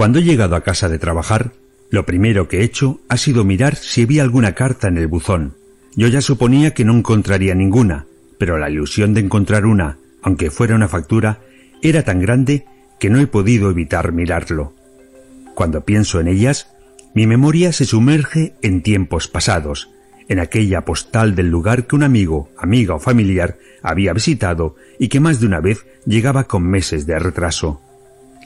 [0.00, 1.52] Cuando he llegado a casa de trabajar,
[1.90, 5.56] lo primero que he hecho ha sido mirar si había alguna carta en el buzón.
[5.94, 8.06] Yo ya suponía que no encontraría ninguna,
[8.38, 11.40] pero la ilusión de encontrar una, aunque fuera una factura,
[11.82, 12.64] era tan grande
[12.98, 14.72] que no he podido evitar mirarlo.
[15.54, 16.68] Cuando pienso en ellas,
[17.14, 19.90] mi memoria se sumerge en tiempos pasados,
[20.30, 25.20] en aquella postal del lugar que un amigo, amiga o familiar había visitado y que
[25.20, 27.82] más de una vez llegaba con meses de retraso.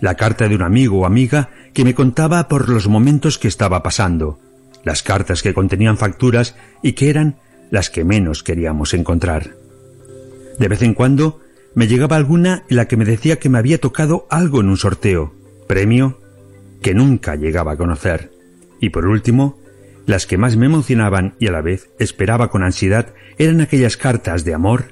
[0.04, 3.82] La carta de un amigo o amiga que me contaba por los momentos que estaba
[3.82, 4.38] pasando,
[4.84, 7.36] las cartas que contenían facturas y que eran
[7.70, 9.56] las que menos queríamos encontrar.
[10.58, 11.40] De vez en cuando
[11.74, 14.76] me llegaba alguna en la que me decía que me había tocado algo en un
[14.76, 15.32] sorteo,
[15.66, 16.20] premio
[16.82, 18.30] que nunca llegaba a conocer.
[18.82, 19.58] Y por último,
[20.04, 24.44] las que más me emocionaban y a la vez esperaba con ansiedad eran aquellas cartas
[24.44, 24.84] de amor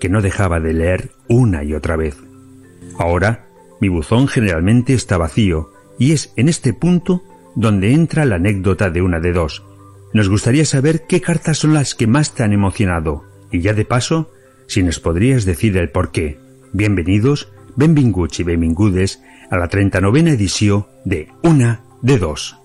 [0.00, 2.16] que no dejaba de leer una y otra vez.
[2.98, 3.44] Ahora,
[3.80, 7.22] mi buzón generalmente está vacío y es en este punto
[7.54, 9.64] donde entra la anécdota de una de dos.
[10.12, 13.84] Nos gustaría saber qué cartas son las que más te han emocionado y ya de
[13.84, 14.30] paso,
[14.66, 16.38] si nos podrías decir el por qué.
[16.72, 22.63] Bienvenidos, benvinguts y benvingudes a la 39 edición de Una de Dos.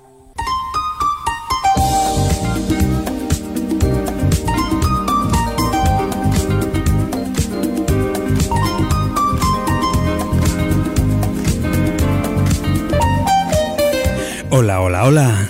[14.52, 15.50] Hola, hola, hola.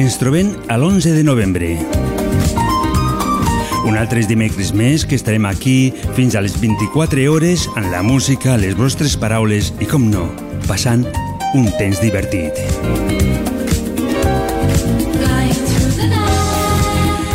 [0.00, 1.68] Ens trobem a l'11 de novembre.
[3.84, 8.56] Un altre dimecres més que estarem aquí fins a les 24 hores amb la música,
[8.56, 10.30] les vostres paraules i, com no,
[10.64, 11.04] passant
[11.52, 12.56] un temps divertit.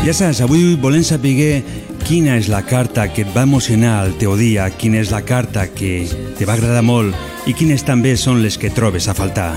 [0.02, 1.62] Ja saps, avui volem saber
[2.10, 5.70] quina és la carta que et va emocionar el teu dia, quina és la carta
[5.70, 6.08] que
[6.40, 9.56] te va agradar molt i quines també són les que trobes a faltar.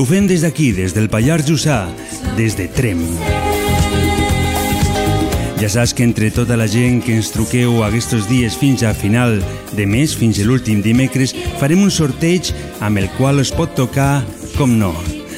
[0.00, 1.84] Ho fem des d'aquí, des del Pallars Jussà,
[2.38, 3.02] des de Trem.
[5.60, 9.38] Ja saps que entre tota la gent que ens truqueu aquests dies fins a final
[9.76, 14.24] de mes, fins a l'últim dimecres, farem un sorteig amb el qual es pot tocar,
[14.56, 14.94] com no,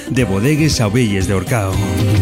[0.08, 2.15] de bodegues a ovelles d'Orcao.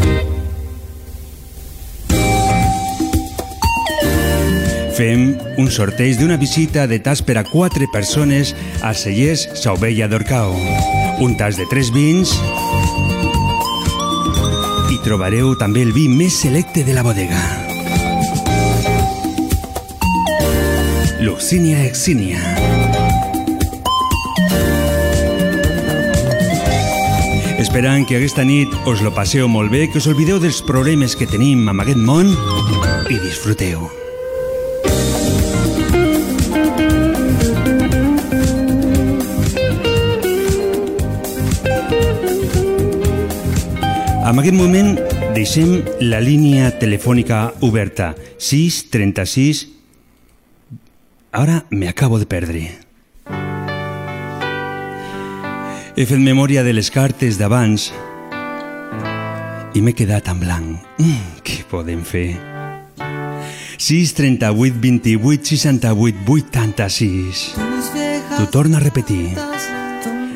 [4.95, 10.55] Fem un sorteig d'una visita de tas per a quatre persones a Cellers Sauvella d'Orcao.
[11.25, 12.31] Un tas de tres vins
[14.95, 17.43] i trobareu també el vi més selecte de la bodega.
[21.27, 22.39] Luxinia Exínia.
[27.59, 31.27] Esperant que aquesta nit us lo passeu molt bé, que us oblideu dels problemes que
[31.27, 32.31] tenim amb aquest món
[33.11, 34.04] i disfruteu.
[44.25, 44.95] En aquest moment
[45.37, 49.67] deixem la línia telefònica oberta 636
[51.37, 52.63] Ara me acabo de perdre.
[55.95, 57.91] He fet memòria de les cartes d'abans
[59.77, 60.89] i m'he quedat en blanc.
[61.03, 62.39] Mm, què podem fer?
[63.77, 67.47] 6, 38, 28, 68, 86.
[68.39, 69.35] T'ho torno a repetir.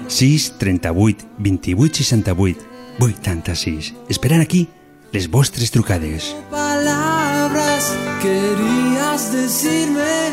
[0.09, 3.95] 6, 38, 28, 68, 86.
[4.09, 4.69] Esperant aquí
[5.12, 6.35] les vostres trucades.
[6.50, 10.33] palabras querías decirme,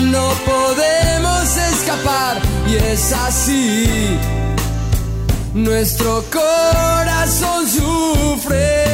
[0.00, 4.18] no podemos escapar y es así.
[5.54, 8.86] Nuestro corazón sufre.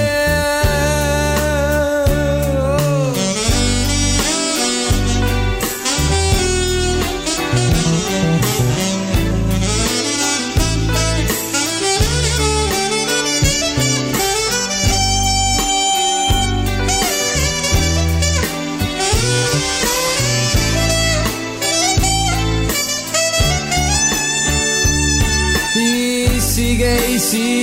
[27.32, 27.61] see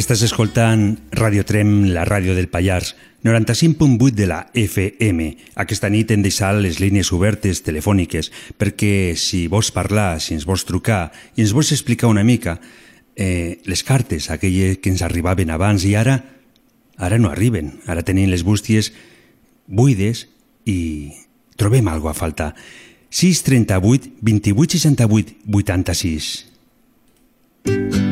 [0.00, 5.26] Estàs escoltant Radio Trem, la ràdio del Pallars, 95.8 de la FM.
[5.60, 10.64] Aquesta nit hem deixat les línies obertes telefòniques perquè si vols parlar, si ens vols
[10.64, 12.56] trucar i ens vols explicar una mica
[13.12, 16.16] eh, les cartes, aquelles que ens arribaven abans i ara,
[16.96, 17.74] ara no arriben.
[17.84, 18.94] Ara tenim les bústies
[19.68, 20.30] buides
[20.64, 21.12] i
[21.60, 22.54] trobem alguna a falta.
[23.12, 28.09] 638 28 68 86.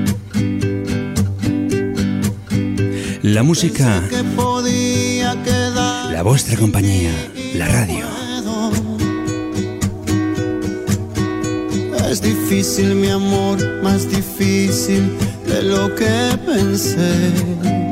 [3.34, 4.02] la música,
[6.10, 7.12] la vuestra compañía,
[7.54, 8.06] la radio.
[12.10, 15.14] Es difícil mi amor, más difícil
[15.46, 17.87] de lo que pensé.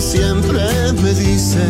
[0.00, 1.60] siempre me dice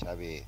[0.00, 0.42] Xavi,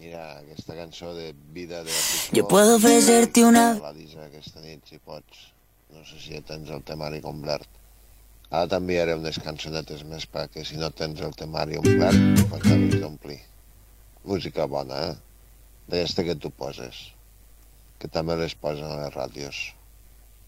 [0.00, 3.74] mira, aquesta cançó de Vida de la Yo puedo ofrecerte una...
[3.80, 5.50] La Lisa aquesta nit, si pots.
[5.90, 7.68] No sé si ja tens el temari complert.
[8.50, 13.38] Ara t'enviaré unes cançonetes més perquè si no tens el temari omplert, pues t'has d'omplir.
[14.26, 15.14] Música bona, eh?
[15.90, 16.98] D'aquesta que tu poses.
[18.00, 19.62] Que també les posen a les ràdios.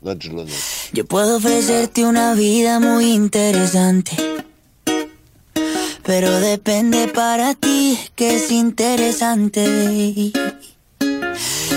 [0.02, 0.59] No ets l'únic.
[0.93, 4.32] Yo puedo ofrecerte una vida muy interesante.
[6.04, 10.32] Pero depende para ti que es interesante.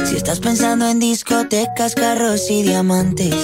[0.06, 3.36] Si estás pensando en discotecas, carros y diamantes,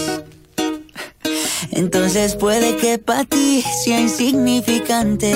[1.72, 5.32] entonces puede que para ti sea insignificante.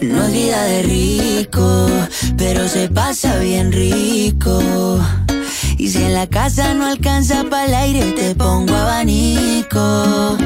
[0.00, 1.86] No es vida de rico,
[2.36, 4.98] pero se pasa bien rico.
[5.78, 10.38] Y si en la casa no alcanza para el aire, te pongo abanico.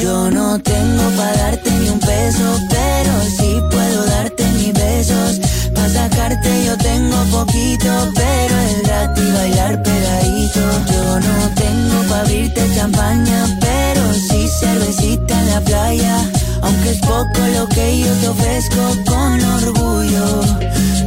[0.00, 5.40] Yo no tengo para darte ni un peso, pero sí puedo darte mis besos.
[5.74, 10.60] Para sacarte yo tengo poquito, pero es gratis bailar pegadito.
[10.92, 16.16] Yo no tengo para abrirte champaña, pero sí cervecita en la playa.
[16.62, 20.40] Aunque es poco lo que yo te ofrezco con orgullo,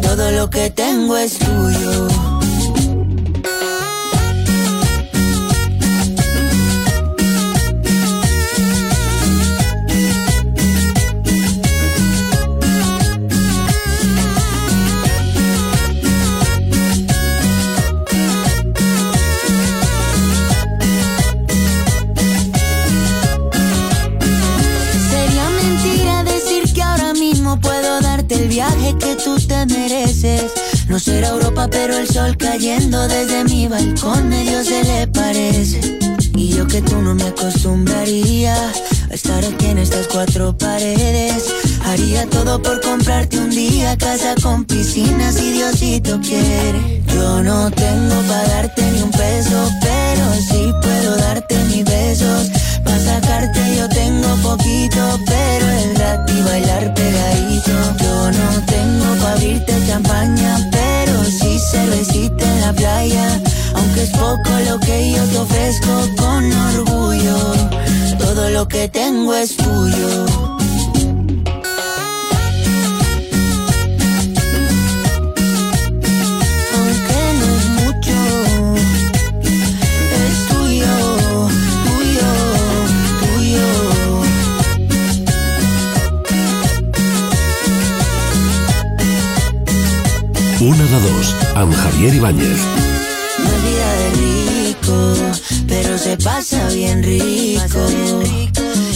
[0.02, 2.45] todo lo que tengo es tuyo.
[30.90, 36.00] No será Europa, pero el sol cayendo desde mi balcón medio se le parece.
[36.36, 41.46] Y yo que tú no me acostumbraría a estar aquí en estas cuatro paredes.
[41.84, 47.02] Haría todo por comprarte un día casa con piscina si Diosito quiere.
[47.14, 52.52] Yo no tengo para darte ni un peso, pero sí puedo darte mis besos.
[52.96, 57.72] Para sacarte yo tengo poquito, pero es gratis bailar pegadito.
[58.02, 63.42] Yo no tengo para abrirte champaña, pero sí cervecita en la playa.
[63.74, 67.38] Aunque es poco lo que yo te ofrezco con orgullo,
[68.18, 70.55] todo lo que tengo es tuyo.
[90.62, 92.60] Una de dos, amb Javier Ibáñez.
[93.40, 95.14] Es vida de rico,
[95.68, 97.80] pero se pasa bien rico.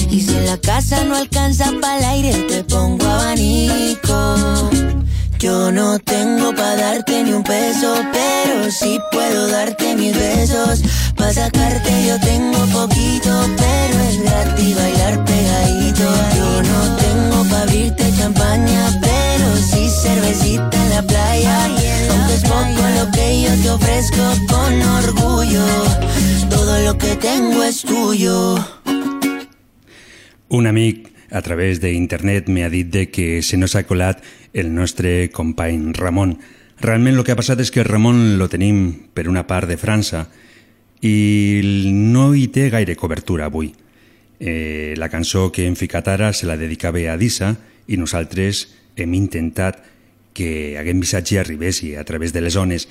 [0.10, 4.70] Y si en la casa no alcanza para el aire, te pongo abanico.
[5.39, 10.81] Yo no tengo para darte ni un peso, pero sí puedo darte mis besos.
[11.15, 16.03] Para sacarte yo tengo poquito, pero es gratis bailar pegadito.
[16.36, 21.65] Yo no tengo para abrirte champaña, pero sí cervecita en la playa.
[21.65, 25.65] Aunque es poco lo que yo te ofrezco con orgullo,
[26.50, 28.55] todo lo que tengo es tuyo.
[30.50, 35.29] Un amic a través d'internet m'ha dit de que se nos ha colat el nostre
[35.29, 36.39] company Ramon.
[36.79, 40.27] Realment el que ha passat és que Ramon lo tenim per una part de França
[41.01, 43.74] i no hi té gaire cobertura avui.
[44.39, 47.57] Eh, la cançó que hem ficat ara se la dedicava a Dissa
[47.88, 49.83] i nosaltres hem intentat
[50.33, 52.88] que aquest missatge arribessi a través de les zones.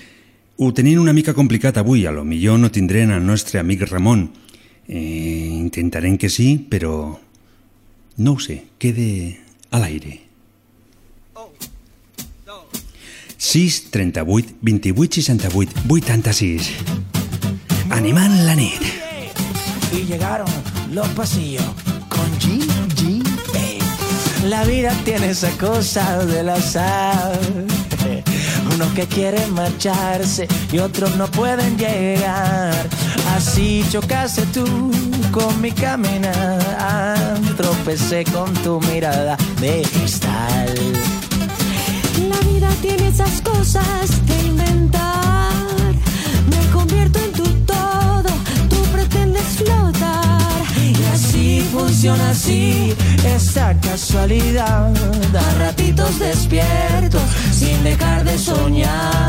[0.59, 4.29] Ho tenien una mica complicat avui, a lo millor no tindrem el nostre amic Ramon.
[4.89, 7.21] Eh, intentarem que sí, però
[8.19, 10.27] no sé, quede a l'aire.
[13.37, 16.71] 6 38 28 68 86
[17.91, 18.83] Animant la nit.
[19.93, 20.49] y llegaron
[20.93, 21.65] los pasillos
[22.09, 22.59] con G,
[22.97, 23.23] G,
[23.55, 24.47] A.
[24.47, 27.39] La vida tiene esa cosa del azar.
[28.75, 32.89] Unos que quieren marcharse y otros no pueden llegar.
[33.35, 34.65] Así chocaste tú
[35.33, 37.39] con mi caminar.
[37.57, 40.75] Tropecé con tu mirada de cristal.
[42.29, 45.53] La vida tiene esas cosas que inventar.
[46.51, 48.31] Me convierto en tu todo,
[48.69, 49.98] tú pretendes flotar.
[51.73, 52.95] Funciona así
[53.25, 54.91] esa casualidad.
[55.33, 57.23] Da ratitos despiertos
[57.53, 59.29] sin dejar de soñar.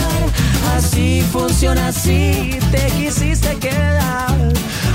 [0.75, 4.53] Así funciona así, te quisiste quedar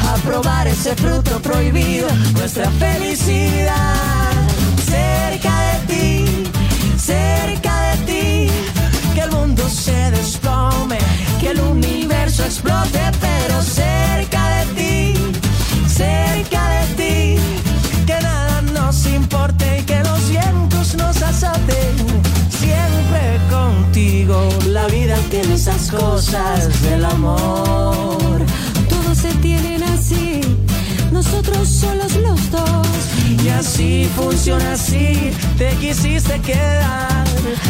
[0.09, 4.33] a probar ese fruto prohibido, nuestra felicidad.
[4.87, 6.45] Cerca de ti,
[6.97, 8.51] cerca de ti,
[9.15, 10.99] que el mundo se desplome,
[11.41, 15.15] que el universo explote, pero cerca de ti,
[15.89, 16.74] cerca de ti,
[24.69, 28.40] la vida tiene esas cosas del amor.
[28.88, 30.40] Todos se tienen así,
[31.12, 32.87] nosotros solos los dos.
[33.43, 37.25] Y así funciona así, te quisiste quedar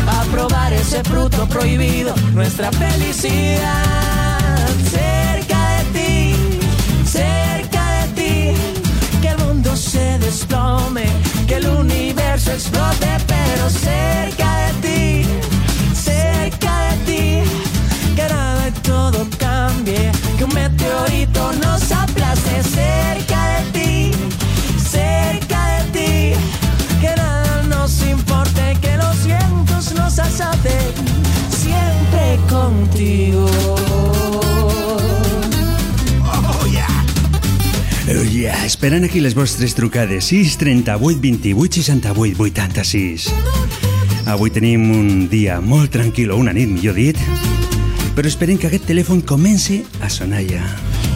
[0.06, 4.58] a probar ese fruto prohibido, nuestra felicidad.
[4.90, 6.36] Cerca de ti,
[7.04, 11.06] cerca de ti, que el mundo se desplome,
[11.48, 15.23] que el universo explote, pero cerca de ti,
[18.84, 24.10] todo cambie, que un meteorito nos aplaste cerca de ti,
[24.78, 26.38] cerca de ti,
[27.00, 30.92] que nada nos importe, que los vientos nos azoten,
[31.50, 33.46] siempre contigo.
[36.26, 38.64] Oh, yeah.
[38.64, 40.26] Esperen aquí les vostres trucades.
[40.26, 43.32] 6 38 28 68 86
[44.26, 47.20] Avui tenim un dia molt tranquil o una nit, millor dit
[48.14, 50.62] però esperen que aquest telèfon comence a sonar ja.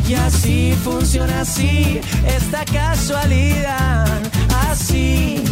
[0.09, 4.21] Y así funciona así esta casualidad.
[4.71, 5.43] Así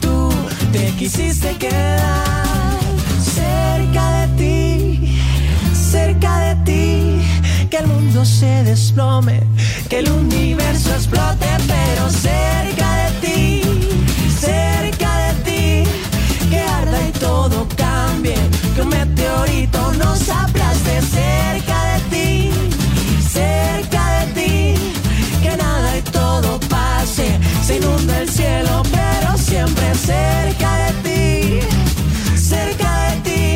[0.00, 0.30] tú
[0.72, 2.78] te quisiste quedar
[3.22, 5.18] cerca de ti,
[5.72, 7.68] cerca de ti.
[7.70, 9.42] Que el mundo se desplome,
[9.88, 13.62] que el universo explote, pero cerca de ti,
[14.40, 14.89] cerca
[17.20, 18.40] todo cambie,
[18.74, 22.70] que un meteorito nos aplaste cerca de ti
[23.32, 24.92] cerca de ti,
[25.42, 31.60] que nada y todo pase, se inunda el cielo, pero siempre cerca de ti,
[32.36, 33.48] cerca de ti,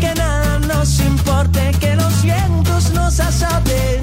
[0.00, 4.02] que nada nos importe, que los vientos nos azoten,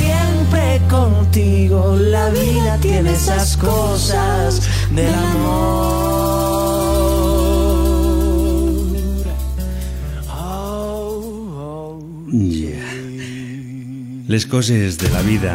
[0.00, 4.60] siempre contigo, la vida tiene esas cosas
[4.90, 6.54] del amor.
[14.26, 15.52] Les coses de la vida,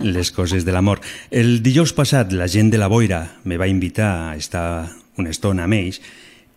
[0.00, 1.00] les coses de l'amor.
[1.34, 5.64] El dijous passat la gent de la boira me va invitar a estar una estona
[5.66, 5.98] amb ells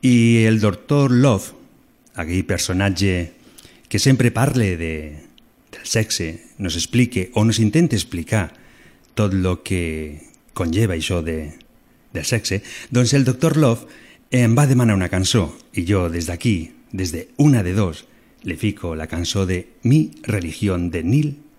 [0.06, 1.56] i el doctor Love,
[2.22, 3.16] aquell personatge
[3.90, 4.94] que sempre parle de,
[5.74, 8.52] del sexe, nos explique o nos intenta explicar
[9.18, 10.22] tot el que
[10.54, 11.56] conlleva això de,
[12.14, 12.62] del sexe,
[12.94, 13.90] doncs el doctor Love
[14.30, 18.06] em va demanar una cançó i jo des d'aquí, des de una de dos,
[18.46, 21.34] le fico la cançó de Mi religión de Neil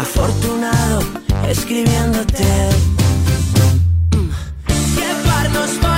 [0.00, 1.00] Afortunado
[1.48, 2.44] escribiéndote.
[4.94, 5.97] Llevarnos por el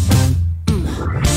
[1.01, 1.30] for it.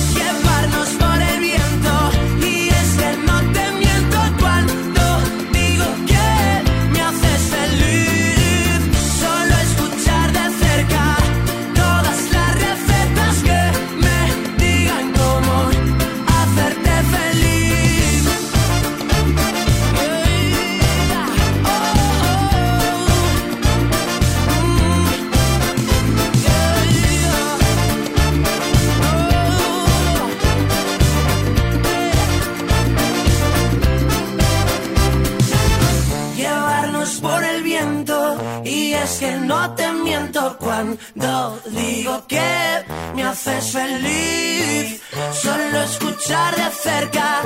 [39.04, 45.02] Es que no te miento cuando digo que me haces feliz.
[45.32, 47.42] Solo escuchar de cerca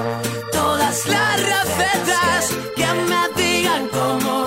[0.53, 2.43] todas las recetas
[2.77, 4.47] que me digan cómo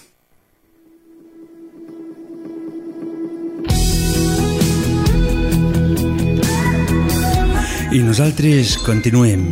[7.91, 9.49] I nosaltres continuem.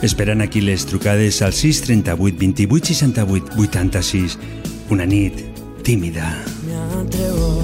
[0.00, 4.38] Esperant aquí les trucades al 638 28 68 86.
[4.88, 5.42] Una nit
[5.82, 6.32] tímida.
[6.64, 7.60] Me atrevo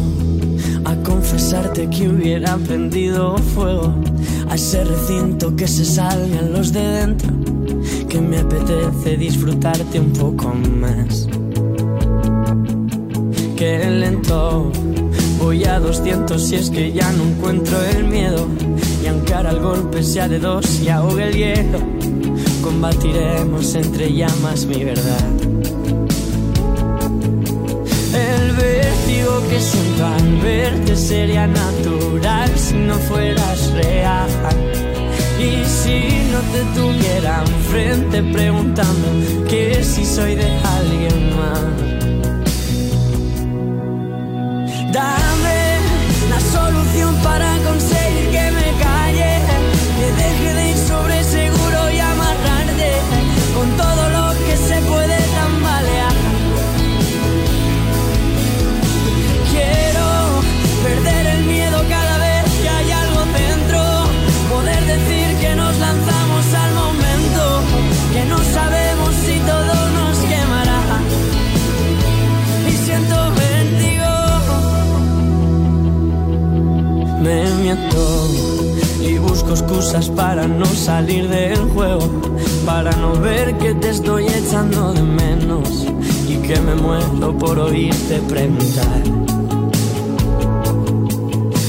[0.84, 3.94] a confesarte que hubiera prendido fuego
[4.50, 7.32] a ese recinto que se salgan los de dentro,
[8.10, 11.26] que me apetece disfrutarte un poco más.
[13.56, 14.70] Que lento
[15.40, 18.46] voy a 200 si es que ya no encuentro el miedo
[19.02, 21.78] y aunque ahora el golpe sea de dos y ahogue el hielo,
[22.62, 25.30] combatiremos entre llamas mi verdad.
[28.12, 34.28] El vértigo que siento al verte sería natural si no fueras real.
[35.38, 39.08] Y si no te tuviera enfrente preguntando
[39.48, 41.99] que si soy de alguien más.
[44.92, 45.78] Dame
[46.28, 49.38] la solución para conseguir que me calle,
[79.02, 82.08] Y busco excusas para no salir del juego,
[82.64, 85.86] para no ver que te estoy echando de menos
[86.26, 89.02] y que me muero por oírte preguntar.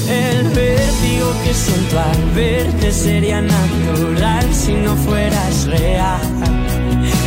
[0.08, 6.22] El vértigo que siento al verte sería natural si no fueras real.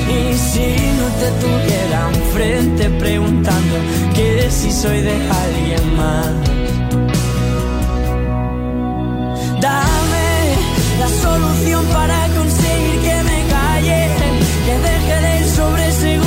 [0.08, 3.76] Y si no te tuviera enfrente preguntando
[4.14, 6.53] que si soy de alguien más.
[9.64, 10.56] Dame
[11.00, 14.08] la solución para conseguir que me calle,
[14.66, 16.23] que deje de ir sobre seguro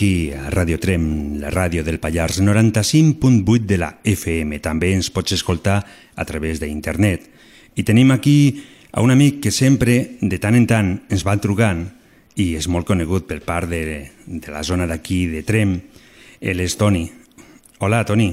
[0.00, 4.56] aquí a Radio Trem, la ràdio del Pallars, 95.8 de la FM.
[4.64, 5.74] També ens pots escoltar
[6.16, 7.26] a través d'internet.
[7.76, 8.64] I tenim aquí
[8.96, 11.82] a un amic que sempre, de tant en tant, ens va trucant
[12.32, 15.76] i és molt conegut per part de, de la zona d'aquí, de Trem.
[16.40, 17.04] Ell és Toni.
[17.84, 18.30] Hola, Toni.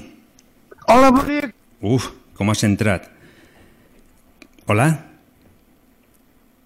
[0.88, 1.52] Hola, bonic.
[1.84, 2.08] Uf,
[2.40, 3.12] com has entrat?
[4.72, 4.88] Hola?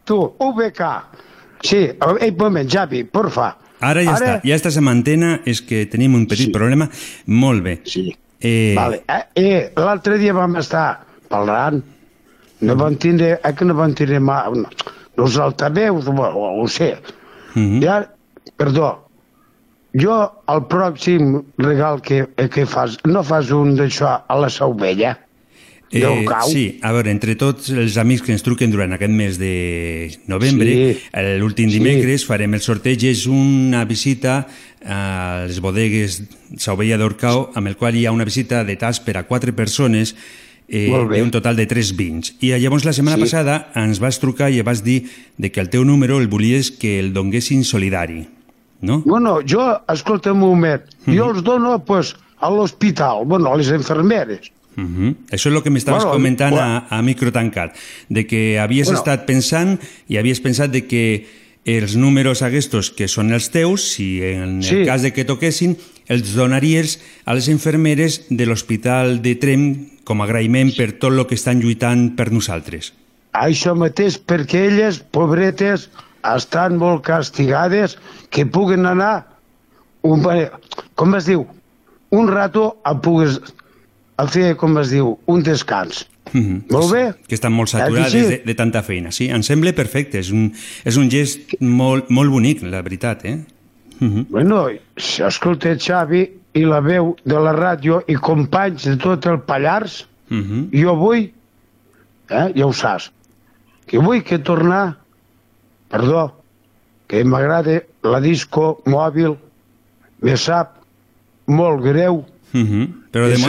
[0.05, 0.85] Tu, UBK.
[1.65, 3.49] Sí, un moment, Javi, porfa.
[3.81, 4.17] Ara ja Ara...
[4.17, 6.55] està, ja estàs amb antena, és que tenim un petit sí.
[6.55, 6.87] problema.
[7.25, 7.77] Molt bé.
[7.89, 8.09] Sí.
[8.41, 8.73] Eh...
[8.77, 9.03] Vale.
[9.09, 10.85] Eh, eh, L'altre dia vam estar
[11.31, 11.81] parlant,
[12.61, 14.69] no vam tindre, eh, que no vam tindre mal, no,
[15.21, 16.95] els altaveus, o, o, o sé.
[17.55, 17.83] Mm -hmm.
[17.83, 18.01] Ja,
[18.57, 18.91] perdó,
[19.93, 20.17] jo
[20.47, 25.17] el pròxim regal que, que fas, no fas un d'això a la Sauvella?
[25.91, 29.55] Eh, sí, a veure, entre tots els amics que ens truquen durant aquest mes de
[30.31, 32.29] novembre, sí, l'últim dimecres sí.
[32.29, 34.45] farem el sorteig, és una visita
[34.87, 35.01] a
[35.49, 36.21] les bodegues
[36.55, 40.15] Sauvella d'Orcao, amb el qual hi ha una visita de tas per a quatre persones
[40.71, 42.31] eh, un total de tres vins.
[42.39, 43.27] I llavors la setmana sí.
[43.27, 45.03] passada ens vas trucar i vas dir
[45.35, 48.23] de que el teu número el volies que el donguessin solidari,
[48.79, 49.01] no?
[49.03, 51.17] Bueno, jo, escolta'm un moment, mm -hmm.
[51.19, 54.51] jo els dono pues, a l'hospital, bueno, a les enfermeres.
[54.77, 55.15] Uh -huh.
[55.31, 56.85] Això és el que m'estaves bueno, comentant bueno.
[56.89, 57.75] a, a micro tancat,
[58.09, 58.99] de que havies bueno.
[58.99, 61.25] estat pensant i havies pensat de que
[61.65, 64.81] els números aquests que són els teus, si en sí.
[64.81, 69.65] el cas de que toquessin, els donaries a les infermeres de l'Hospital de Trem
[70.03, 72.93] com a agraïment per tot el que estan lluitant per nosaltres.
[73.37, 75.89] Això mateix, perquè elles, pobretes,
[76.35, 77.97] estan molt castigades,
[78.29, 79.27] que puguen anar,
[80.01, 80.25] un,
[80.95, 81.45] com es diu,
[82.11, 83.39] un rato a pugues
[84.17, 86.07] a fer, com es diu, un descans.
[86.33, 86.61] Mm -hmm.
[86.71, 87.13] Molt bé?
[87.27, 88.21] Que estan molt saturades sí?
[88.21, 89.11] de, de tanta feina.
[89.11, 90.19] Sí, em sembla perfecte.
[90.19, 90.53] És un,
[90.85, 93.39] és un gest molt, molt bonic, la veritat, eh?
[93.99, 94.25] Mm -hmm.
[94.29, 99.39] Bueno, si escolta Xavi i la veu de la ràdio i companys de tot el
[99.39, 100.83] Pallars, mm -hmm.
[100.83, 101.31] jo vull,
[102.29, 103.11] eh, ja ho saps,
[103.85, 104.97] que vull que tornar,
[105.89, 106.41] perdó,
[107.07, 109.35] que m'agrada la disco mòbil,
[110.21, 110.77] me sap
[111.45, 112.87] molt greu, Mm -hmm.
[113.11, 113.47] Però de, mo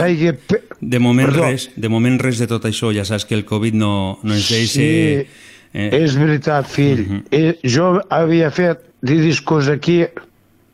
[0.79, 1.43] de moment Perdó.
[1.43, 4.49] res, de moment res de tot això, ja saps que el Covid no, no ens
[4.49, 4.79] deixa...
[4.79, 5.27] Sí,
[5.73, 5.89] eh...
[6.03, 6.99] és veritat, fill.
[6.99, 7.23] Mm -hmm.
[7.31, 10.05] eh, jo havia fet de discos aquí,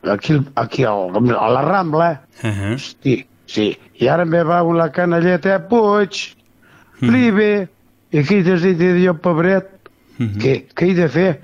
[0.03, 0.93] aquí, aquí a
[1.49, 2.77] la Rambla, uh -huh.
[3.03, 6.35] sí, sí, i ara me va una canalleta Puig,
[6.99, 7.11] mm -hmm.
[7.11, 7.67] Libe,
[8.11, 9.65] i aquí t'has dit jo, pobret,
[10.17, 10.41] mm -hmm.
[10.41, 11.41] què, què he de fer?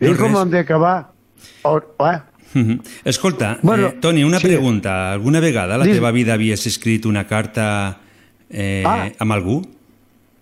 [0.00, 0.42] No I com res.
[0.42, 1.10] hem d'acabar?
[1.64, 2.18] Eh?
[2.54, 2.80] -hmm.
[3.04, 4.46] Escolta, bueno, eh, Toni, una sí.
[4.46, 5.12] pregunta.
[5.12, 7.98] Alguna vegada a la teva vida havies escrit una carta
[8.50, 9.08] eh, ah.
[9.18, 9.62] amb algú?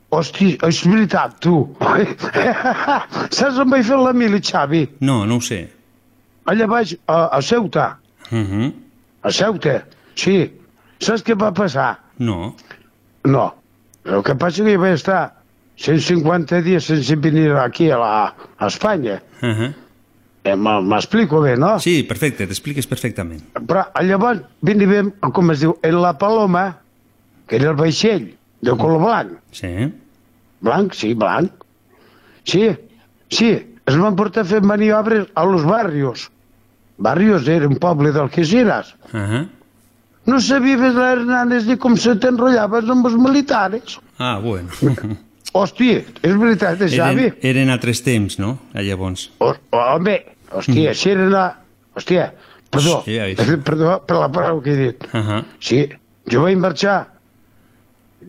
[0.08, 1.76] Hosti, és veritat, tu.
[3.36, 4.86] Saps on vaig fer la mili, Xavi?
[5.00, 5.68] No, no ho sé.
[6.46, 7.98] Allà vaig, a, a Ceuta.
[8.30, 8.72] Uh -huh.
[9.22, 10.50] A Ceuta, sí.
[11.00, 11.98] Saps què va passar?
[12.18, 12.54] No.
[13.24, 13.54] No.
[14.04, 15.32] El que passa que hi vaig estar
[15.76, 19.20] 150 dies sense venir aquí a, la, a Espanya.
[19.42, 19.85] Uh -huh Eh,
[20.54, 21.78] M'explico bé, no?
[21.82, 23.42] Sí, perfecte, t'expliques perfectament.
[23.56, 26.66] Però llavors veníem, com es diu, en la Paloma,
[27.48, 28.28] que era el vaixell,
[28.62, 29.34] de color blanc.
[29.52, 29.72] Sí.
[30.60, 31.64] Blanc, sí, blanc.
[32.44, 32.70] Sí,
[33.28, 33.50] sí,
[33.86, 36.30] es van portar a fer maniobres a los barrios.
[36.98, 38.94] Barrios era un poble d'Alquesiras.
[39.12, 39.48] Uh -huh.
[40.26, 44.00] No sabies les hernanes ni com se t'enrotllaves amb els militares.
[44.18, 44.68] Ah, bueno.
[45.52, 47.26] Hòstia, és veritat, eh, Xavi?
[47.28, 48.58] Eren, eren altres temps, no?
[48.74, 49.30] Llavors.
[49.38, 50.16] O, home,
[50.50, 50.94] Hòstia, mm.
[50.94, 51.44] si era la...
[51.96, 52.26] Hòstia,
[52.70, 55.08] perdó, Hòstia, perdó per la paraula que he dit.
[55.12, 55.44] Uh -huh.
[55.60, 55.86] Sí,
[56.30, 57.06] jo vaig marxar,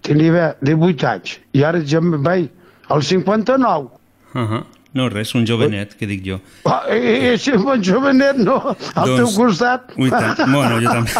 [0.01, 2.49] tenia 18 anys, i ara ja em vaig
[2.89, 3.89] al 59.
[4.33, 4.63] Uh -huh.
[4.93, 6.39] No, res, un jovenet, que dic jo.
[6.65, 9.91] Ah, eh, eh, si un jovenet, no, al doncs, teu costat.
[9.97, 10.37] Ui, tant.
[10.49, 11.11] Bueno, jo també.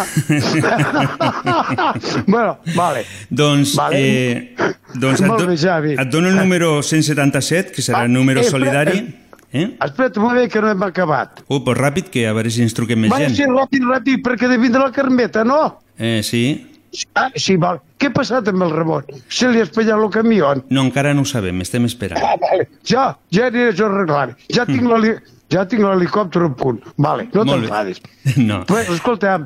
[2.34, 3.04] bueno, vale.
[3.28, 3.96] Doncs, vale.
[3.96, 4.56] eh,
[4.94, 5.50] doncs et, do,
[5.92, 8.98] et dono el número 177, que serà el número ah, solidari.
[8.98, 9.27] Eh, Eh?
[9.52, 11.42] Espera't un moment que no hem acabat.
[11.46, 13.36] Uh, pues ràpid, que a veure si ens truquem més Va, gent.
[13.38, 15.62] Sí, ràpid, ràpid, perquè de vindre la carmeta, no?
[15.96, 16.42] Eh, sí.
[17.14, 17.80] Ah, sí, val.
[18.00, 19.08] Què ha passat amb el Ramon?
[19.32, 20.52] Se li ha espatllat el camió?
[20.68, 22.22] No, encara no ho sabem, estem esperant.
[22.24, 22.68] Ah, vale.
[22.88, 24.32] Ja, ja aniré jo a arreglar.
[24.52, 24.94] Ja tinc mm.
[24.94, 25.16] l'heli...
[25.48, 26.82] Ja tinc l'helicòpter a punt.
[27.00, 28.02] Vale, no t'enfadis.
[28.48, 28.60] No.
[28.68, 29.38] Però, escolta,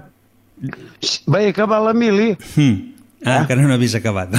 [1.31, 2.33] vaig acabar la mili...
[2.57, 2.89] Mm.
[3.23, 3.39] Ah, eh?
[3.45, 4.35] encara no havies acabat.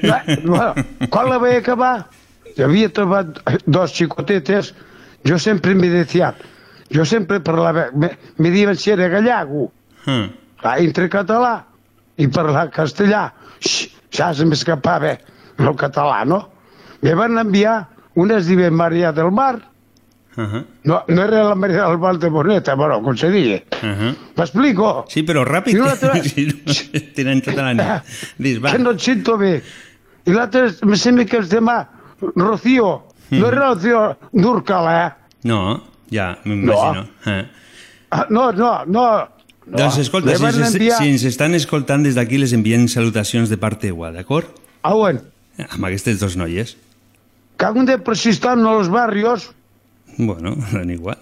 [0.00, 0.72] Ja, bueno,
[1.12, 2.06] quan la vaig acabar,
[2.58, 4.74] havia trobat dos xicotetes,
[5.26, 6.34] jo sempre m'he decia,
[6.92, 9.70] jo sempre parlava, me, me diuen si era gallago,
[10.06, 10.28] mm.
[10.78, 11.64] entre català
[12.16, 13.30] i parlar castellà,
[14.10, 15.16] ja se m'escapava
[15.58, 16.48] el català, no?
[17.02, 17.86] Me van enviar
[18.20, 19.70] una es diu Maria del Mar,
[20.36, 20.64] Uh -huh.
[20.84, 23.62] No, no era la Maria del Val de Boneta, bueno, com se digui.
[23.82, 24.16] Uh -huh.
[24.36, 25.04] M'explico?
[25.08, 25.74] Sí, però ràpid.
[25.74, 28.04] I l'altre- Sí, no, tenen tota la nit.
[28.38, 28.70] Dis, va.
[28.70, 29.62] Que no et sento bé.
[30.24, 31.88] I l'altre, me sembla que es demà,
[32.34, 33.06] Rocío.
[33.30, 35.12] No era Rocío Durcal, eh?
[35.44, 37.06] No, ja, m'imagino.
[37.26, 37.44] Eh.
[38.10, 39.04] Ah, no, no, no.
[39.66, 39.76] no.
[39.78, 43.56] Doncs escolta, si, ens- enviar- si ens estan escoltant des d'aquí, les enviem salutacions de
[43.56, 44.48] part teua, d'acord?
[44.82, 45.20] Ah, bueno.
[45.70, 46.76] Amb aquestes dos noies.
[47.56, 49.52] Cago de persistar en los barrios.
[50.18, 51.18] Bueno, dan igual.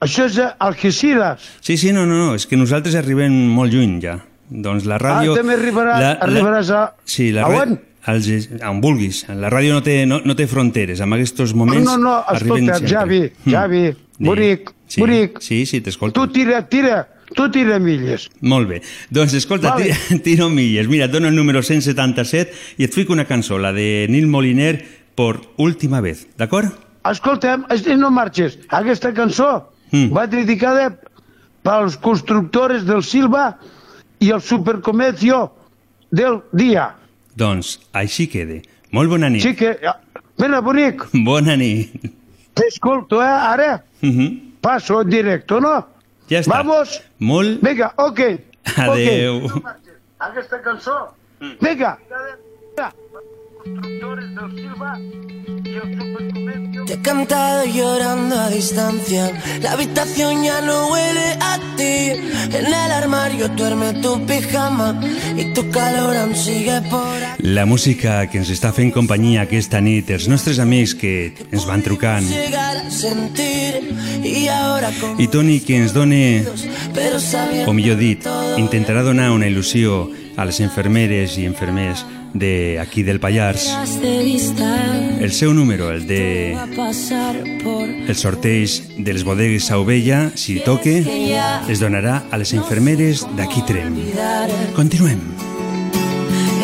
[0.00, 1.42] Això és Algeciras.
[1.60, 4.16] Sí, sí, no, no, no, és que nosaltres arribem molt lluny ja.
[4.50, 5.34] Doncs la ràdio...
[5.36, 6.80] Ah, també arribarà, arribaràs a...
[7.04, 7.76] Sí, la a ràdio...
[8.06, 8.26] Als,
[8.66, 9.26] on vulguis.
[9.28, 11.00] La ràdio no té, no, no té fronteres.
[11.04, 12.88] En aquests moments No, no, no, escolta, sempre.
[12.94, 13.50] Javi, Mm.
[13.52, 13.82] Javi,
[14.20, 15.40] Sí, bonic, sí, bonic.
[15.40, 16.20] Sí, sí, t'escolto.
[16.20, 18.28] Tu tira, tira, tu tira milles.
[18.40, 18.82] Molt bé.
[19.10, 19.84] Doncs escolta, Vale.
[20.08, 20.88] tira, tiro milles.
[20.88, 24.84] Mira, et dono el número 177 i et fico una cançó, la de Nil Moliner,
[25.14, 26.72] por última vez, d'acord?
[27.04, 28.58] Escolta'm, es- no marxes.
[28.68, 30.12] Aquesta cançó Mm.
[30.14, 30.98] va dedicada
[31.62, 33.58] pels constructores del Silva
[34.20, 35.52] i el supercomercio
[36.10, 36.96] del dia.
[37.40, 38.60] Doncs així quede.
[38.92, 39.42] Molt bona nit.
[39.44, 39.74] Sí que...
[40.40, 42.10] Mira, bonic, Bona nit.
[42.54, 43.82] t'escolto, eh, ara.
[44.02, 44.28] Uh -huh.
[44.60, 45.86] Paso en directo, no?
[46.30, 46.50] Ja està.
[46.50, 47.00] Vamos.
[47.18, 47.62] Molt...
[47.62, 48.20] Vinga, ok.
[48.76, 49.44] Adeu.
[49.44, 49.94] Okay.
[50.18, 51.14] Aquesta cançó.
[51.60, 51.98] Vinga.
[53.64, 54.98] Constructores del Silva.
[56.86, 59.30] Te he cantado llorando a distancia.
[59.62, 62.10] La habitación ya no huele a ti.
[62.52, 65.00] En el armario duerme tu pijama
[65.36, 67.42] y tu calor aún sigue por aquí.
[67.42, 71.82] La música que ens està fent companyia aquesta nit, els nostres amics que ens van
[71.86, 72.26] trucant,
[75.18, 75.94] i Toni que ens
[77.66, 78.26] o millor dit,
[78.58, 83.68] intentarà donar una il·lusió a les infermeres i infermers de aquí del Pallars.
[85.20, 86.56] El seu número, el de
[88.08, 91.04] el sorteig de les bodegues Sauvella, si toque,
[91.68, 93.96] es donarà a les infermeres d'aquí Trem.
[94.74, 95.20] Continuem.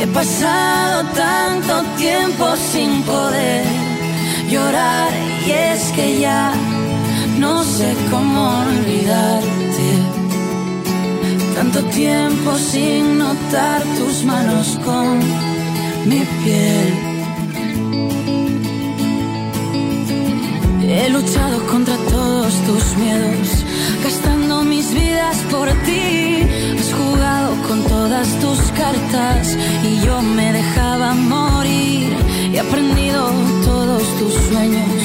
[0.01, 3.65] He pasado tanto tiempo sin poder
[4.51, 5.11] llorar
[5.47, 6.53] y es que ya
[7.39, 9.89] no sé cómo olvidarte.
[11.55, 15.21] Tanto tiempo sin notar tus manos con
[16.07, 16.89] mi piel.
[20.89, 23.49] He luchado contra todos tus miedos,
[24.05, 26.47] gastando mis vidas por ti.
[26.79, 29.57] Has jugado con todas tus cartas
[29.89, 32.17] y yo me dejaba morir.
[32.53, 33.21] He aprendido
[33.65, 35.01] todos tus sueños,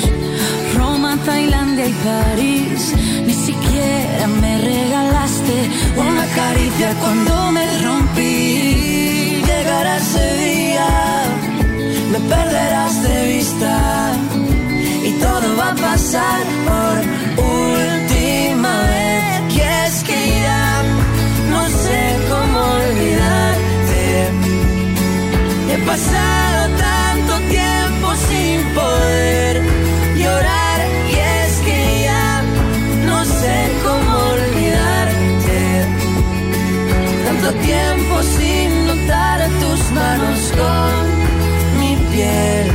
[0.75, 2.93] Roma, Tailandia y París.
[3.27, 5.55] Ni siquiera me regalaste
[5.97, 8.40] una caricia cuando me rompí.
[9.81, 10.89] Llegará ese día,
[12.11, 14.11] me perderás de vista
[15.03, 16.97] y todo va a pasar por
[17.43, 19.55] última vez.
[19.55, 20.83] Y es que ya
[21.49, 24.03] no sé cómo olvidarte.
[25.73, 27.10] He pasado tanto
[40.55, 42.70] con mi piel.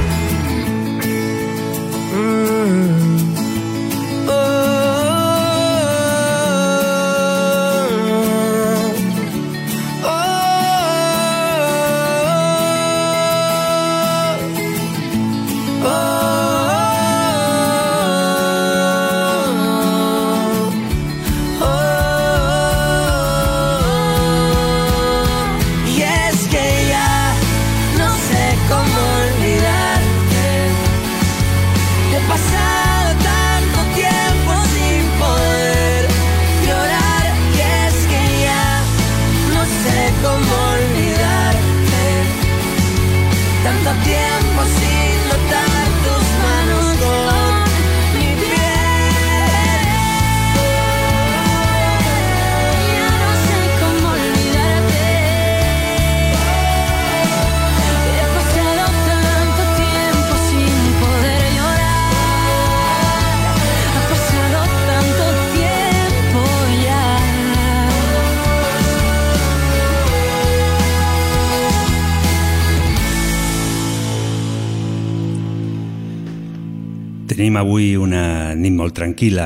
[77.47, 79.45] Tenim avui una nit molt tranquil·la,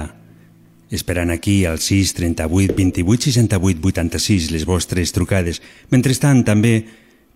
[0.88, 5.60] esperant aquí al 6 38 28 68 86 les vostres trucades.
[5.92, 6.78] Mentrestant, també,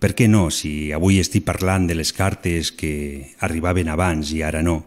[0.01, 2.89] per què no, si avui estic parlant de les cartes que
[3.45, 4.79] arribaven abans i ara no,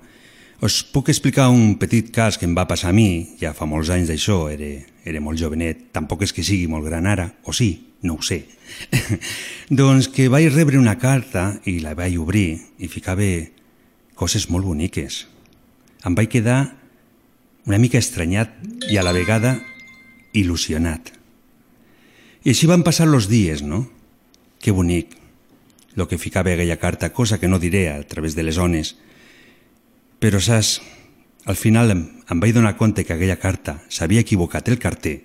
[0.66, 3.94] Us puc explicar un petit cas que em va passar a mi, ja fa molts
[3.94, 4.74] anys d'això, era,
[5.06, 7.70] era molt jovenet, tampoc és que sigui molt gran ara, o sí,
[8.02, 8.42] no ho sé.
[9.70, 12.48] doncs que vaig rebre una carta i la vaig obrir
[12.82, 13.30] i ficava
[14.18, 15.28] coses molt boniques.
[16.09, 16.62] Em vaig quedar
[17.68, 18.54] una mica estranyat
[18.88, 19.59] i a la vegada
[20.32, 21.12] il·lusionat.
[22.48, 23.82] I així van passar els dies, no?
[24.59, 25.12] Que bonic,
[26.00, 28.94] lo que ficava aquella carta, cosa que no diré a través de les ones.
[30.18, 30.78] Però, saps,
[31.44, 35.18] al final em, em vaig donar compte que aquella carta s'havia equivocat el carter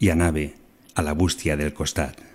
[0.00, 0.48] i anava
[0.94, 2.31] a la bústia del costat.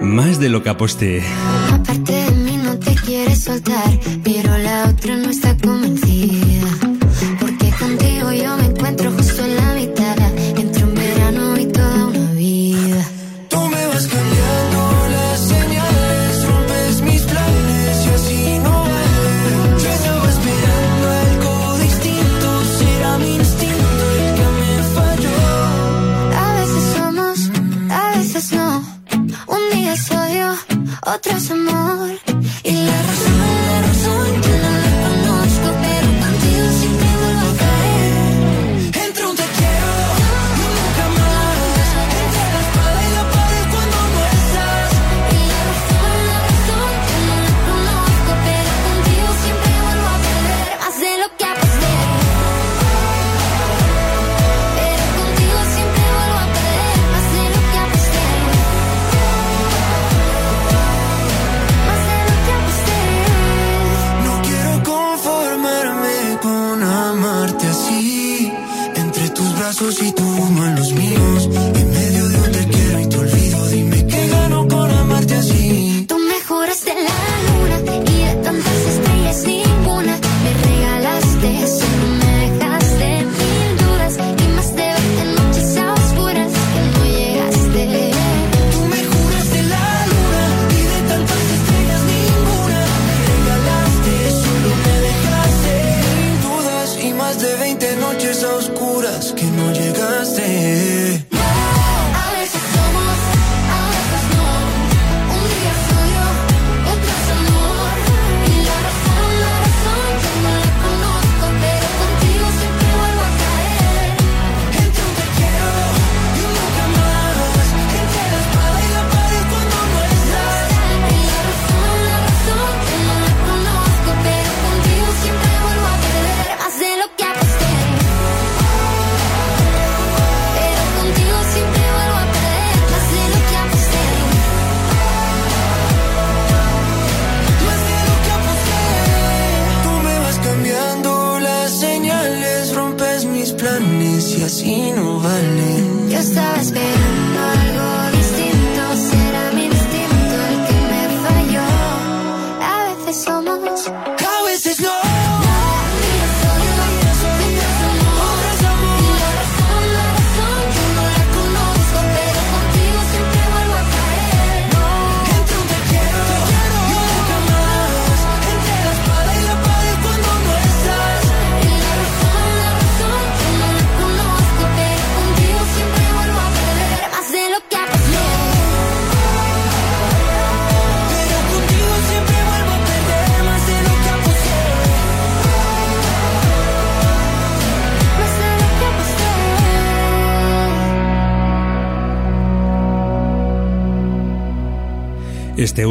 [0.00, 1.22] Más de lo que aposté.
[1.72, 6.45] Aparte de mí no te quieres soltar, pero la otra no está convencida.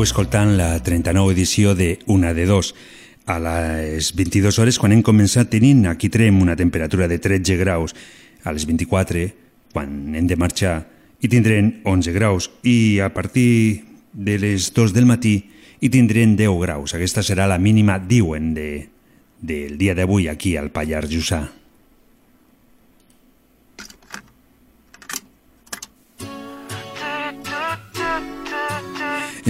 [0.05, 2.75] Escoltant la 39 edició de Una de Dos.
[3.25, 7.95] A les 22 hores, quan hem començat tenint, aquí trem una temperatura de 13 graus.
[8.45, 9.25] A les 24,
[9.73, 10.75] quan hem de marxar,
[11.17, 12.51] hi tindrem 11 graus.
[12.61, 13.81] I a partir
[14.13, 15.39] de les 2 del matí
[15.81, 16.93] hi tindrem 10 graus.
[16.93, 18.69] Aquesta serà la mínima, diuen, de,
[19.41, 21.47] del dia d'avui aquí al Pallars Jussà.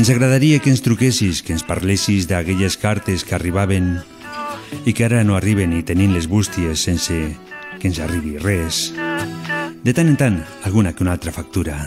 [0.05, 3.87] Ens agradaria que ens truquessis, que ens parlessis d'aquelles cartes que arribaven
[4.85, 7.15] i que ara no arriben i tenim les bústies sense
[7.81, 8.91] que ens arribi res.
[9.81, 11.79] De tant en tant, alguna que una altra factura.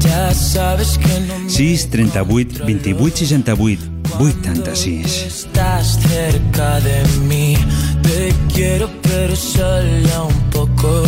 [0.00, 3.84] Ya sabes que no me 6 38 28 68
[4.16, 5.20] 86.
[5.28, 7.52] estás cerca de mí.
[8.00, 11.04] Te quiero, pero solo un poco.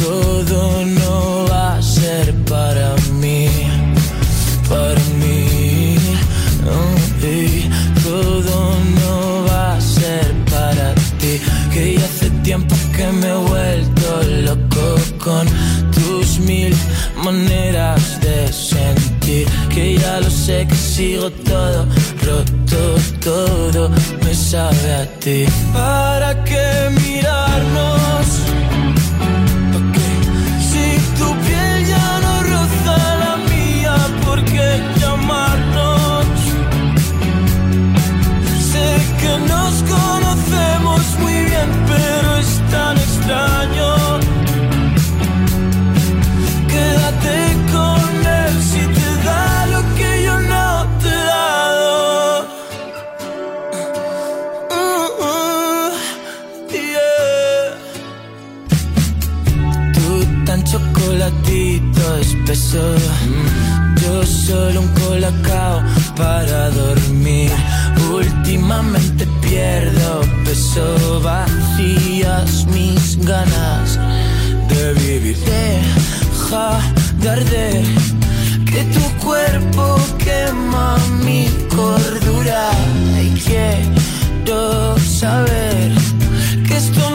[0.00, 2.99] Todo no va a ser para mí.
[13.00, 14.08] Que me he vuelto
[14.46, 14.86] loco
[15.24, 15.46] con
[15.90, 16.74] tus mil
[17.24, 19.46] maneras de sentir.
[19.74, 21.86] Que ya lo sé que sigo todo
[22.26, 22.80] roto,
[23.24, 23.90] todo
[24.24, 25.46] me sabe a ti.
[25.72, 26.99] ¿Para qué mirarnos?
[46.72, 47.38] Quédate
[47.72, 50.66] con él si te da lo que yo no
[51.00, 52.46] te he dado.
[54.70, 55.90] Uh.
[59.94, 60.10] Tú
[60.44, 62.84] tan chocolatito espeso.
[64.02, 65.82] Yo solo un colacao
[66.16, 67.52] para dormir.
[68.12, 71.20] Últimamente pierdo peso,
[71.80, 73.98] vacías mis ganas
[74.68, 75.36] de vivir.
[75.38, 76.80] Deja
[77.20, 77.84] de arder,
[78.66, 82.70] que tu cuerpo quema mi cordura.
[83.22, 85.92] Y quiero saber
[86.66, 87.09] que esto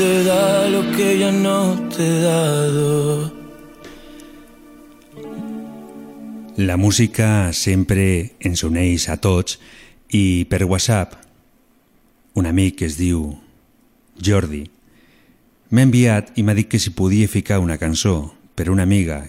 [0.00, 3.30] te da lo que yo no te he dado.
[6.56, 9.58] La música sempre ens uneix a tots
[10.08, 11.18] i per WhatsApp
[12.32, 13.26] un amic que es diu
[14.16, 14.62] Jordi
[15.68, 19.26] m'ha enviat i m'ha dit que si podia ficar una cançó per una amiga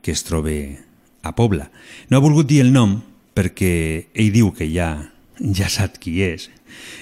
[0.00, 0.54] que es troba
[1.26, 1.72] a Pobla.
[2.06, 3.00] No ha volgut dir el nom
[3.34, 5.10] perquè ell diu que ja,
[5.42, 6.52] ja sap qui és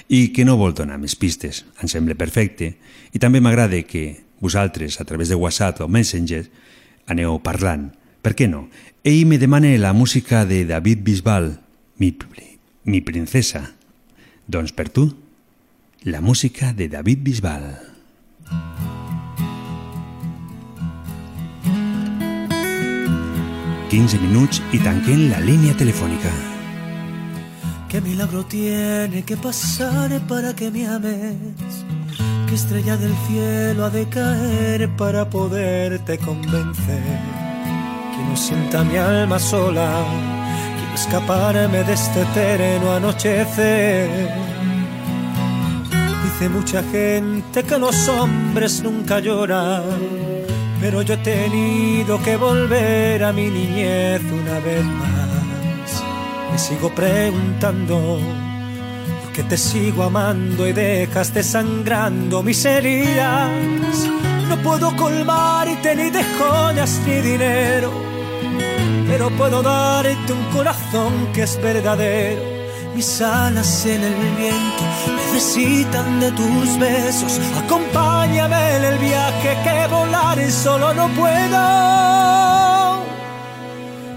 [0.09, 1.65] i que no vol donar més pistes.
[1.81, 2.75] Em sembla perfecte
[3.13, 6.45] i també m'agrada que vosaltres, a través de WhatsApp o Messenger,
[7.07, 7.91] aneu parlant.
[8.25, 8.69] Per què no?
[9.05, 11.59] Ell me demana la música de David Bisbal,
[11.99, 12.15] mi,
[12.85, 13.73] mi princesa.
[14.47, 15.09] Doncs per tu,
[16.05, 17.69] la música de David Bisbal.
[23.89, 26.54] Quinze minuts i tanquem la línia telefònica.
[27.95, 31.37] ¿Qué milagro tiene que pasar para que me ames?
[32.49, 37.21] ¿Qué estrella del cielo ha de caer para poderte convencer?
[38.13, 40.05] Que no sienta mi alma sola,
[40.77, 44.29] quiero escaparme de este eterno anochecer.
[46.25, 49.85] Dice mucha gente que los hombres nunca lloran,
[50.81, 55.14] pero yo he tenido que volver a mi niñez una vez más.
[56.55, 58.21] Me sigo preguntando
[59.23, 63.51] por qué te sigo amando y dejas desangrando mis heridas.
[64.49, 67.91] No puedo colmarte ni de joyas ni dinero,
[69.09, 72.41] pero puedo darte un corazón que es verdadero.
[72.95, 74.85] Mis alas en el viento
[75.17, 77.41] necesitan de tus besos.
[77.65, 82.84] Acompáñame en el viaje que volar solo no puedo.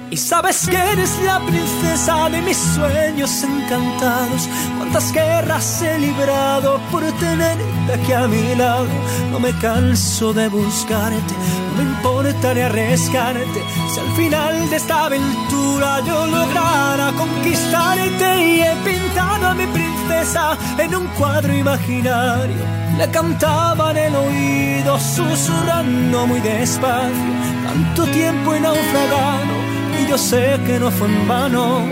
[0.09, 4.47] Y sabes que eres la princesa de mis sueños encantados.
[4.77, 8.87] Cuántas guerras he librado por tenerte aquí a mi lado.
[9.31, 11.33] No me canso de buscarte,
[11.75, 13.61] no me importa ni arriesgarte.
[13.93, 20.57] Si al final de esta aventura yo lograra conquistarte y he pintado a mi princesa
[20.77, 22.77] en un cuadro imaginario.
[22.97, 27.33] Le cantaba en el oído, susurrando muy despacio.
[27.65, 29.66] Tanto tiempo he naufragado
[30.01, 31.85] y yo sé que no fue en vano.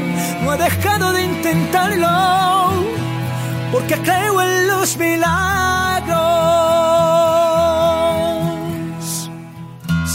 [0.44, 2.74] No he dejado de intentarlo,
[3.72, 5.30] porque creo en los milagros.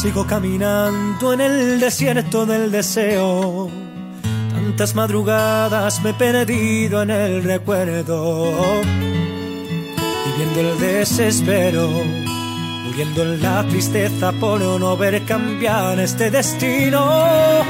[0.01, 3.70] Sigo caminando en el desierto del deseo.
[4.53, 8.53] Tantas madrugadas me he perdido en el recuerdo,
[10.26, 11.88] viviendo el desespero
[12.91, 17.61] muriendo en la tristeza por no ver cambiar este destino.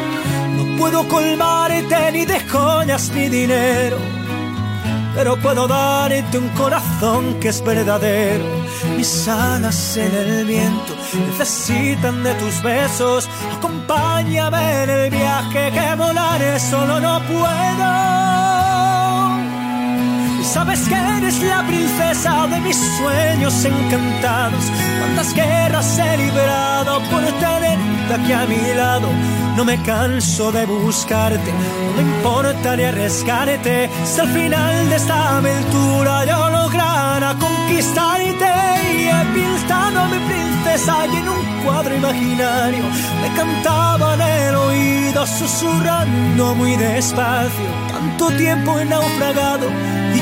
[0.81, 3.99] Puedo colmarte ni de joyas ni dinero,
[5.14, 8.47] pero puedo darte un corazón que es verdadero.
[8.97, 10.95] Mis alas en el viento
[11.28, 13.28] necesitan de tus besos.
[13.59, 18.60] Acompáñame en el viaje que volaré solo no puedo.
[20.43, 24.64] Sabes que eres la princesa de mis sueños encantados.
[24.99, 29.09] Cuántas guerras he librado por tenerte aquí a mi lado.
[29.57, 33.91] No me canso de buscarte, no me importa ni arriesgarte.
[34.05, 38.51] Si al final de esta aventura yo lograra conquistarte
[38.95, 42.84] y he pintado a mi princesa y en un cuadro imaginario
[43.20, 47.68] me cantaba en el oído susurrando muy despacio.
[47.93, 49.68] Tanto tiempo he naufragado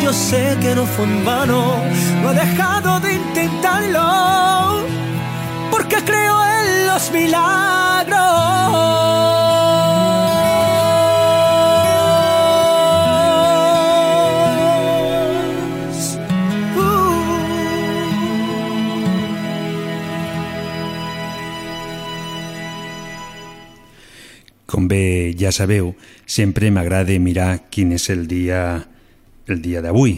[0.03, 1.82] yo sé que no fue en vano,
[2.22, 4.84] no he dejado de intentarlo,
[5.70, 8.49] porque creo en los milagros.
[24.66, 25.94] Com bé ja sabeu,
[26.26, 28.84] sempre m'agrada mirar quin és el dia
[29.55, 30.16] el dia d'avui.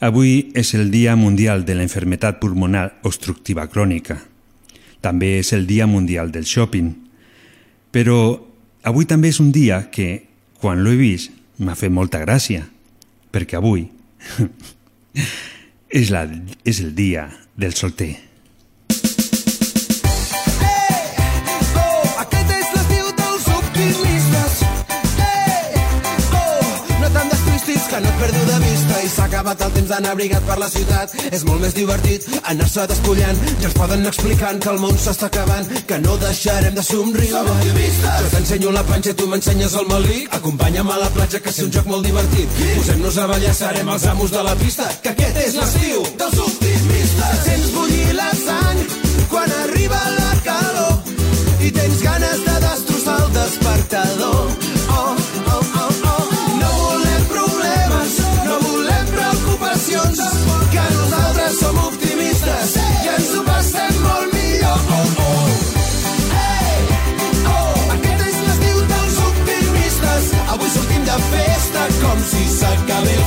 [0.00, 4.18] Avui és el Dia Mundial de la Enfermetat Pulmonar Obstructiva Crònica.
[5.02, 6.92] També és el Dia Mundial del Shopping.
[7.90, 8.18] Però
[8.82, 10.28] avui també és un dia que,
[10.60, 12.68] quan l'he vist, m'ha fet molta gràcia,
[13.34, 13.88] perquè avui
[16.00, 16.24] és, la,
[16.64, 18.27] és el dia del solter.
[28.88, 31.12] Vista i s'ha acabat el temps d'anar abrigat per la ciutat.
[31.32, 33.38] És molt més divertit anar-se despullant.
[33.60, 37.28] Ja ens poden anar explicant que el món s'està acabant, que no deixarem de somriure.
[37.28, 38.20] Som optimistes!
[38.22, 40.28] Jo t'ensenyo la panxa i tu m'ensenyes el malic.
[40.38, 42.60] Acompanya'm a la platja que és un joc molt divertit.
[42.76, 47.44] Posem-nos a ballar, serem els amos de la pista, que aquest és l'estiu dels optimistes.
[47.44, 47.77] Sents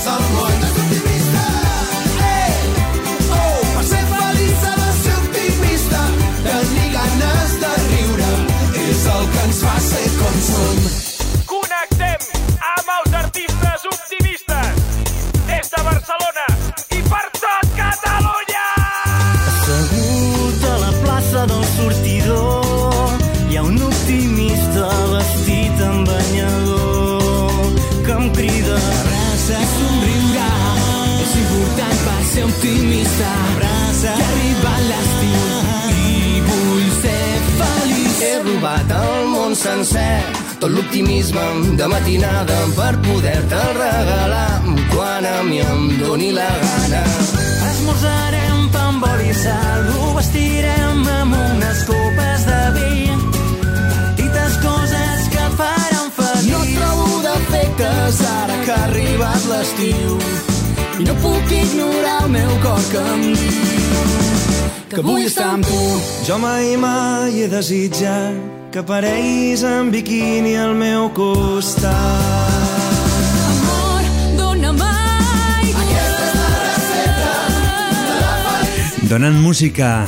[0.01, 0.90] someone.
[39.71, 40.23] Sencer
[40.59, 41.43] tot l'optimisme
[41.79, 44.59] de matinada per poder-te'l regalar
[44.91, 47.03] quan a mi em doni la gana.
[47.69, 52.93] Esmorzarem pa amb oli i sal, ho vestirem amb unes copes de vi.
[54.19, 56.51] Petites coses que et faran feliç.
[56.51, 60.21] No trobo defectes ara que ha arribat l'estiu.
[60.99, 64.07] I no puc ignorar el meu cor que em diu
[64.91, 65.83] que vull estar amb tu.
[66.27, 71.91] Jo mai, mai he desitjat que apareguis en biquini al meu costat.
[73.51, 73.91] Amor.
[79.11, 80.05] Donant música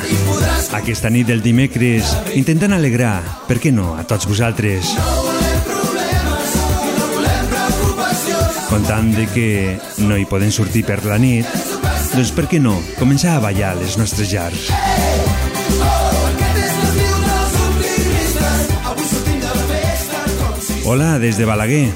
[0.78, 3.18] aquesta nit del dimecres, intentant alegrar,
[3.50, 4.94] per què no, a tots vosaltres.
[8.70, 9.50] Contant de que
[10.08, 11.52] no hi poden sortir per la nit,
[12.16, 15.33] doncs per què no, començar a ballar a les nostres llars.
[20.86, 21.90] Hola, des de Balaguer.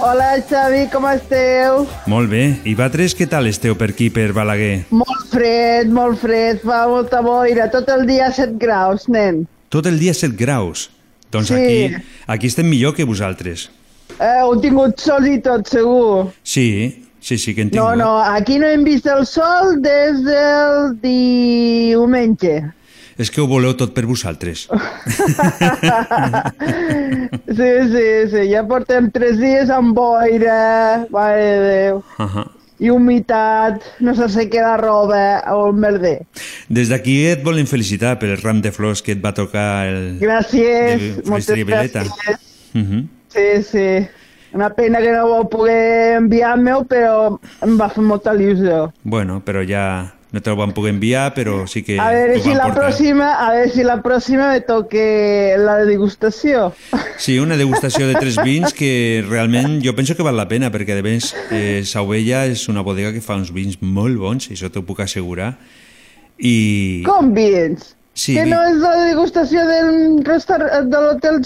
[0.00, 1.86] Hola, Xavi, com esteu?
[2.10, 2.42] Molt bé.
[2.68, 4.84] I vosaltres què tal esteu per aquí, per Balaguer?
[4.92, 9.44] Molt fred, molt fred, fa molta boira, tot el dia 7 graus, nen.
[9.72, 10.90] Tot el dia 7 graus.
[11.32, 11.54] Doncs Sí.
[11.54, 13.70] aquí, aquí estem millor que vosaltres.
[14.20, 16.30] Eh, heu tingut sol i tot, segur.
[16.42, 17.96] Sí, sí, sí que en No, tingut.
[17.98, 22.72] no, aquí no hem vist el sol des del diumenge.
[23.18, 24.66] És que ho voleu tot per vosaltres.
[27.56, 32.42] Sí, sí, sí, ja portem tres dies amb boira, mare de Déu, Ahà.
[32.82, 35.22] i humitat, no se seca la roba
[35.54, 36.18] o el merder.
[36.68, 40.18] Des d'aquí et volem felicitar per el ram de flors que et va tocar el...
[40.20, 42.12] Gràcies, de moltes gràcies.
[42.74, 43.06] Mhm.
[43.32, 43.88] Sí, sí.
[44.56, 48.90] Una pena que no ho poder enviar-me-ho, però em va fer molta il·lusió.
[49.04, 49.86] Bueno, però ja
[50.32, 52.82] no te lo van poder enviar, però sí que A veure si la portar.
[52.90, 56.72] pròxima, a veure si la pròxima me toque la degustació.
[57.16, 60.94] Sí, una degustació de tres vins que realment jo penso que val la pena, perquè
[60.98, 64.82] de més eh, Sauvella és una bodega que fa uns vins molt bons, això t'ho
[64.84, 65.54] puc assegurar.
[66.38, 67.02] I...
[67.06, 67.94] Com vins?
[68.16, 71.42] Sí, que no és la degustació del restaur- de l'hotel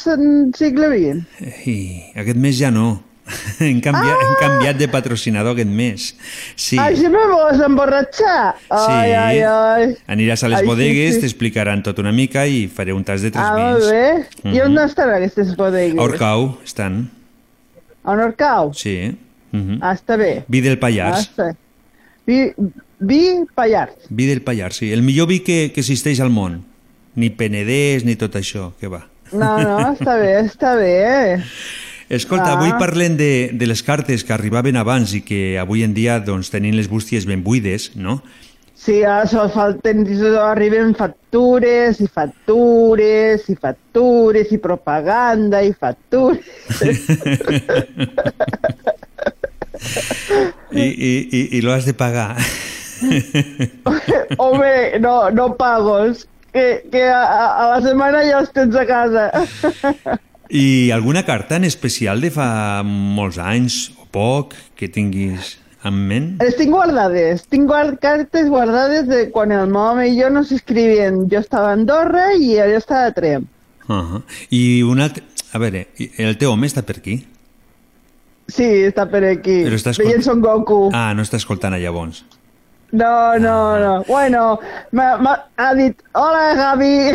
[0.54, 1.66] segle XX?
[1.66, 1.78] I
[2.14, 3.02] aquest mes ja no.
[3.60, 6.08] hem, canviat, hem canviat de patrocinador aquest mes.
[6.56, 6.78] Sí.
[6.78, 8.56] Així me vols emborratxar?
[8.70, 9.86] Ai, ai, ai.
[10.10, 11.20] Aniràs a les Ai, sí, bodegues, sí.
[11.24, 13.78] t'explicaran tot una mica i faré un tas de tres Ah, vins.
[13.78, 14.50] molt bé.
[14.50, 14.66] I Mhm.
[14.66, 15.98] on estan aquestes bodegues?
[15.98, 17.10] A Orcau estan,
[18.04, 18.72] A Orcau?
[18.74, 19.16] sí.
[19.52, 19.78] Mhm.
[19.82, 20.44] Ah, està bé.
[20.48, 21.30] Vi del Ah, Pallars.
[21.30, 21.56] està bé.
[22.26, 22.52] Vi,
[23.00, 23.20] vi
[23.54, 23.94] Pallars.
[24.08, 24.92] Vi del Pallars, sí.
[24.92, 26.64] El millor vi que, que existeix al món.
[27.16, 29.08] Ni Penedès, ni tot això, que va.
[29.32, 31.42] No, no, està bé, està bé.
[32.10, 32.58] Escolta, Ah.
[32.58, 36.50] avui parlem de, de les cartes que arribaven abans i que avui en dia doncs,
[36.50, 38.18] tenint les bústies ben buides, no?
[38.74, 40.02] Sí, ara sol falten,
[40.40, 46.42] arriben factures i factures i factures i propaganda i factures.
[50.72, 52.36] I, i, i, i lo has de pagar.
[54.38, 59.30] Home, no, no pagos, que, que a, a la setmana ja els tens a casa.
[60.50, 66.30] I alguna carta en especial de fa molts anys o poc que tinguis en ment?
[66.42, 70.50] Les tinc guardades, tinc guard cartes guardades de quan el meu home i jo nos
[70.52, 71.28] escrivien.
[71.30, 73.46] Jo estava a Andorra i ell estava a Trem.
[73.86, 74.22] Uh -huh.
[74.50, 75.22] I un altre...
[75.52, 75.88] A veure,
[76.18, 77.24] el teu home està per aquí?
[78.48, 79.64] Sí, està per aquí.
[79.64, 80.90] Però està Veient Son Goku.
[80.92, 82.24] Ah, no està escoltant a llavors.
[82.92, 84.02] No, no, no.
[84.08, 84.58] Bueno,
[84.90, 87.12] m'ha m'ha- ha dit, hola, Javi.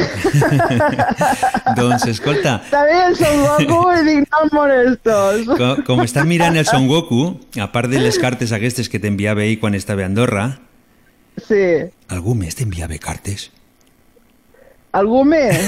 [1.76, 5.50] doncs, escolta, Està bé el Son Goku i dic, no molestos.
[5.58, 9.60] com, com mirant el Son Goku, a part de les cartes aquestes que t'enviava ell
[9.60, 10.48] quan estava a Andorra,
[11.36, 11.92] Sí.
[12.08, 13.50] algú més t'enviava cartes?
[14.96, 15.60] ¿Algú més?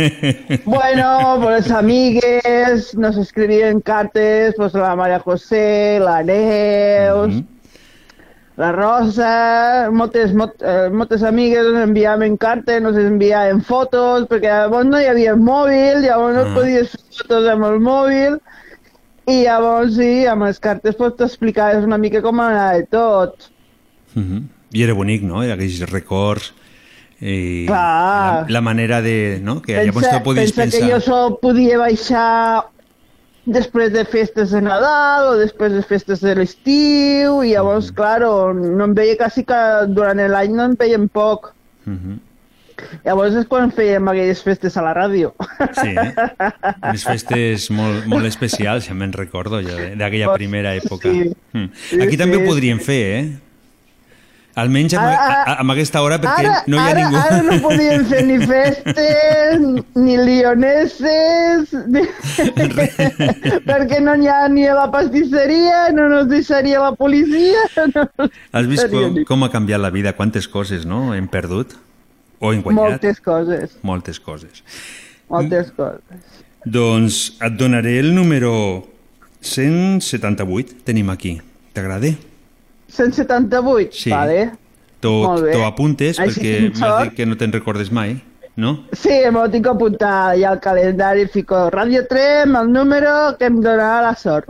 [0.64, 7.42] bueno, pues amigues, nos escribían cartes, pues la María José, la Neus,
[8.56, 14.86] la Rosa, moltes, mot, eh, moltes amigues ens enviaven cartes, nos enviaven fotos, perquè llavors
[14.86, 16.54] no hi havia mòbil, llavors no Ah.
[16.54, 18.38] podies fer fotos amb el mòbil,
[19.26, 23.50] i llavors sí, amb les cartes pues, t'explicaves una mica com anava de tot.
[24.14, 24.42] Uh -huh.
[24.72, 25.40] I era bonic, no?
[25.40, 26.52] Aquells records
[27.20, 28.42] i Clar.
[28.42, 29.40] la, la manera de...
[29.42, 29.62] No?
[29.62, 30.80] Que llavors tu podies pensa pensar...
[30.80, 32.64] que jo sol podia baixar
[33.46, 37.94] després de festes de Nadal o després de festes de l'estiu i llavors, Mm.
[37.94, 41.52] claro, no em veia quasi que durant l'any no em veiem poc.
[41.86, 42.18] Uh -huh.
[43.04, 45.32] Llavors és quan fèiem aquelles festes a la ràdio.
[45.80, 46.14] Sí, eh?
[46.88, 51.08] unes festes molt, molt especials, ja me'n recordo jo, de- d'aquella primera època.
[51.10, 51.32] Sí.
[51.52, 51.68] Mm.
[51.74, 52.46] Sí, Aquí també ho sí.
[52.46, 53.30] podríem fer, eh?
[54.54, 57.16] Almenys amb, Ara- a, a, amb aquesta hora, perquè ara, no hi ha ara, ningú...
[57.18, 59.64] Ara no podíem fer ni festes,
[59.98, 62.04] ni lioneses, ni...
[63.68, 67.64] perquè no n'hi ha ni a la pastisseria, no nos deixaria la policia.
[67.94, 68.06] No
[68.52, 71.08] Has vist com, ni- com ha canviat la vida, quantes coses, no?
[71.16, 71.74] Hem perdut
[72.38, 72.94] o hem guanyat.
[72.94, 74.62] Moltes coses, Moltes coses.
[75.30, 76.30] moltes coses.
[76.64, 78.54] Doncs et donaré el número
[79.42, 81.40] 178, tenim aquí.
[81.74, 82.14] T'agrada?
[82.94, 84.10] 178, Sí.
[84.10, 84.52] vale.
[85.04, 88.14] T'ho t'ho apuntes Així perquè m'has dit que no te'n recordes mai,
[88.56, 88.70] no?
[88.96, 93.58] Sí, m'ho tinc que apuntar ja al calendari, fico Radio Trem, el número que em
[93.60, 94.48] donarà la sort.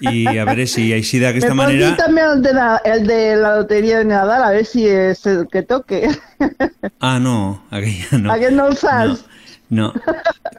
[0.00, 1.90] I a veure si així d'aquesta Me manera...
[1.98, 5.46] també el de, la, el de la loteria de Nadal, a veure si és el
[5.52, 6.06] que toque.
[7.00, 8.32] Ah, no, aquella no.
[8.32, 9.26] Aquest no el saps?
[9.70, 9.92] No,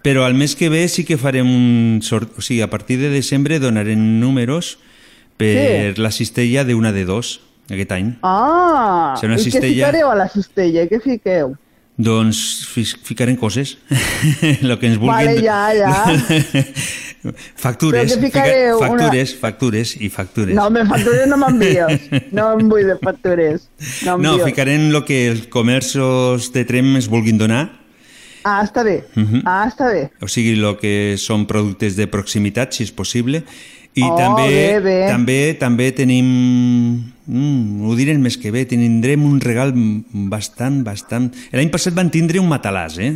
[0.05, 2.37] però al mes que ve sí que farem un sort...
[2.37, 4.77] O sigui, a partir de desembre donarem números
[5.41, 7.39] per la cistella d'una de dos
[7.71, 8.13] aquest any.
[8.21, 9.73] Ah, Serà una i què cistella.
[9.87, 10.87] ficareu a la cistella?
[10.91, 11.53] Què fiqueu?
[12.01, 12.37] Doncs
[12.71, 13.75] fi- ficarem coses,
[14.65, 15.43] lo que ens Vale, vulguin...
[15.45, 15.91] ja, ja.
[17.55, 18.79] factures, què ficareu?
[18.79, 20.55] fica- Una- factures, factures i factures.
[20.55, 22.07] No, me factures no m'envies.
[22.37, 23.67] No em vull de factures.
[24.07, 27.67] No, no, ficarem el que els comerços de Trem es vulguin donar,
[28.43, 29.03] Ah, està bé.
[29.13, 29.43] Mhm.
[29.45, 30.07] Ah, està bé.
[30.19, 33.43] o sigui, el que són productes de proximitat, si és possible,
[33.93, 34.99] i Oh, també, bé, bé.
[35.09, 36.27] també també tenim...
[37.31, 39.73] Mm, ho diré el mes que ve, tindrem un regal
[40.31, 41.29] bastant, bastant...
[41.51, 43.11] L'any passat van tindre un matalàs, eh?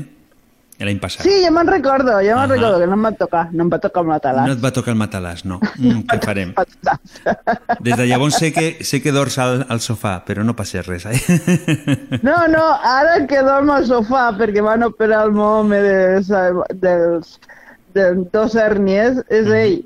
[0.84, 1.24] L'any passat.
[1.24, 2.56] Sí, ja me'n recordo, ja me'n Ahà.
[2.58, 4.72] recordo que no em va tocar, no em va tocar amb la No et va
[4.76, 5.62] tocar el matalàs, no.
[5.80, 6.52] Mm, què farem?
[7.80, 11.06] Des de llavors sé que, sé que dors al, al sofà, però no passa res,
[11.08, 12.20] eh?
[12.22, 16.28] No, no, ara que dormo al sofà perquè van operar el meu home dels,
[16.84, 17.45] dels, de
[18.34, 19.78] dos hèrnies és ell.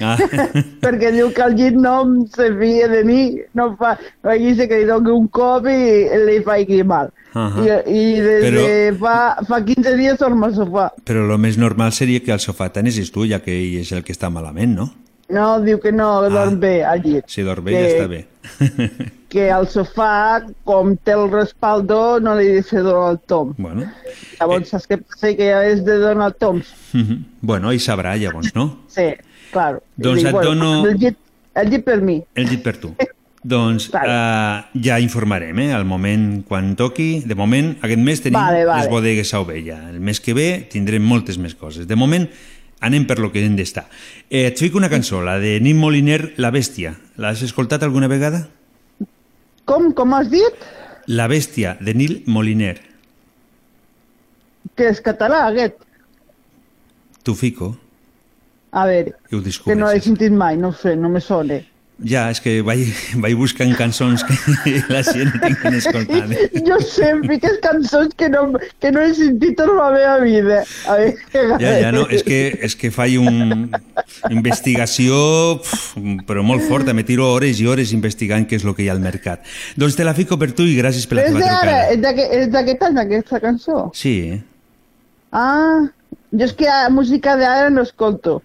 [0.00, 0.16] Ah,
[0.82, 3.20] perquè diu que el llit no em se fia de mi,
[3.54, 3.94] no fa,
[4.38, 5.78] dice que li doni un cop i
[6.26, 7.12] li faci mal.
[7.34, 7.62] Ahà.
[7.62, 10.88] I, I des Però- de fa, fa 15 dies dorm al sofà.
[11.06, 14.02] però lo més normal seria que al sofà t'anessis tu, ja que ell és el
[14.02, 14.88] que està malament, no?
[15.30, 17.24] No, diu que no, que dorm bé al llit.
[17.30, 18.26] Si dorm bé, Que- ja està bé.
[19.30, 23.52] Que al sofà, com té el respaldo, no li deixa donar el tom.
[23.62, 23.84] Bueno,
[24.40, 25.30] Llavors, saps què passa?
[25.38, 26.72] Que ja és de donar toms.
[26.92, 27.20] mhm.
[27.40, 28.80] bueno, ell sabrà, llavors, no?
[28.90, 29.06] Sí,
[29.52, 29.84] claro.
[29.98, 31.16] I Doncs et dono- El llit,
[31.54, 32.18] el llit per mi.
[32.34, 32.90] El dit per tu.
[33.44, 35.72] Doncs uh, ja informarem, eh?
[35.78, 37.22] Al moment quan toqui.
[37.24, 38.82] De moment, aquest mes tenim Vale, vale.
[38.82, 39.78] les bodegues a ovella.
[39.94, 41.86] El mes que ve tindrem moltes més coses.
[41.86, 42.26] De moment,
[42.80, 43.86] anem per lo que hem d'estar.
[44.28, 46.96] Eh, et fico una cançó, la de Nim Moliner, La Bèstia.
[47.20, 48.46] L'has escoltat alguna vegada?
[49.68, 50.64] Com, com has dit?
[51.06, 52.78] La Bèstia, de Nil Moliner.
[54.76, 55.78] Que és català, aquest.
[57.24, 57.74] T'ho fico
[58.72, 61.58] A veure, que no l'he sentit mai, no sé, no me sona.
[62.06, 62.88] Ja, és que vaig,
[63.22, 64.36] vaig buscant cançons que
[64.94, 66.32] la gent tinguin escoltant.
[66.70, 68.46] Jo sempre fiques cançons que no,
[68.80, 70.62] que no he sentit en la meva vida.
[70.88, 71.16] A veure,
[71.60, 73.70] Ja, ja, no, és que, és que faig un
[74.30, 75.20] investigació
[75.60, 78.90] pf, però molt forta, me tiro hores i hores investigant què és el que hi
[78.90, 79.44] ha al mercat.
[79.80, 81.80] Doncs te la fico per tu i gràcies per la teva trucada.
[82.40, 83.88] és d'aquest any, aquesta cançó?
[83.96, 84.40] Sí?
[85.32, 85.88] Ah,
[86.32, 88.40] jo és que música d'ara no escolto.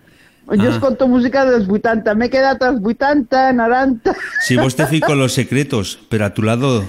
[0.48, 0.74] Jo Ah.
[0.76, 2.14] escolto música dels 80.
[2.16, 4.16] M'he quedat als 80, 90...
[4.46, 6.84] Si vos te fico los secretos, pero a tu lado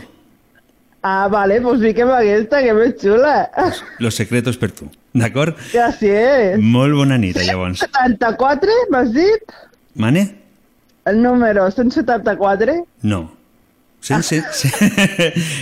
[1.02, 3.48] Ah, vale, pues fiquem aquesta, que més xula.
[4.00, 4.88] los secretos per tu.
[5.14, 5.54] D'acord?
[5.72, 6.59] Gràcies.
[6.59, 7.78] Molt bona nit, llavors.
[7.78, 9.52] 74, m'has dit?
[9.94, 10.24] Mane?
[11.04, 12.74] El número 174?
[13.02, 13.30] No.
[14.00, 14.52] 170,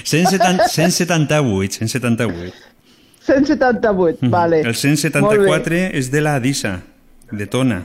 [0.05, 2.55] 170, 178, 178.
[3.21, 4.31] 178, Mhm.
[4.31, 4.61] vale.
[4.61, 6.81] El Molt 174 és de la Disa,
[7.33, 7.83] de Tona.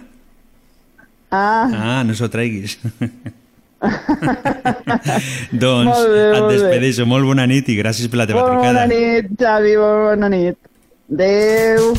[1.31, 2.77] Ah, Ah, no s'ho treguis.
[5.51, 7.05] doncs Molt bé, et molt despedeixo.
[7.07, 8.81] Molt bona nit i gràcies per la teva molt trucada.
[8.81, 10.57] bona nit, Xavi, bona nit.
[11.13, 11.93] Adéu.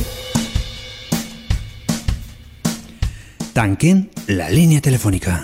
[3.53, 5.39] Tanquen la línia telefònica.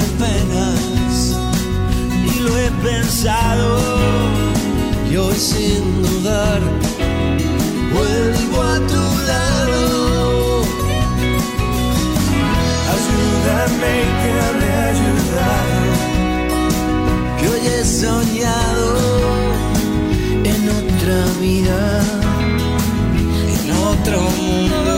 [0.00, 1.16] De penas.
[2.30, 3.68] Y lo he pensado,
[5.10, 6.60] y hoy sin dudar,
[7.94, 9.82] vuelvo a tu lado.
[12.94, 15.80] Ayúdame que habré ayudado,
[17.38, 18.88] que hoy he soñado
[20.52, 21.80] en otra vida,
[23.54, 24.89] en otro mundo.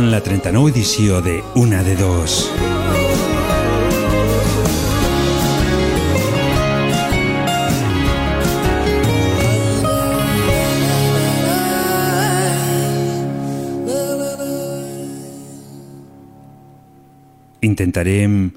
[0.00, 2.50] Escoltant la 39 edició de Una de Dos.
[17.60, 18.52] Intentarem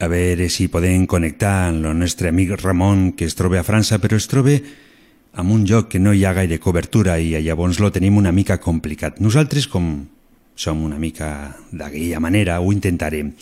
[0.00, 3.98] a veure si podem connectar amb el nostre amic Ramon, que es troba a França,
[3.98, 7.90] però es troba en un lloc que no hi ha gaire cobertura i llavors lo
[7.90, 9.20] tenim una mica complicat.
[9.20, 10.13] Nosaltres, com
[10.54, 13.32] som una mica d'aquella manera, ho intentarem.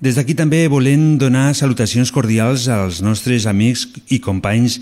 [0.00, 4.80] Des d'aquí també volem donar salutacions cordials als nostres amics i companys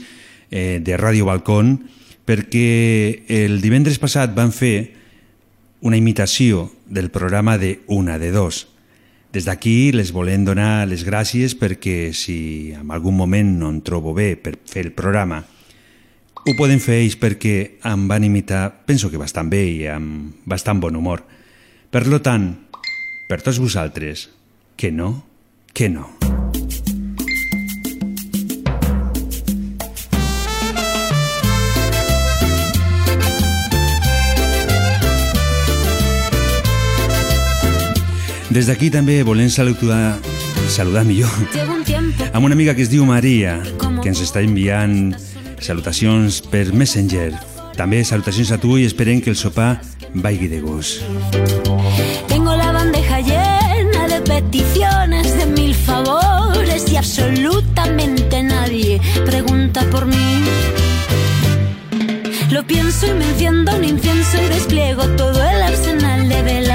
[0.51, 1.79] eh, de Ràdio Balcón
[2.29, 4.95] perquè el divendres passat van fer
[5.81, 8.68] una imitació del programa de Una de Dos.
[9.33, 14.14] Des d'aquí les volem donar les gràcies perquè si en algun moment no em trobo
[14.14, 15.43] bé per fer el programa
[16.49, 17.55] ho poden fer ells perquè
[17.89, 21.20] em van imitar, penso que bastant bé i amb bastant bon humor.
[21.89, 22.51] Per lo tant,
[23.30, 24.26] per tots vosaltres,
[24.76, 25.22] que no,
[25.72, 26.05] que no.
[38.53, 40.18] Des d'aquí també volem saludar,
[40.68, 41.32] saludar millor
[42.34, 43.62] amb una amiga que es diu Maria,
[44.03, 45.14] que ens està enviant
[45.57, 47.32] salutacions per Messenger.
[47.80, 49.78] També salutacions a tu i esperem que el sopar
[50.12, 51.68] vagi de gust.
[56.99, 60.44] Absolutamente nadie pregunta por mí.
[62.51, 66.68] Lo pienso y me enciendo un incienso y despliego todo el arsenal de velas.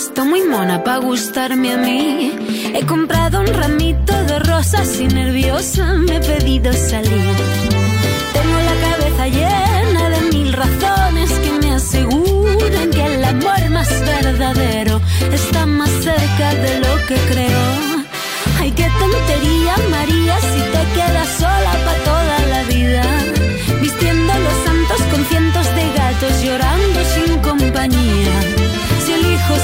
[0.00, 2.32] Puesto muy mona para gustarme a mí.
[2.74, 7.34] He comprado un ramito de rosas y nerviosa me he pedido salir.
[8.32, 15.02] Tengo la cabeza llena de mil razones que me aseguran que el amor más verdadero
[15.34, 17.59] está más cerca de lo que creo.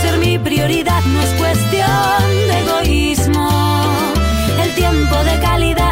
[0.02, 3.48] Ser mi prioridad no es cuestión de egoísmo.
[4.62, 5.85] El tiempo de calidad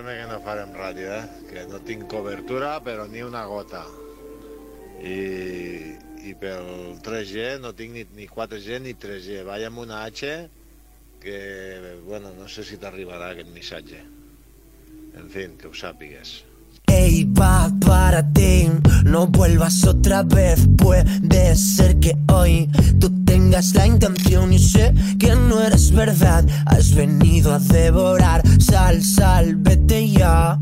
[0.00, 1.24] sembla que no farem ràdio, eh?
[1.50, 3.82] Que no tinc cobertura, però ni una gota.
[5.04, 5.92] I,
[6.24, 9.42] i pel 3G no tinc ni, ni 4G ni 3G.
[9.44, 10.32] Vaig amb una H
[11.20, 11.38] que,
[12.06, 14.00] bueno, no sé si t'arribarà aquest missatge.
[15.20, 16.38] En fin, que ho sàpigues.
[16.90, 18.68] Ey, va, párate,
[19.04, 20.66] no vuelvas otra vez.
[20.76, 22.68] Puede ser que hoy
[22.98, 26.44] tú tengas la intención y sé que no eres verdad.
[26.66, 30.60] Has venido a devorar, sal, sal, vete ya.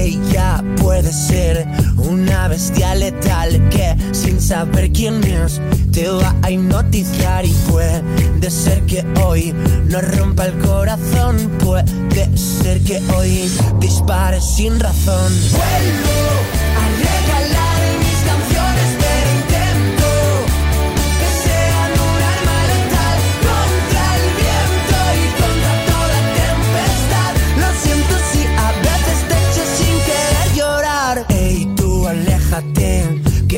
[0.00, 1.66] Ella puede ser
[1.98, 5.60] una bestia letal que sin saber quién es
[5.92, 12.80] te va a hipnotizar y puede ser que hoy nos rompa el corazón, puede ser
[12.80, 15.32] que hoy dispare sin razón.
[15.52, 16.59] Vuelvo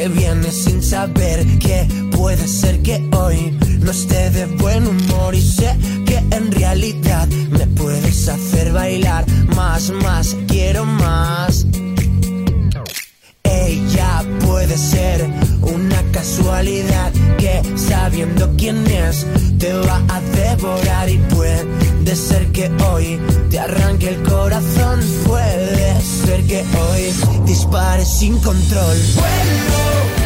[0.02, 5.40] que vienes sin saber que puede ser que hoy no esté de buen humor y
[5.40, 9.24] sé que en realidad me puedes hacer bailar
[9.54, 11.66] más, más, quiero más.
[13.44, 15.24] Ella puede ser
[15.60, 17.12] una casualidad
[17.42, 19.26] que sabiendo quién es
[19.58, 23.18] te va a devorar y puede ser que hoy
[23.50, 27.12] te arranque el corazón, puede ser que hoy
[27.44, 28.96] dispare sin control.
[29.16, 30.21] Vuelvo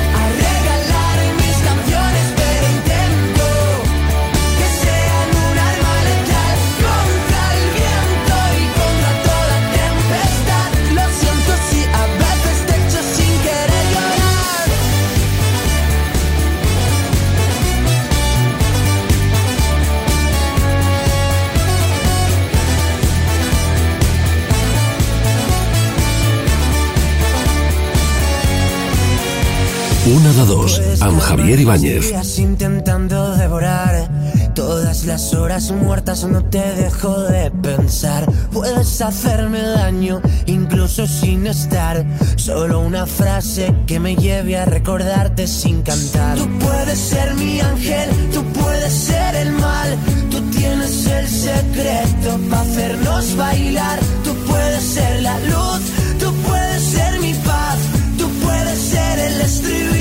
[30.07, 32.39] Una de dos, amb Javier Ibáñez.
[32.39, 34.09] Intentando devorar
[34.55, 38.25] todas las horas muertas, no te dejo de pensar.
[38.53, 42.07] Puedes hacerme daño, incluso sin estar.
[42.37, 46.39] Solo una frase que me lleve a recordarte sin cantar.
[46.39, 49.99] Tú puedes ser mi ángel, tú puedes ser el mal.
[50.31, 53.99] Tú tienes el secreto para hacernos bailar.
[54.23, 55.81] Tú puedes ser la luz,
[56.21, 57.79] tú puedes ser mi paz.
[58.17, 59.96] Tú puedes ser el estribillo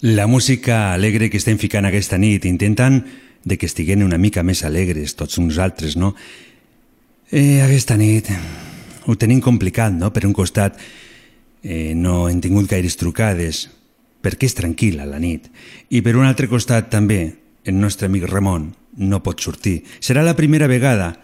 [0.00, 3.00] La música alegre que estem ficant aquesta nit intentant
[3.42, 6.12] de que estiguem una mica més alegres tots uns altres, no?
[7.34, 8.30] Eh, aquesta nit
[9.10, 10.12] ho tenim complicat, no?
[10.14, 13.64] Per un costat eh, no hem tingut gaires trucades
[14.22, 15.50] perquè és tranquil·la la nit
[15.90, 17.18] i per un altre costat també
[17.66, 18.70] el nostre amic Ramon
[19.02, 19.80] no pot sortir.
[19.98, 21.16] Serà la primera vegada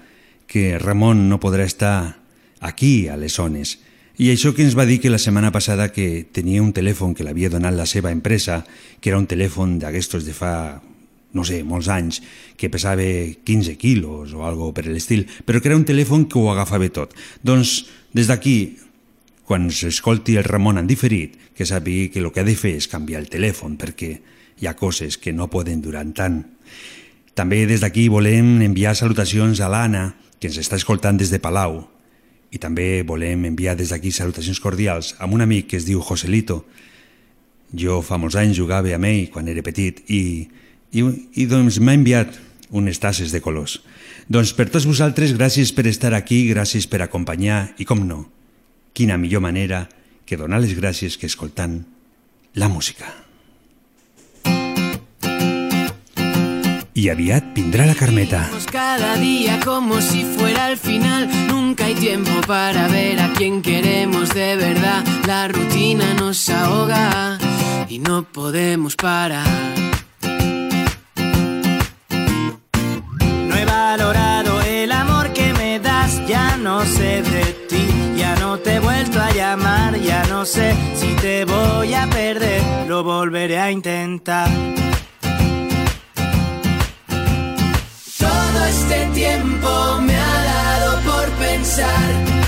[0.51, 2.19] que Ramon no podrà estar
[2.59, 3.79] aquí a les zones.
[4.15, 7.25] I això que ens va dir que la setmana passada que tenia un telèfon que
[7.27, 8.61] l'havia donat la seva empresa,
[9.03, 10.79] que era un telèfon d'aquestos de fa,
[11.35, 12.21] no sé, molts anys,
[12.55, 16.47] que pesava 15 quilos o algo per l'estil, però que era un telèfon que ho
[16.53, 17.17] agafava tot.
[17.43, 18.79] Doncs des d'aquí,
[19.43, 22.87] quan s'escolti el Ramon en diferit, que sàpiga que el que ha de fer és
[22.87, 24.13] canviar el telèfon, perquè
[24.63, 26.39] hi ha coses que no poden durar tant.
[27.35, 31.83] També des d'aquí volem enviar salutacions a l'Anna, que ens està escoltant des de Palau,
[32.55, 36.63] i també volem enviar des d'aquí salutacions cordials a un amic que es diu Joselito.
[37.75, 40.47] Jo fa molts anys jugava amb ell quan era petit i,
[40.95, 41.03] i,
[41.35, 42.39] i doncs m'ha enviat
[42.71, 43.81] unes tasses de colors.
[44.31, 48.25] Doncs per tots vosaltres, gràcies per estar aquí, gràcies per acompanyar i, com no,
[48.95, 49.85] quina millor manera
[50.25, 51.83] que donar les gràcies que escoltant
[52.55, 53.11] la música.
[56.95, 58.49] Y aviat vindrà la Carmeta.
[58.71, 61.54] Cada día como si fuera el final.
[61.75, 65.03] Nunca hay tiempo para ver a quien queremos de verdad.
[65.27, 67.37] La rutina nos ahoga
[67.89, 69.45] y no podemos parar.
[73.49, 77.85] No he valorado el amor que me das, ya no sé de ti,
[78.17, 82.63] ya no te he vuelto a llamar, ya no sé si te voy a perder,
[82.87, 84.49] lo volveré a intentar.
[88.17, 90.14] Todo este tiempo me
[91.65, 92.44] pensar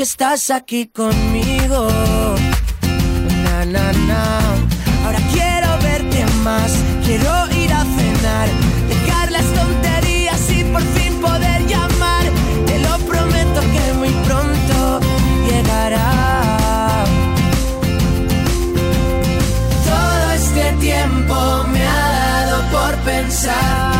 [0.00, 1.86] que estás aquí conmigo.
[3.44, 4.22] Na, na, na.
[5.04, 6.72] Ahora quiero verte más,
[7.04, 7.30] quiero
[7.62, 8.48] ir a cenar,
[8.88, 12.24] dejar las tonterías y por fin poder llamar.
[12.64, 15.00] Te lo prometo que muy pronto
[15.46, 17.04] llegará.
[19.84, 21.34] Todo este tiempo
[21.74, 23.99] me ha dado por pensar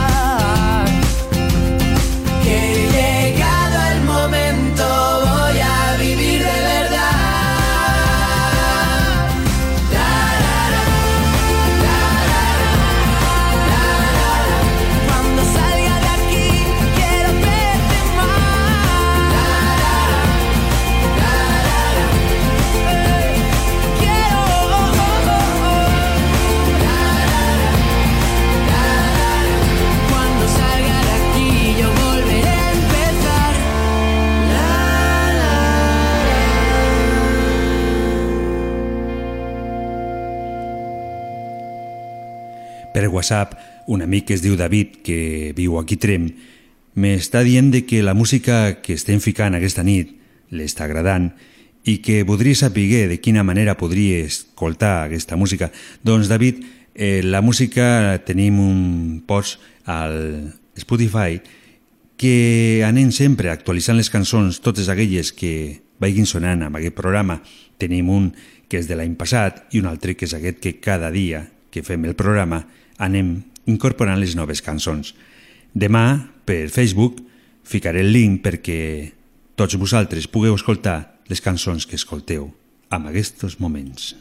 [42.94, 43.54] Per WhatsApp,
[43.86, 46.26] un amic que es diu David, que viu aquí Trem,
[46.98, 50.10] m'està dient de que la música que estem ficant aquesta nit
[50.50, 51.30] l'està agradant
[51.86, 55.70] i que voldria saber de quina manera podria escoltar aquesta música.
[56.02, 56.64] Doncs, David,
[56.94, 61.40] eh, la música tenim un post al Spotify
[62.20, 67.40] que anem sempre actualitzant les cançons, totes aquelles que vagin sonant amb aquest programa.
[67.78, 68.32] Tenim un
[68.68, 71.82] que és de l'any passat i un altre que és aquest que cada dia que
[71.86, 72.60] fem el programa
[73.00, 75.14] anem incorporant les noves cançons.
[75.72, 76.04] Demà,
[76.44, 77.20] per Facebook,
[77.64, 78.80] ficaré el link perquè
[79.56, 82.50] tots vosaltres pugueu escoltar les cançons que escolteu
[82.90, 84.14] en aquests moments.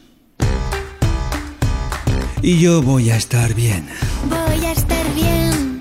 [2.42, 3.86] Y yo voy a estar bien.
[4.28, 5.78] Voy a estar bien,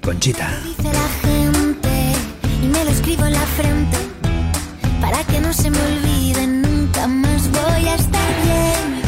[0.00, 0.48] Conchita.
[0.64, 2.12] dice la gente,
[2.60, 3.98] y me lo escribo en la frente,
[5.00, 7.48] para que no se me olvide nunca más.
[7.50, 9.02] Voy a estar bien,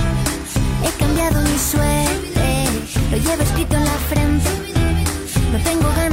[0.84, 2.33] he cambiado mi suerte,
[3.14, 4.50] lo llevo escrito en la frente,
[5.52, 6.03] no tengo ganas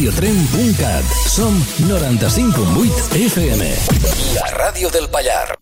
[0.00, 1.04] som radiotrem.cat.
[1.28, 1.54] Som
[1.88, 3.64] 95.8 FM.
[4.34, 5.58] La ràdio del Pallar.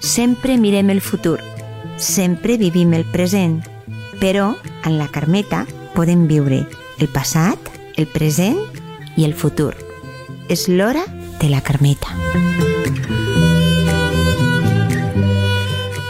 [0.00, 1.40] Sempre mirem el futur,
[1.98, 3.64] sempre vivim el present,
[4.20, 4.54] però
[4.84, 5.66] en la Carmeta
[5.96, 6.62] podem viure
[7.00, 7.58] el passat,
[7.96, 8.73] el present
[9.16, 9.72] i el futur.
[10.48, 11.04] És l'hora
[11.40, 12.10] de la Carmeta.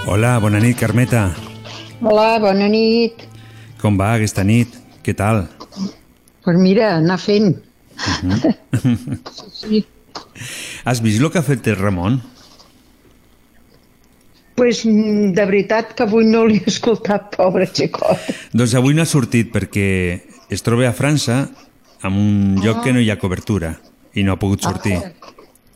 [0.07, 1.29] Hola, bona nit, Carmeta.
[2.01, 3.25] Hola, bona nit.
[3.81, 4.77] Com va aquesta nit?
[5.05, 5.45] Què tal?
[6.45, 7.57] Pues mira, anar fent.
[9.61, 9.85] sí.
[10.85, 12.21] Has vist el que ha fet el Ramon?
[14.55, 18.29] Pues mm, de veritat que avui no l'he escoltat, pobre xicot.
[18.55, 19.89] Doncs avui no ha sortit perquè
[20.53, 21.49] es troba a França
[22.05, 23.75] en un lloc que no hi ha cobertura
[24.15, 24.99] i no ha pogut sortir.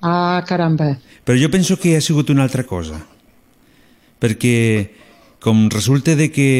[0.00, 0.92] Ah, caramba.
[1.24, 3.00] Però jo penso que ha sigut una altra cosa.
[4.22, 4.54] Perquè
[5.42, 6.50] com resulta de que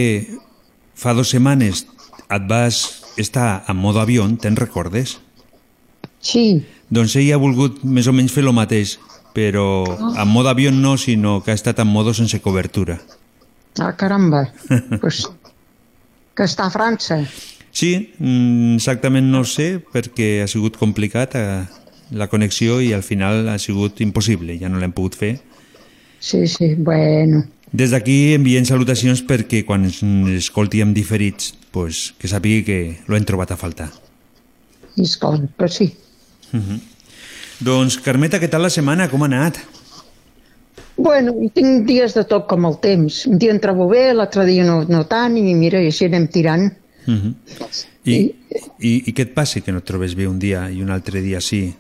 [0.99, 1.85] fa dues setmanes
[2.29, 2.83] et vas
[3.19, 5.19] estar en modo avió, te'n recordes?
[6.21, 6.65] Sí.
[6.91, 8.97] Doncs ell ha volgut més o menys fer el mateix,
[9.35, 12.99] però en modo avió no, sinó que ha estat en modo sense cobertura.
[13.79, 14.49] Ah, caramba.
[15.03, 15.27] pues,
[16.35, 17.21] que està a França.
[17.79, 21.61] Sí, mm, exactament no sé, perquè ha sigut complicat eh,
[22.11, 25.37] la connexió i al final ha sigut impossible, ja no l'hem pogut fer.
[26.19, 27.45] Sí, sí, bueno.
[27.71, 29.87] Des d'aquí enviem salutacions perquè quan
[30.35, 33.93] escolti amb diferits, pues, que sàpigui que l'hem trobat a faltar.
[34.97, 35.93] I escolta, però sí.
[36.51, 36.81] Uh -huh.
[37.61, 39.09] Doncs, Carmeta, què tal la setmana?
[39.09, 39.59] Com ha anat?
[40.97, 43.27] Bueno, tinc dies de tot com el temps.
[43.27, 46.27] Un dia em trobo bé, l'altre dia no, no tant, i mira, i així anem
[46.27, 46.73] tirant.
[47.09, 47.35] Uh -huh.
[48.05, 48.15] I,
[48.79, 51.21] I, i, què et passa que no et trobes bé un dia i un altre
[51.21, 51.75] dia sí?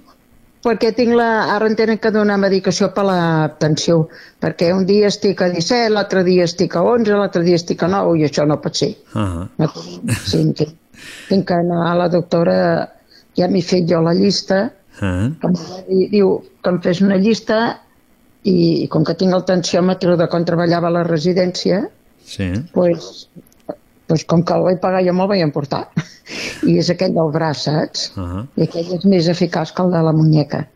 [0.64, 1.55] Perquè tinc la...
[1.55, 4.09] ara em tenen que donar medicació per la tensió,
[4.42, 7.88] perquè un dia estic a 17, l'altre dia estic a 11, l'altre dia estic a
[7.88, 8.96] 9, i això no pot ser.
[9.14, 9.48] Uh -huh.
[9.59, 9.72] No,
[10.24, 10.74] sí, tinc,
[11.28, 12.88] tinc que anar a la doctora,
[13.36, 15.40] ja m'he fet jo la llista, Uh -huh.
[15.40, 17.80] com que diu que em fes una llista
[18.42, 21.88] i com que tinc el tensiòmetre de quan treballava a la residència,
[22.24, 22.50] Sí.
[22.72, 23.28] pues,
[24.09, 25.85] pues com que el vaig pagar jo me'l vaig emportar.
[26.68, 28.10] I és aquell del braç, saps?
[28.16, 28.43] Uh -huh.
[28.56, 30.66] I aquell és més eficaç que el de la muñeca.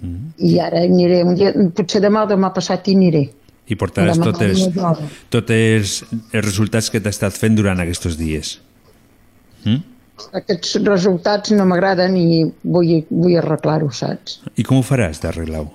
[0.00, 0.32] Mm.
[0.36, 3.24] I ara aniré, un dia, potser demà o demà passat hi aniré.
[3.68, 8.60] I portaràs Demà hi tots els, els resultats que t'ha estat fent durant aquests dies.
[9.64, 9.82] Mm?
[10.40, 14.40] Aquests resultats no m'agraden i vull, vull arreglar-ho, saps?
[14.56, 15.70] I com ho faràs d'arreglar-ho?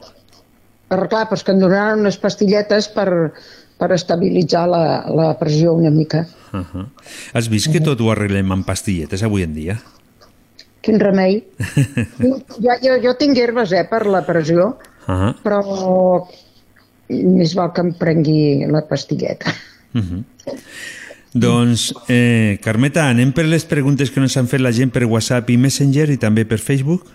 [0.89, 3.31] Arreglar, doncs que em donaran unes pastilletes per,
[3.77, 6.27] per estabilitzar la, la pressió una mica.
[6.53, 6.87] Uh -huh.
[7.33, 9.81] Has vist que tot ho arreglem amb pastilletes avui en dia?
[10.81, 11.43] Quin remei.
[12.65, 14.77] ja, jo, jo tinc herbes, eh, per la pressió,
[15.07, 15.33] Uh -huh.
[15.43, 16.27] però
[17.09, 19.53] més val que em prengui la pastilleta.
[19.93, 20.23] Uh -huh.
[21.33, 25.49] Doncs, eh, Carmeta, anem per les preguntes que ens han fet la gent per WhatsApp
[25.49, 27.07] i Messenger i també per Facebook.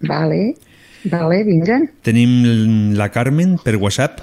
[0.00, 0.56] Vale,
[1.04, 1.80] vale, vinga.
[2.02, 4.20] Tenim la Carmen per WhatsApp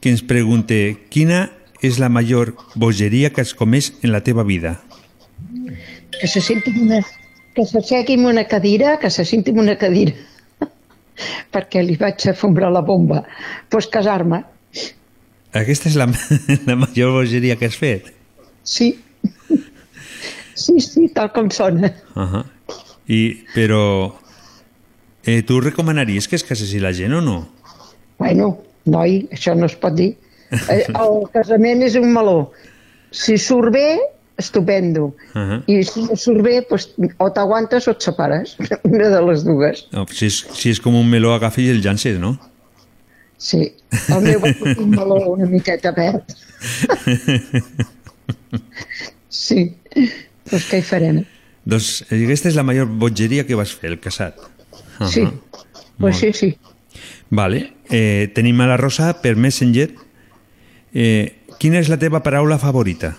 [0.00, 0.74] que ens pregunta
[1.12, 1.46] quina
[1.84, 4.80] és la major bogeria que has comès en la teva vida?
[6.20, 7.02] Que se senti en una...
[7.56, 10.14] que s'assegui en una cadira, que se senti en una cadira.
[11.52, 13.22] perquè li vaig afombrar la bomba.
[13.22, 14.42] Doncs pues casar-me.
[15.56, 16.08] Aquesta és la,
[16.68, 18.12] la major bogeria que has fet?
[18.66, 18.92] Sí.
[20.56, 21.92] Sí, sí, tal com sona.
[22.14, 22.44] Uh -huh.
[23.08, 24.16] I, però,
[25.24, 27.48] eh, tu recomanaries que es casessi la gent o no?
[28.18, 30.14] Bueno, noi, això no es pot dir.
[30.70, 32.52] Eh, El casament és un meló.
[33.10, 33.98] Si surt bé,
[34.38, 35.16] estupendo.
[35.34, 35.62] Uh -huh.
[35.66, 38.56] I si no surt bé, pues, o t'aguantes o et separes.
[38.94, 39.88] Una de les dues.
[39.92, 42.38] no si, és, si és com un meló, agafi i el llances, no?
[43.38, 43.74] Sí,
[44.08, 46.24] el meu és un meló una miqueta verd.
[49.36, 49.76] Sí,
[50.50, 51.24] doncs què hi farem?
[51.66, 54.38] doncs eh, aquesta és la major bogeria que vas fer, el casat.
[54.38, 55.10] Uh -huh.
[55.10, 55.26] Sí,
[55.98, 56.56] pues sí, sí.
[57.30, 57.72] Vale.
[57.90, 59.90] Eh, tenim a la Rosa per Messenger.
[60.94, 63.16] Eh, quina és la teva paraula favorita?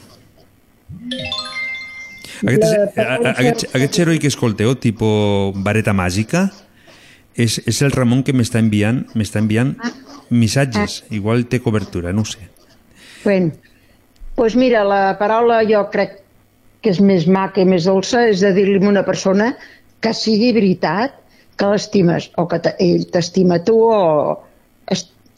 [2.46, 3.32] Aquest, La a- a- paraula
[3.74, 6.52] aquest, heroi que escolteu, tipo vareta màgica,
[7.36, 9.76] és, és el Ramon que m'està enviant, m'està enviant
[10.30, 11.04] missatges.
[11.10, 12.48] Igual té cobertura, no ho sé.
[13.24, 13.52] Bueno,
[14.36, 16.20] pues mira, la paraula jo crec
[16.82, 19.56] que és més maca i més dolça és de dir-li a una persona
[20.00, 21.16] que sigui veritat
[21.58, 24.38] que l'estimes o que ell t'estima tu o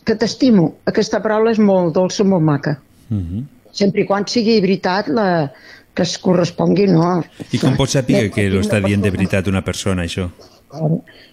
[0.06, 0.74] que t'estimo.
[0.90, 2.78] Aquesta paraula és molt dolça, molt maca.
[3.10, 3.44] Uh -huh.
[3.72, 5.52] Sempre i quan sigui veritat la,
[5.94, 7.24] que es correspongui, no.
[7.52, 10.30] I com pots saber que lo està dient de veritat una persona, això?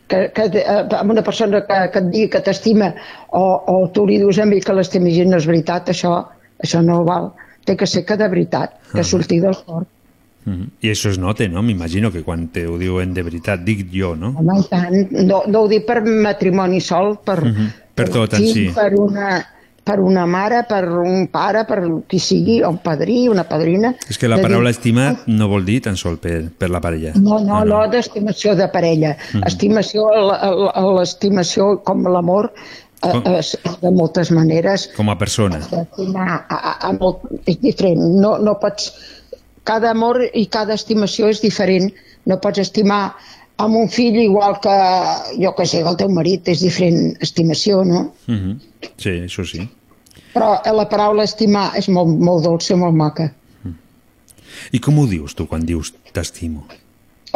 [0.09, 2.93] que, que eh, amb una persona que, que et digui que t'estima
[3.31, 3.43] o,
[3.73, 6.15] o tu li dius a mi que l'estima gent no és veritat, això,
[6.63, 7.33] això no val.
[7.67, 9.05] Té que ser que de veritat, que Ah.
[9.05, 9.87] surti del cor.
[10.47, 10.69] Mhm.
[10.81, 11.61] I això es nota, no?
[11.63, 14.29] M'imagino que quan te ho diuen de veritat, dic jo, no?
[14.39, 17.67] Home, i tant, no, no ho dic per matrimoni sol, per, Mhm.
[17.97, 18.67] Per tot en fill, si.
[18.75, 19.45] per, una,
[19.83, 23.95] per una mare, per un pare, per qui sigui, un padrí, una padrina.
[24.09, 26.81] És que la De dir- paraula estimar no vol dir tan sol per, per la
[26.81, 27.13] parella.
[27.15, 29.17] No, no, no, d'estimació de parella.
[29.33, 29.43] Mhm.
[29.47, 32.53] Estimació, la- la- l'estimació com l'amor
[33.03, 34.89] eh, Com- és de moltes maneres.
[34.97, 35.59] Com a persona.
[35.59, 38.01] Estimar a, a, a molt, és diferent.
[38.21, 38.93] No, no pots...
[39.67, 41.91] Cada amor i cada estimació és diferent.
[42.27, 43.01] No pots estimar
[43.63, 44.77] amb un fill igual que,
[45.41, 46.49] jo que sé, el teu marit.
[46.53, 48.13] És diferent estimació, no?
[48.27, 48.61] Mhm.
[48.97, 49.67] Sí, això sí.
[50.37, 53.31] Però la paraula estimar és molt, molt dolça, molt maca.
[54.73, 56.67] I com ho dius tu quan dius t'estimo?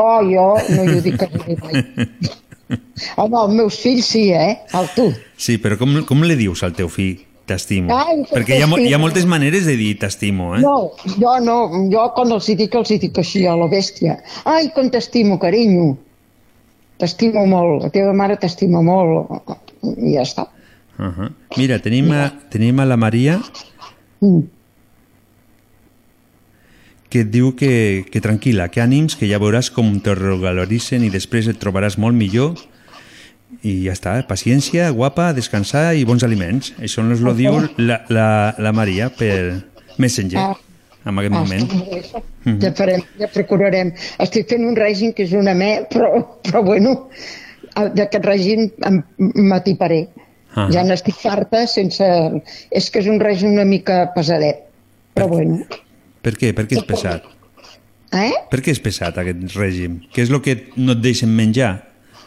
[0.00, 1.20] Oh, jo no hi ho dic
[1.60, 1.82] mai.
[3.20, 4.60] Home, els meus fills sí, eh?
[4.78, 5.08] El tu.
[5.36, 7.18] Sí, però com, com li dius al teu fill
[7.50, 7.96] t'estimo?
[8.30, 10.60] Perquè hi ha, hi ha moltes maneres de dir t'estimo, eh?
[10.62, 11.56] No, jo no,
[11.92, 14.20] jo quan els hi dic, els hi dic així, a la bèstia.
[14.48, 15.90] Ai, com t'estimo, carinyo.
[17.00, 19.34] T'estimo molt, la teva mare t'estima molt.
[19.96, 20.46] I ja està.
[21.00, 21.28] Uh -huh.
[21.56, 23.40] Mira, tenim a, tenim a la Maria
[24.20, 24.40] Mm.
[27.08, 31.10] que et diu que, que tranquil·la, que ànims, que ja veuràs com te regaloritzen i
[31.10, 32.54] després et trobaràs molt millor
[33.62, 36.72] i ja està, paciència, guapa, descansar i bons aliments.
[36.80, 38.26] Això ens lo diu la, la,
[38.58, 39.60] la Maria per
[39.98, 40.56] Messenger, Ah.
[41.04, 41.72] en aquest Ah, moment.
[42.44, 42.58] Mhm.
[42.62, 43.92] Ja farem, ja procurarem.
[44.18, 46.10] Estic fent un règim que és una me, però,
[46.42, 47.08] però bueno,
[47.76, 48.70] d'aquest règim
[49.18, 50.06] m'atiparé.
[50.54, 50.66] Ah.
[50.72, 52.04] Ja n'estic farta sense...
[52.74, 54.64] És que és un règim una mica pesadet,
[55.14, 55.60] però bueno.
[56.22, 56.50] Per què?
[56.56, 57.22] Per què és pesat?
[58.12, 58.32] Eh?
[58.50, 60.00] Per què és pesat aquest règim?
[60.10, 61.76] Què és el que no et deixen menjar?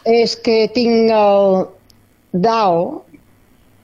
[0.04, 1.64] És que tinc el
[2.32, 3.04] dalt,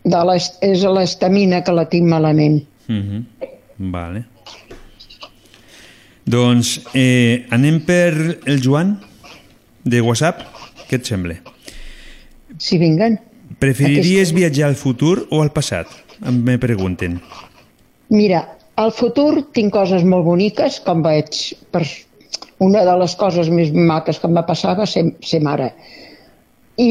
[0.04, 0.20] de
[0.64, 2.62] és l'estamina que la tinc malament.
[2.88, 3.24] Mhm.
[3.92, 4.24] Vale.
[6.24, 8.98] Doncs eh, anem per el Joan
[9.84, 10.44] de WhatsApp.
[10.88, 11.38] Què et sembla?
[12.58, 13.18] Si vinguen.
[13.58, 15.88] Preferiries viatjar al futur o al passat?
[16.26, 17.20] Em me pregunten.
[18.10, 18.44] Mira,
[18.76, 21.42] al futur tinc coses molt boniques, com veig...
[21.72, 21.84] Per...
[22.60, 25.70] Una de les coses més maques que em va passar va ser, ser mare.
[26.80, 26.90] I,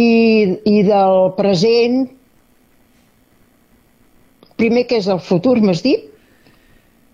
[0.70, 2.04] I del present...
[4.60, 6.06] Primer, què és el futur, m'has dit?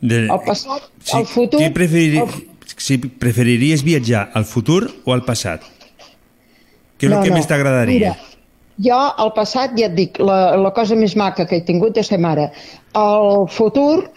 [0.02, 0.24] De...
[0.26, 1.62] El passat, Sí, el futur...
[1.62, 2.24] Què preferir...
[2.26, 2.44] el-
[2.76, 5.64] Si preferiries viatjar al futur o al passat?
[7.00, 7.38] Què és No, el que no.
[7.38, 8.16] més t'agradaria?
[8.84, 12.10] Jo al passat ja et dic, la, la cosa més maca que he tingut és
[12.12, 12.50] ser mare.
[13.00, 14.10] El futur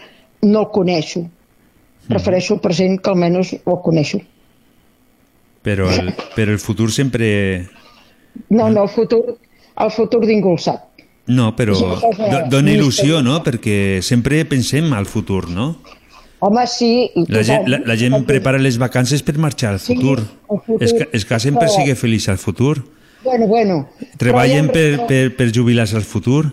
[0.43, 1.23] no el coneixo.
[2.09, 4.19] Prefereixo el present que almenys ho coneixo.
[5.63, 7.29] Però el, però el futur sempre...
[8.51, 9.37] No, no, el futur,
[9.79, 10.85] el futur ningú el sap.
[11.29, 11.75] No, però
[12.49, 13.43] dona il·lusió, no?
[13.45, 15.75] Perquè sempre pensem al futur, no?
[16.41, 17.11] Home, sí...
[17.29, 20.23] La gent, la, la gent prepara les vacances per marxar al Sí, futur.
[20.49, 20.85] al futur.
[20.87, 22.79] Es, es casen per Però- seguir feliç al futur.
[23.25, 23.77] Bueno, bueno.
[24.17, 26.47] Treballen Però per, per, per jubilar-se al futur,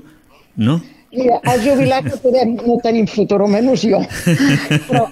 [0.57, 0.80] no?
[1.15, 4.02] Mira, els jubilats no, podem, no tenim futur, almenys jo.
[4.89, 5.06] Però,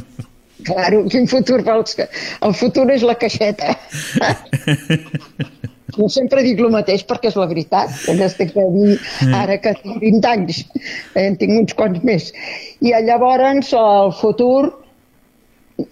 [0.70, 2.06] claro, quin futur vols que...
[2.46, 3.74] El futur és la caixeta.
[5.96, 7.92] Jo sempre dic el mateix perquè és la veritat.
[8.04, 8.98] Jo estic de dir
[9.34, 10.62] ara que tinc 20 anys,
[11.14, 12.30] eh, en tinc uns quants més.
[12.80, 14.72] I llavors el futur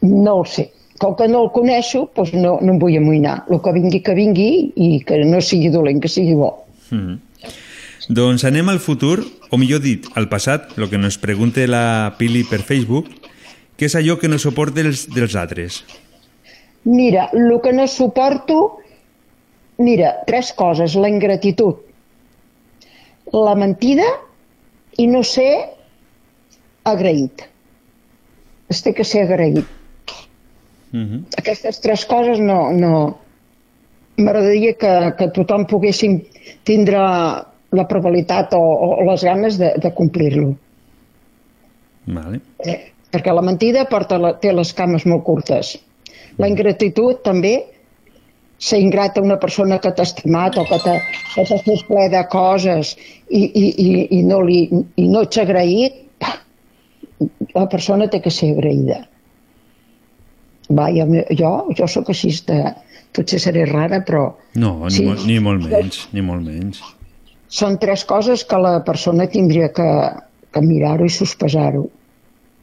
[0.03, 0.71] no el sé.
[1.03, 3.41] Com que no el coneixo, doncs no, no em vull amoïnar.
[3.51, 6.53] El que vingui, que vingui i que no sigui dolent, que sigui bo.
[6.95, 7.19] Mm.
[8.13, 12.43] Doncs anem al futur, o millor dit, al passat, el que ens pregunta la Pili
[12.47, 13.11] per Facebook,
[13.79, 15.83] què és allò que no suporta dels, dels altres?
[16.85, 18.82] Mira, el que no suporto,
[19.83, 21.83] mira, tres coses, la ingratitud,
[23.33, 24.07] la mentida
[25.01, 25.53] i no ser
[26.89, 27.47] agraït.
[28.73, 29.67] Es té que ser agraït.
[30.93, 31.25] Mm -hmm.
[31.39, 32.73] Aquestes tres coses no...
[32.73, 33.19] no...
[34.17, 36.19] M'agradaria que, que tothom poguéssim
[36.65, 36.99] tindre
[37.73, 40.55] la probabilitat o, o les ganes de, de complir-lo.
[42.05, 42.41] Vale.
[42.59, 45.79] Eh, perquè la mentida porta la, té les cames molt curtes.
[46.37, 47.55] La ingratitud també,
[48.63, 50.97] ser ingrat a una persona que t'ha estimat o que t'ha
[51.35, 52.93] fet ple de coses
[53.29, 54.61] i, i, i, i, no, li,
[55.03, 55.99] i no ets agraït,
[57.57, 59.01] la persona té que ser agraïda.
[60.73, 61.07] Va, jo,
[61.39, 62.63] jo, jo sóc així de...
[63.13, 64.23] Potser seré rara, però
[64.57, 65.03] No, ni, Sí.
[65.05, 66.79] molt, ni molt menys, ni molt menys.
[67.53, 69.89] són tres coses que la persona tindria que,
[70.55, 71.83] que mirar-ho i sospesar-ho.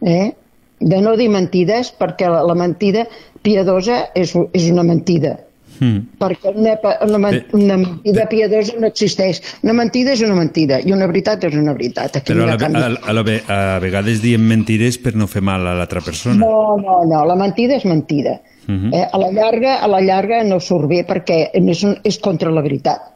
[0.02, 0.32] Eh?
[0.80, 3.04] de no dir mentides, perquè la, la mentida
[3.44, 5.36] piadosa és, és una mentida.
[5.80, 6.20] Mm.
[6.20, 6.76] Perquè una,
[7.06, 9.40] una, una mentida piadosa no existeix.
[9.64, 12.20] Una mentida és una mentida i una veritat és una veritat.
[12.20, 13.24] Aquí Però a, la, a, la,
[13.56, 16.42] a vegades diem mentides per no fer mal a l'altra persona.
[16.44, 18.40] No, no, no, la mentida és mentida.
[18.68, 18.94] Mhm.
[18.94, 22.52] Eh, a la llarga, a la llarga no surt bé perquè és, un, és contra
[22.52, 23.08] la veritat.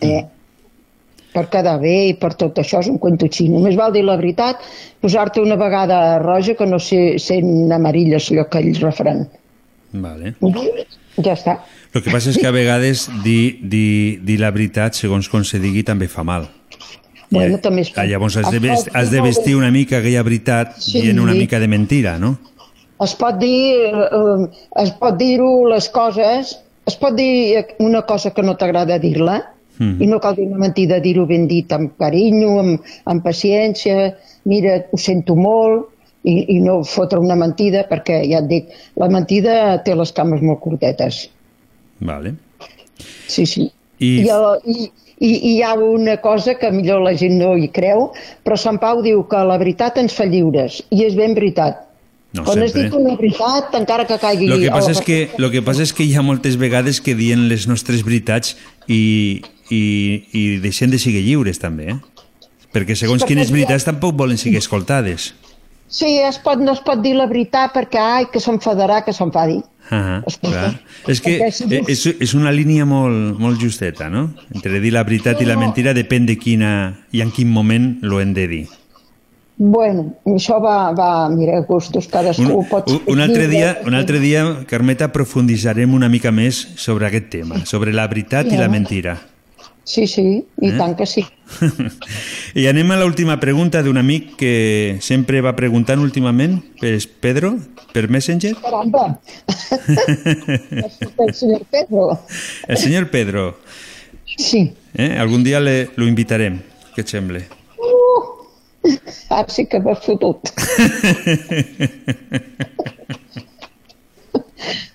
[0.00, 0.22] Eh?
[1.30, 3.58] Per quedar bé i per tot això és un cuento xino.
[3.58, 4.62] Només val dir la veritat,
[5.02, 9.26] posar-te una vegada roja que no sé sent amarilles, allò que ells referen.
[9.92, 10.34] Vale.
[11.24, 11.58] Ja està.
[11.94, 15.58] El que passa és que a vegades dir, dir, dir la veritat, segons com se
[15.58, 16.48] digui, també fa mal.
[17.30, 19.98] Bueno, també es Ah, llavors has de, Es vest, pot- has de vestir una mica
[19.98, 21.00] aquella veritat Sí.
[21.00, 22.38] dient una mica de mentira, no?
[23.00, 24.48] Es pot dir, eh,
[24.82, 29.44] es pot dir-ho les coses, es pot dir una cosa que no t'agrada dir-la,
[29.78, 30.02] Mhm.
[30.02, 34.86] i no cal dir una mentida, dir-ho ben dit amb carinyo, amb, amb paciència, mira,
[34.92, 35.86] ho sento molt,
[36.24, 40.42] i, i no fotre una mentida, perquè ja et dic, la mentida té les cames
[40.44, 41.28] molt curtetes.
[42.00, 42.34] Vale.
[43.26, 43.70] Sí, sí.
[44.00, 44.90] I- I, el, i,
[45.20, 48.10] i, i hi ha una cosa que millor la gent no hi creu,
[48.44, 51.86] però Sant Pau diu que la veritat ens fa lliures, i és ben veritat.
[52.32, 52.84] No Quan sempre.
[52.84, 54.46] dit una veritat, encara que caigui...
[54.46, 57.00] Lo que passa la és que, lo que, passa és que hi ha moltes vegades
[57.02, 58.54] que dient les nostres veritats
[58.86, 59.82] i, i,
[60.30, 61.98] i deixen de ser lliures també, eh?
[62.70, 65.32] Perquè segons Perquè quines veritats tampoc volen ser escoltades.
[65.90, 69.58] Sí, es pot, no es pot dir la veritat perquè, ai, que s'enfadarà, que s'enfadi.
[69.90, 71.08] Ah, Escolta, clar.
[71.10, 74.28] És que perquè eh, és, és una línia molt, molt justeta, no?
[74.54, 76.70] Entre dir la veritat i la mentira depèn de quina
[77.10, 78.66] i en quin moment lo hem de dir.
[79.60, 82.86] Bueno, això va, va mira, a gustos, cadascú Un, pot...
[82.88, 87.60] un, un, altre dia, un altre dia, Carmeta, aprofunditzarem una mica més sobre aquest tema,
[87.68, 89.18] sobre la veritat i la mentira.
[89.84, 90.76] Sí, sí, i Eh?
[90.78, 91.24] tant que sí.
[92.60, 97.56] I anem a l'última pregunta d'un amic que sempre va preguntant últimament, és Pedro,
[97.92, 98.54] per Messenger.
[98.62, 99.18] Caramba!
[101.24, 102.20] el senyor Pedro.
[102.68, 103.58] El senyor Pedro.
[104.36, 104.72] Sí.
[104.94, 105.16] Eh?
[105.18, 106.60] Algun dia le, lo invitarem,
[106.94, 107.40] què et sembla?
[107.80, 108.22] Uh,
[109.30, 110.52] ara sí que m'has fotut.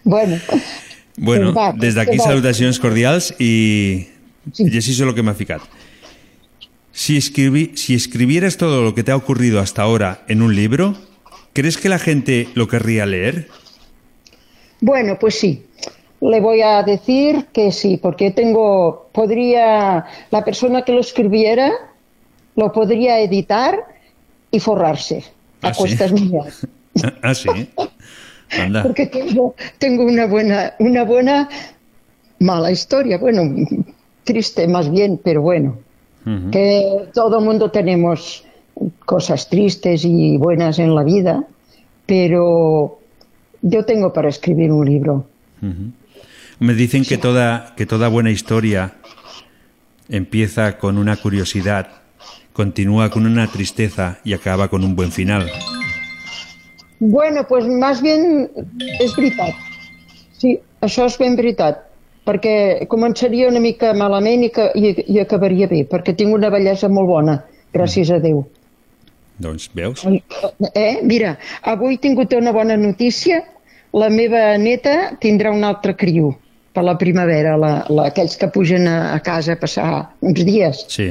[0.04, 0.38] bueno,
[1.18, 4.04] Bueno, des d'aquí salutacions cordials i,
[4.54, 4.68] sí.
[4.72, 5.62] i així és el que m'ha ficat.
[6.92, 10.96] Si, escribi, si escribieras todo lo que te ha ocurrido hasta ahora en un libro,
[11.54, 13.50] ¿crees que la gente lo querría leer?
[14.82, 15.66] Bueno, pues sí.
[16.22, 21.72] Le voy a decir que sí, porque tengo, podría, la persona que lo escribiera
[22.56, 23.78] lo podría editar
[24.50, 25.24] y forrarse
[25.62, 25.80] a Ah, sí?
[25.80, 26.68] cuestas mías.
[27.22, 27.50] Ah, sí?
[28.58, 28.84] Anda.
[28.84, 31.50] Porque tengo, tengo una buena, una buena
[32.40, 33.44] mala historia, bueno,
[34.26, 35.78] triste más bien, pero bueno,
[36.52, 38.44] que todo el mundo tenemos
[39.06, 41.46] cosas tristes y buenas en la vida,
[42.06, 43.00] pero
[43.62, 45.28] yo tengo para escribir un libro.
[46.60, 48.96] Me dicen que toda, que toda buena historia
[50.10, 51.88] empieza con una curiosidad,
[52.54, 55.50] continúa con una tristeza y acaba con un buen final.
[57.00, 58.50] Bueno, pues más bien
[59.02, 59.54] és veritat.
[60.40, 61.85] Sí, això és ben veritat.
[62.26, 66.90] Perquè començaria una mica malament i, que, i, i acabaria bé, perquè tinc una bellesa
[66.90, 67.36] molt bona,
[67.76, 68.42] gràcies a Déu.
[69.42, 70.06] Doncs, veus?
[70.74, 71.02] Eh?
[71.04, 73.44] Mira, avui he tingut una bona notícia.
[73.96, 76.34] La meva neta tindrà un altre criu
[76.76, 79.90] per la primavera, la, la, aquells que pugen a, a casa a passar
[80.26, 80.84] uns dies.
[80.92, 81.08] Sí?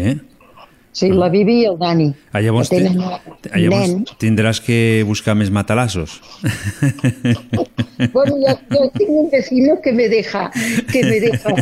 [0.95, 2.05] Sí, la Vivi i el Dani.
[2.31, 3.01] Ah, llavors, tenen
[3.43, 4.05] te- ah, llavors nen.
[4.23, 6.21] tindràs que buscar més matalassos.
[8.12, 10.51] Bueno, yo, yo tengo un vecino que me deja,
[10.93, 11.55] que me deja,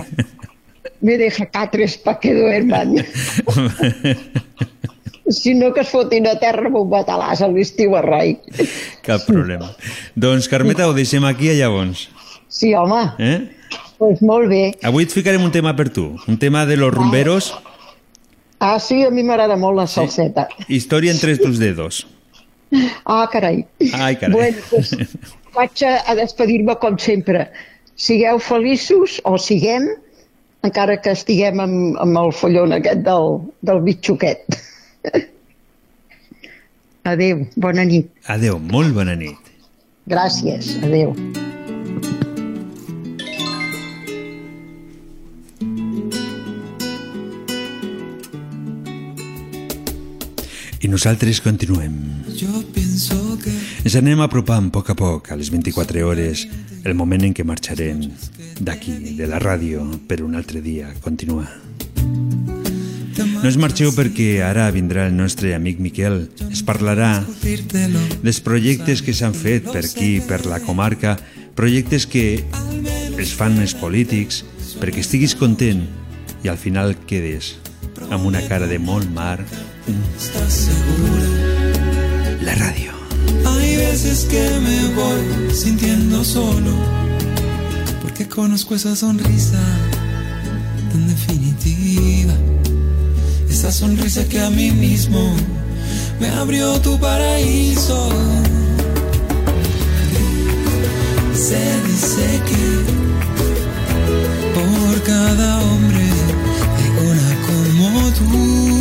[1.03, 2.97] me deja catres para que duerman.
[5.29, 8.35] Si no, que es fotin a terra amb un matalàs a l'estiu a rai.
[9.07, 9.69] Cap problema.
[10.19, 12.09] doncs, Carmeta, ho deixem aquí a llavors.
[12.49, 13.39] Sí, home, Eh?
[13.99, 14.75] pues molt bé.
[14.83, 17.72] Avui et ficarem un tema per tu, un tema de los rumberos, Ah,
[18.79, 20.47] sí, a mi m'agrada molt la salseta.
[20.69, 22.05] història entre tus dedos.
[23.05, 23.65] Ah, carai.
[23.93, 24.33] Ai, carai.
[24.33, 24.93] Bueno, pues,
[25.57, 27.49] vaig a, a despedir-me com sempre.
[27.99, 29.89] Sigueu feliços, o siguem,
[30.65, 34.59] encara que estiguem amb, amb el follon aquest del, del bitxoquet.
[37.13, 38.13] Adéu, bona nit.
[38.31, 39.53] Adeu, molt bona nit.
[40.11, 41.15] Gràcies, adéu.
[50.83, 51.95] I nosaltres continuem.
[53.43, 53.53] Que
[53.83, 56.45] Ens anem apropant a poc a poc a les 24 hores,
[56.83, 58.03] el moment en què marxarem
[58.59, 61.49] d'aquí, de la ràdio, per un altre dia continuar.
[63.43, 66.25] No es marxeu perquè ara vindrà el nostre amic Miquel.
[66.51, 71.17] Es parlarà dels projectes que s'han fet per aquí, per la comarca,
[71.59, 72.45] projectes que
[73.19, 74.43] els fan els polítics
[74.79, 75.85] perquè estiguis content
[76.43, 77.57] i al final quedes
[78.11, 79.39] amb una cara de molt mar.
[82.41, 82.93] La ràdio.
[83.45, 86.73] Hay veces que me voy sintiendo solo
[88.01, 89.61] porque conozco esa sonrisa
[90.91, 92.35] tan definitiva.
[93.51, 95.35] Esa sonrisa que a mí mismo
[96.21, 98.09] me abrió tu paraíso.
[101.35, 102.65] Se dice que
[104.55, 106.05] por cada hombre
[106.77, 108.72] hay una como tú.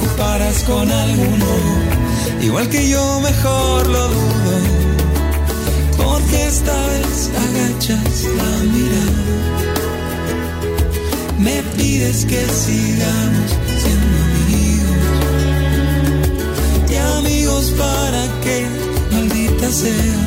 [0.00, 1.46] Lo ocuparás con alguno,
[2.42, 4.58] igual que yo mejor lo dudo.
[5.96, 9.24] Porque esta vez agachas la mirada,
[11.38, 13.50] me pides que sigamos
[13.82, 14.96] siendo amigos.
[16.90, 18.66] Y amigos para qué,
[19.12, 20.20] maldita sea.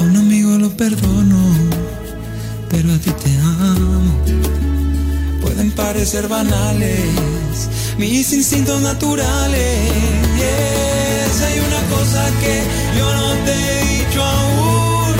[0.00, 1.42] A un amigo lo perdono,
[2.70, 4.02] pero a ti te amo.
[5.42, 7.52] Pueden parecer banales
[7.98, 9.78] mis instintos naturales.
[10.36, 12.62] Yes, hay una cosa que
[12.98, 15.14] yo no te he dicho aún.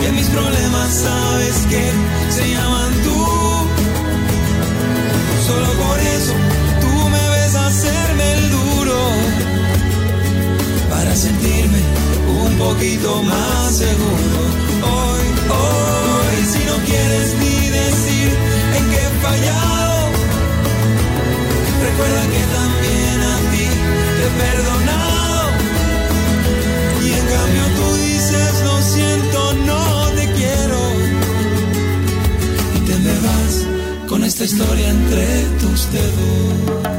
[0.00, 1.82] Que mis problemas sabes que
[2.36, 3.20] se llaman tú.
[5.46, 6.32] Solo por eso
[6.80, 8.98] tú me ves hacerme el duro.
[10.90, 11.80] Para sentirme
[12.44, 14.40] un poquito más seguro.
[14.82, 15.26] Hoy,
[15.60, 17.45] hoy, si no quieres ni
[21.96, 23.66] Recuerda que también a ti
[24.16, 25.48] te he perdonado.
[27.02, 30.80] Y en cambio tú dices, lo siento, no te quiero.
[32.74, 36.95] Y te me vas con esta historia entre tus dedos.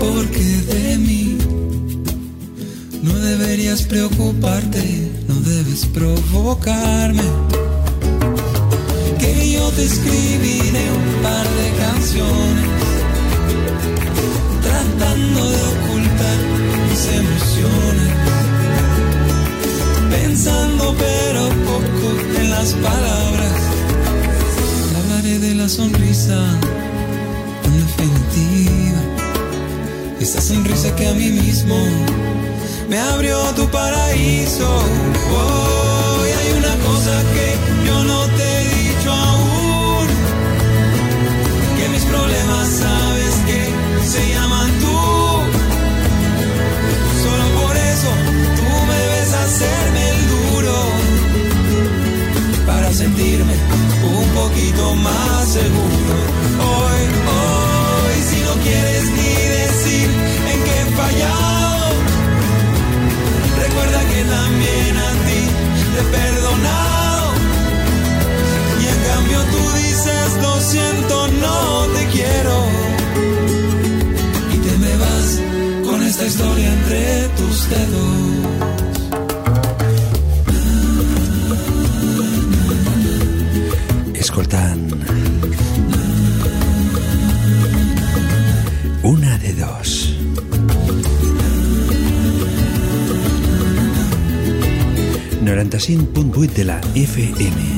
[0.00, 0.42] Porque
[0.72, 1.38] de mí
[3.02, 4.82] no deberías preocuparte,
[5.28, 7.22] no debes provocarme.
[9.20, 12.66] Que yo te escribiré un par de canciones
[14.62, 16.38] tratando de ocultar
[16.88, 18.08] mis emociones
[20.10, 23.47] pensando pero poco en las palabras.
[25.68, 26.40] Sonrisa
[27.64, 29.00] en definitiva.
[30.18, 31.76] Esa sonrisa que a mí mismo
[32.88, 34.66] me abrió tu paraíso.
[34.66, 40.06] Oh, y hay una cosa que yo no te he dicho aún.
[41.76, 44.97] Que mis problemas sabes que se llaman tú.
[53.20, 56.14] Un poquito más seguro.
[56.70, 57.02] Hoy,
[57.34, 60.08] hoy, si no quieres ni decir
[60.52, 61.94] en qué he fallado,
[63.64, 65.42] recuerda que también a ti
[65.92, 67.32] te he perdonado.
[68.82, 72.56] Y en cambio tú dices, lo siento, no te quiero.
[74.54, 78.67] Y te me vas con esta historia entre tus dedos.
[95.68, 97.77] 95.8 de la FM.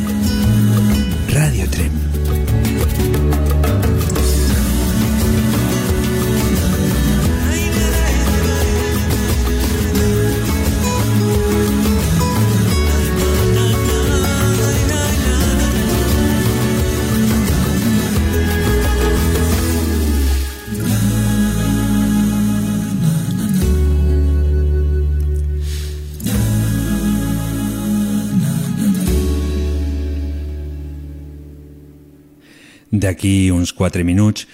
[33.10, 34.46] D'aquí uns 4 minuts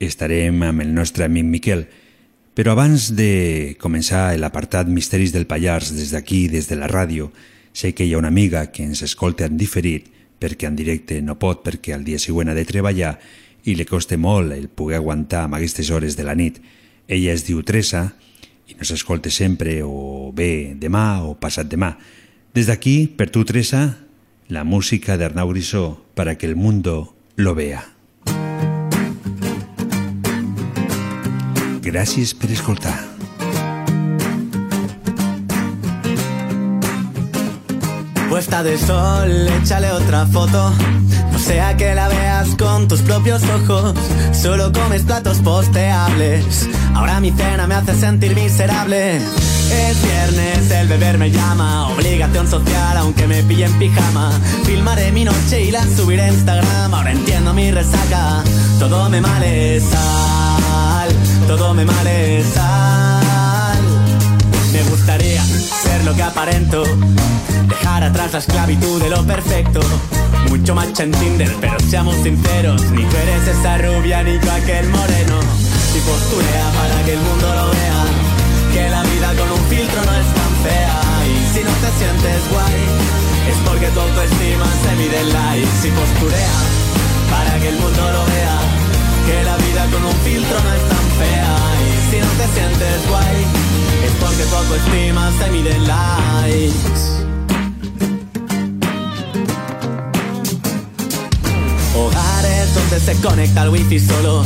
[0.00, 1.82] estarem amb el nostre amic Miquel,
[2.58, 7.28] Però abans de començar l'apartat Misteris del Pallars des d'aquí, des de la ràdio,
[7.70, 10.08] sé que hi ha una amiga que ens escolta en diferit
[10.40, 13.12] perquè en directe no pot perquè al dia següent ha de treballar
[13.62, 16.58] i li costa molt el poder aguantar amb aquestes hores de la nit.
[17.06, 18.08] Ella es diu Teresa
[18.66, 21.92] i nos escolta sempre o bé demà o passat demà.
[22.56, 24.00] Des d'aquí, per tu, Teresa,
[24.48, 27.97] la música d'Arnau Grisó para que el mundo lo vea.
[31.88, 32.92] Gràcies per escoltar.
[38.28, 40.70] Puesta de sol, échale otra foto.
[41.32, 43.94] No sea que la veas con tus propios ojos.
[44.32, 46.68] Solo comes platos posteables.
[46.94, 49.16] Ahora mi cena me hace sentir miserable.
[49.16, 51.88] Es viernes, el beber me llama.
[51.88, 54.30] Obligación social, aunque me pille en pijama.
[54.64, 56.92] Filmaré mi noche y la subiré a Instagram.
[56.92, 58.44] Ahora entiendo mi resaca.
[58.78, 60.27] Todo me male sal.
[61.48, 63.78] Todo me male sal.
[64.70, 66.82] Me gustaría ser lo que aparento.
[67.66, 69.80] Dejar atrás la esclavitud de lo perfecto.
[70.50, 72.82] Mucho macho en Tinder, pero seamos sinceros.
[72.90, 75.40] Ni tú eres esa rubia, ni yo aquel moreno.
[75.96, 78.04] Y posturea para que el mundo lo vea.
[78.74, 81.00] Que la vida con un filtro no es tan fea.
[81.32, 82.80] Y si no te sientes guay,
[83.48, 85.88] es porque tu autoestima se mide en likes.
[85.88, 86.56] Y posturea
[87.32, 88.77] para que el mundo lo vea.
[89.28, 91.56] Que la vida con un filtro no es tan fea.
[92.10, 93.38] Si no te sientes guay,
[94.06, 97.02] es porque tu autoestima se mide en likes.
[101.94, 104.44] Hogares donde se conecta el wifi solo.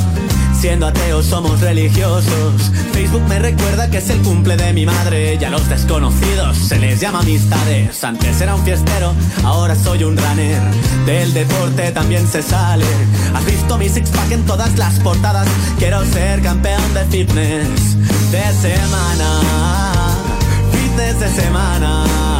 [0.62, 2.70] Siendo ateos somos religiosos.
[2.92, 5.36] Facebook me recuerda que es el cumple de mi madre.
[5.40, 8.04] Y a los desconocidos se les llama amistades.
[8.04, 9.12] Antes era un fiestero,
[9.42, 10.62] ahora soy un runner.
[11.04, 12.86] Del deporte también se sale.
[13.34, 15.48] Has visto mi six pack en todas las portadas.
[15.80, 19.40] Quiero ser campeón de fitness de semana.
[20.70, 22.31] Fitness de semana.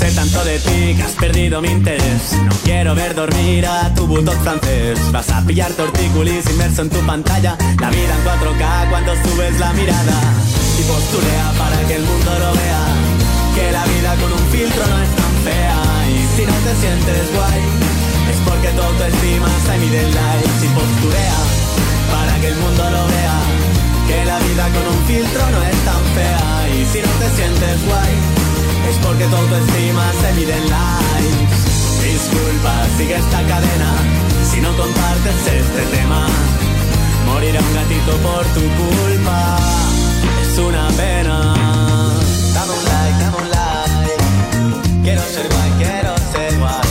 [0.00, 2.32] Sé tanto de ti que has perdido mi interés.
[2.32, 4.98] No quiero ver dormir a tu bulldog francés.
[5.12, 7.54] Vas a pillar tortícolis inmerso en tu pantalla.
[7.78, 10.16] La vida en 4K cuando subes la mirada.
[10.80, 12.84] Y posturea para que el mundo lo vea.
[13.54, 15.80] Que la vida con un filtro no es tan fea.
[16.08, 17.60] Y si no te sientes guay,
[18.32, 19.48] es porque tu autoestima
[19.84, 20.64] mide en likes.
[20.64, 21.40] Y posturea
[22.08, 23.38] para que el mundo lo vea.
[24.08, 26.48] Que la vida con un filtro no es tan fea.
[26.72, 28.39] Y si no te sientes guay,
[28.98, 31.58] porque tu autoestima se mide en likes.
[32.02, 33.92] Disculpa, sigue esta cadena
[34.50, 36.26] si no compartes este tema.
[37.26, 39.58] Morirá un gatito por tu culpa,
[40.42, 41.54] es una pena.
[42.54, 44.24] Dame un like, dame un like.
[45.04, 46.88] Quiero ser guay, quiero ser guay.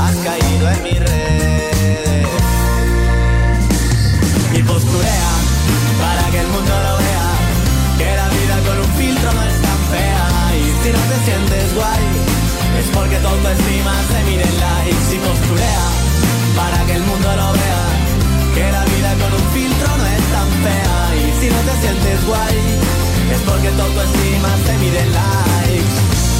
[0.00, 1.15] Has caído en mis redes.
[13.26, 15.86] Tu autoestima se mide en y posturea
[16.54, 17.84] para que el mundo lo vea.
[18.54, 20.96] Que la vida con un filtro no es tan fea.
[21.22, 22.58] Y si no te sientes guay,
[23.34, 25.96] es porque tu autoestima se mide likes.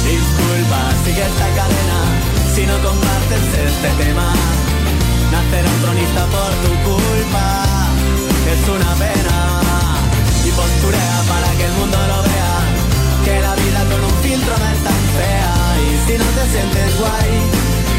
[0.07, 1.99] Disculpa, sigue esta cadena
[2.53, 4.27] si no compartes este tema.
[5.33, 7.47] Nacerá un tronista por tu culpa,
[8.53, 9.37] es una pena.
[10.47, 12.55] Y posturea para que el mundo lo vea.
[13.25, 14.96] Que la vida con un filtro no es tan
[16.07, 17.31] si no te sientes guay,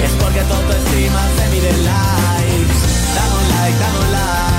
[0.05, 1.85] es porque tu autoestima se mide en
[3.79, 4.58] dame un like.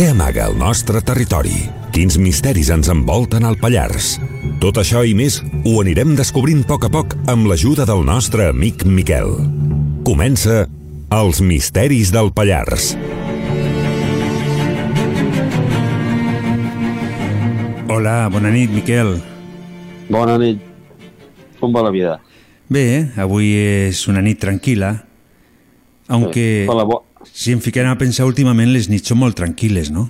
[0.00, 1.58] Què amaga el nostre territori?
[1.92, 4.14] Quins misteris ens envolten al Pallars?
[4.56, 5.34] Tot això i més
[5.68, 9.28] ho anirem descobrint a poc a poc amb l'ajuda del nostre amic Miquel.
[10.08, 10.62] Comença
[11.12, 12.94] Els misteris del Pallars.
[17.92, 19.18] Hola, bona nit, Miquel.
[20.08, 20.64] Bona nit.
[21.60, 22.16] Com va la vida?
[22.72, 22.86] Bé,
[23.20, 24.94] avui és una nit tranquil·la,
[26.08, 29.90] aunque Fa la bo- si em fiquem a pensar últimament les nits són molt tranquil·les,
[29.92, 30.08] no?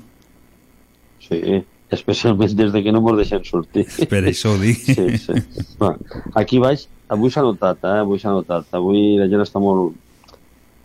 [1.27, 3.87] Sí, especialment des de que no mos deixen sortir.
[4.13, 4.79] Per això ho dic.
[4.79, 5.67] Sí, sí.
[5.79, 5.99] Bueno,
[6.39, 7.99] aquí baix, avui s'ha notat, eh?
[8.05, 8.67] Avui s'ha notat.
[8.79, 9.95] Avui la gent està molt,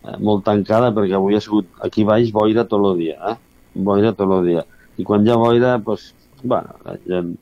[0.05, 3.37] eh, molt tancada perquè avui ha sigut aquí baix boira tot el dia, eh?
[3.75, 4.65] Boira tot el dia.
[4.97, 6.11] I quan hi ha boira, doncs,
[6.43, 7.33] bueno, la gent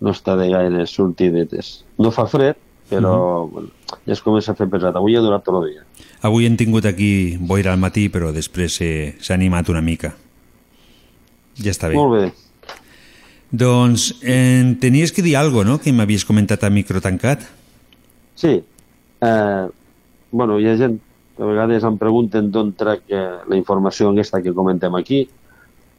[0.00, 1.84] no està de gaire sortidetes.
[1.98, 2.56] No fa fred,
[2.90, 3.50] però Mhm.
[3.52, 3.68] bueno,
[4.06, 4.94] ja es comença a fer pesat.
[4.96, 5.85] Avui ha durat tot el dia.
[6.24, 10.14] Avui hem tingut aquí boira al matí, però després eh, s'ha animat una mica.
[11.60, 11.96] Ja està bé.
[11.96, 12.30] Molt bé.
[13.50, 17.44] Doncs eh, tenies que dir alguna no?, que m'havies comentat a micro tancat.
[18.36, 18.58] Sí.
[19.22, 19.66] Eh,
[20.30, 20.98] bueno, hi ha gent
[21.36, 25.26] que a vegades em pregunten d'on trec eh, la informació aquesta que comentem aquí,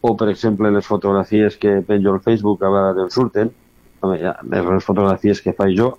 [0.01, 3.53] o, per exemple, les fotografies que penjo al Facebook a vegades surten,
[3.99, 5.95] Home, ja, les fotografies que faig jo,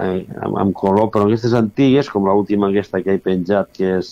[0.00, 4.10] amb, amb color, però aquestes antigues, com l'última aquesta que he penjat, que és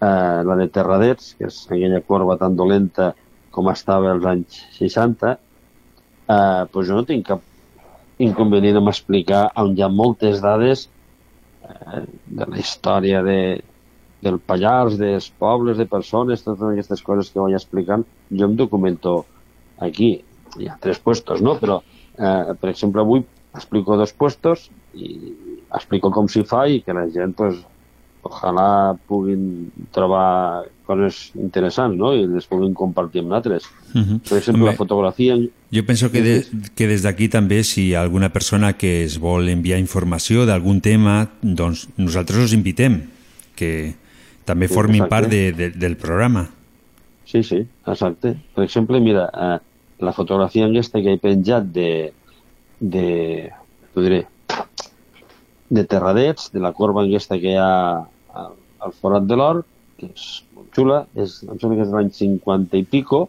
[0.00, 3.12] eh, la de Terradets, que és aquella corba tan dolenta
[3.54, 7.44] com estava als anys 60, eh, doncs jo no tinc cap
[8.22, 12.04] inconvenient en explicar on hi ha moltes dades eh,
[12.40, 13.40] de la història de,
[14.24, 19.20] del Pallars, dels pobles, de persones, totes aquestes coses que vaig explicant, jo em documento
[19.84, 20.18] aquí.
[20.58, 21.54] Hi ha tres puestos, no?
[21.60, 21.78] Però,
[22.16, 23.22] eh, per exemple, avui
[23.54, 25.34] explico dos puestos i
[25.74, 27.58] explico com s'hi fa i que la gent, pues,
[28.28, 32.14] ojalà puguin trobar coses interessants, no?
[32.16, 33.68] I les puguin compartir amb altres.
[33.92, 34.20] Mhm.
[34.28, 35.36] Per exemple, Home, la fotografia...
[35.70, 36.34] Jo penso que, de,
[36.74, 41.88] que des d'aquí també, si alguna persona que es vol enviar informació d'algun tema, doncs
[41.96, 43.02] nosaltres us invitem,
[43.54, 43.94] que
[44.48, 45.14] també Sí, formin exacte.
[45.14, 46.48] part de, de, del programa.
[47.28, 48.34] Sí, sí, exacte.
[48.54, 49.58] Per exemple, mira, eh,
[50.00, 51.90] la fotografia aquesta que he penjat de,
[52.80, 53.06] de,
[53.92, 54.24] t'ho diré,
[55.68, 58.06] de Terradets, de la corba aquesta que hi ha
[58.42, 59.62] al, Forat de l'Or,
[59.98, 60.26] que és
[60.56, 63.26] molt xula, és, em sembla que és l'any 50 i pico,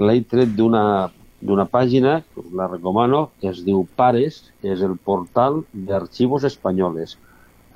[0.00, 2.20] l'he tret d'una pàgina,
[2.56, 7.16] la recomano, que es diu Pares, que és el portal d'arxivos espanyoles.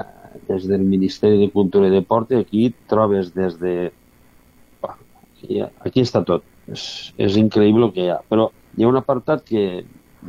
[0.02, 0.08] Eh,
[0.50, 3.92] des del Ministeri de Cultura i Deporte, aquí trobes des de
[4.82, 6.44] aquí, aquí està tot.
[6.68, 8.20] És, és increïble el que hi ha.
[8.28, 9.84] Però hi ha un apartat que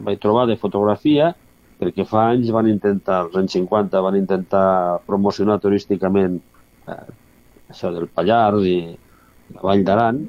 [0.05, 1.33] vaig trobar de fotografia
[1.79, 6.39] perquè fa anys van intentar, als anys 50, van intentar promocionar turísticament
[6.87, 7.01] eh,
[7.69, 8.77] això del Pallars i
[9.53, 10.19] la Vall d'Aran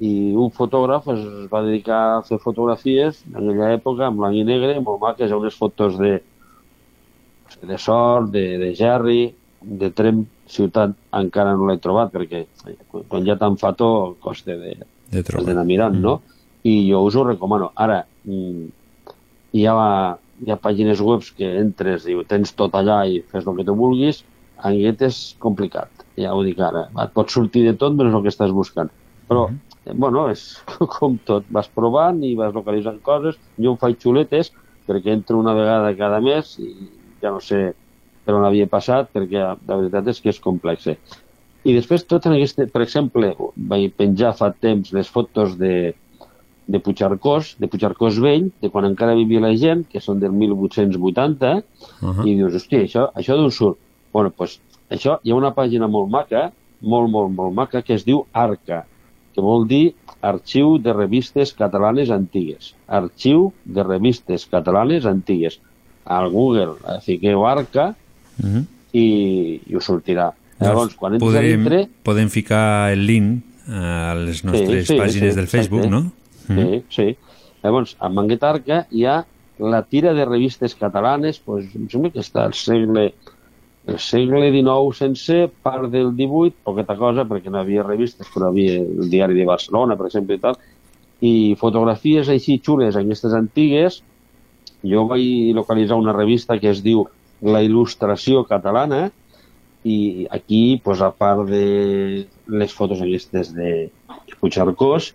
[0.00, 4.44] i un fotògraf es va dedicar a fer fotografies en aquella època en blanc i
[4.48, 6.14] negre, molt maques, hi ha unes fotos de,
[7.62, 12.46] de Sort, de, de Gerri, de Trem, ciutat encara no l'he trobat perquè
[13.08, 14.72] quan- ja te'n fa tot costa de,
[15.12, 16.20] de d'anar mirant, no?
[16.64, 17.70] I jo us ho recomano.
[17.76, 18.66] Ara, mm,
[19.52, 23.46] hi ha, hi ha pàgines web que entres i ho tens tot allà i fes
[23.46, 24.22] el que tu vulguis,
[24.62, 26.86] en aquest és complicat, ja ho dic ara.
[27.02, 28.90] Et pot sortir de tot menys el que estàs buscant.
[29.28, 29.48] Però,
[29.86, 30.44] eh, bueno, és
[30.96, 31.46] com tot.
[31.50, 33.38] Vas provant i vas localitzant coses.
[33.58, 34.52] Jo em faig xuletes
[34.86, 36.72] perquè entro una vegada cada mes i
[37.22, 37.72] ja no sé
[38.26, 40.88] per on havia passat perquè la veritat és que és complex.
[41.62, 43.32] I després, tot en aquest, per exemple,
[43.70, 45.92] vaig penjar fa temps les fotos de,
[46.66, 51.54] de Puigcercós, de Puigcercós vell, de quan encara vivia la gent, que són del 1880,
[52.02, 53.78] Uh i dius, hòstia, això, això d'on surt?
[54.12, 54.60] Bueno, doncs
[54.90, 58.84] això, hi ha una pàgina molt maca, molt, molt, molt maca, que es diu ARCA,
[59.34, 62.74] que vol dir Arxiu de Revistes Catalanes Antigues.
[62.86, 65.58] Arxiu de Revistes Catalanes Antigues.
[66.04, 67.94] Al Google eh, fiqueu ARCA
[68.42, 68.64] -huh.
[68.92, 70.32] i, i us sortirà.
[70.60, 71.88] Llavors, quan entres a podem, dintre...
[72.02, 75.90] podem ficar el link a les nostres pàgines del Facebook, exacte.
[75.90, 76.21] no?
[76.46, 77.08] Sí, sí.
[77.62, 79.20] Llavors, a Manguetarca hi ha
[79.62, 83.12] la tira de revistes catalanes, pues, em sembla que està al segle
[83.86, 88.78] el segle XIX sencer, part del XVIII, poqueta cosa, perquè no havia revistes, però havia
[88.78, 90.58] el diari de Barcelona, per exemple, i tal,
[91.22, 94.02] i fotografies així xules, aquestes antigues,
[94.86, 97.04] jo vaig localitzar una revista que es diu
[97.42, 99.08] La Il·lustració Catalana,
[99.82, 103.90] i aquí, pues, a part de les fotos aquestes de
[104.38, 105.10] Puigcercós,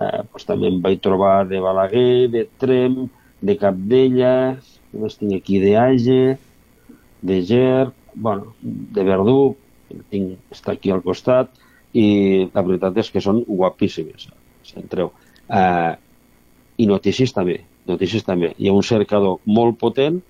[0.00, 3.08] eh, pues, també em vaig trobar de Balaguer, de Trem,
[3.40, 4.34] de Capdella,
[4.92, 6.20] més tinc aquí, de Age,
[7.22, 9.56] de Ger, bueno, de Verdú,
[10.10, 11.52] tinc, està aquí al costat,
[11.92, 14.28] i la veritat és que són guapíssimes,
[14.66, 15.12] si entreu.
[15.50, 15.92] Eh,
[16.80, 17.60] I notícies també,
[17.90, 18.54] notícies també.
[18.58, 20.20] Hi ha un cercador molt potent,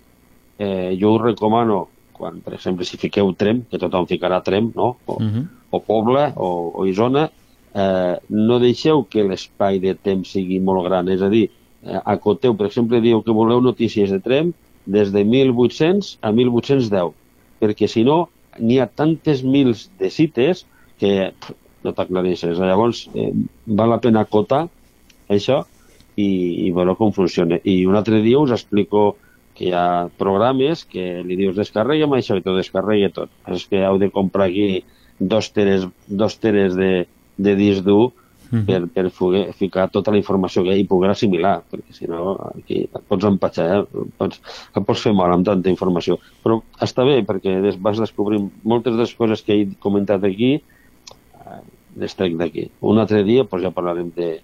[0.59, 1.87] eh, jo us recomano,
[2.21, 4.97] quan, per exemple, si fiqueu Trem, que tothom ficarà Trem, no?
[5.07, 5.47] O, Uh -huh.
[5.71, 7.31] o Pobla o, o Isona,
[7.75, 11.49] eh, no deixeu que l'espai de temps sigui molt gran, és a dir,
[11.85, 14.53] eh, acoteu, per exemple, diu que voleu notícies de Trem
[14.87, 17.15] des de 1800 a 1810,
[17.61, 18.29] perquè si no,
[18.59, 20.65] n'hi ha tantes mils de cites
[21.01, 22.59] que pff, no t'aclareixes.
[22.59, 23.33] Llavors, eh,
[23.67, 24.67] val la pena acotar
[25.31, 25.63] això
[26.17, 27.61] i, i veure com funciona.
[27.65, 29.15] I un altre dia us explico
[29.57, 33.33] que hi ha programes que li dius descarregue'm això i t'ho descarregui tot.
[33.49, 34.83] És que heu de comprar aquí
[35.19, 37.07] dos teres, dos teres de,
[37.41, 38.11] de disc dur
[38.51, 38.67] Mhm.
[38.67, 42.81] per, per poder ficar tota la informació que hi poder assimilar, perquè si no aquí
[42.83, 44.07] et pots empatxar, eh?
[44.19, 44.41] pots,
[44.75, 46.19] et pots fer mal amb tanta informació.
[46.43, 50.57] Però està bé, perquè des, vas descobrint moltes de les coses que he comentat aquí,
[50.59, 51.61] eh,
[52.03, 52.69] les trec d'aquí.
[52.83, 54.41] Un altre dia pues, ja parlarem de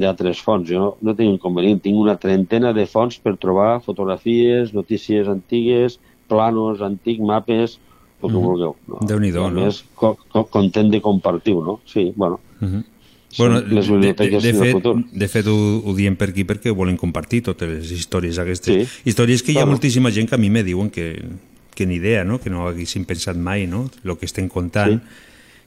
[0.00, 0.68] d'altres fonts.
[0.68, 5.98] Jo no, no tinc inconvenient, tinc una trentena de fonts per trobar fotografies, notícies antigues,
[6.28, 7.78] planos antics, mapes,
[8.22, 8.44] el que Mhm.
[8.44, 8.76] vulgueu.
[8.88, 8.98] No?
[9.06, 9.64] Déu-n'hi-do, A no?
[9.66, 11.80] més, co co content de compartir-ho, no?
[11.86, 12.40] Sí, bueno.
[12.60, 12.84] Mhm.
[13.30, 15.04] Són Bueno, les de, de, biblioteques de, del fet, futur.
[15.12, 15.54] de fet ho,
[15.86, 18.88] ho diem per aquí perquè volen compartir totes les històries aquestes.
[18.88, 19.70] Sí, històries que hi ha claro.
[19.70, 21.22] moltíssima gent que a mi me diuen que,
[21.72, 22.40] que ni idea, no?
[22.40, 23.88] que no haguessin pensat mai, no?
[24.04, 25.00] el que estem contant,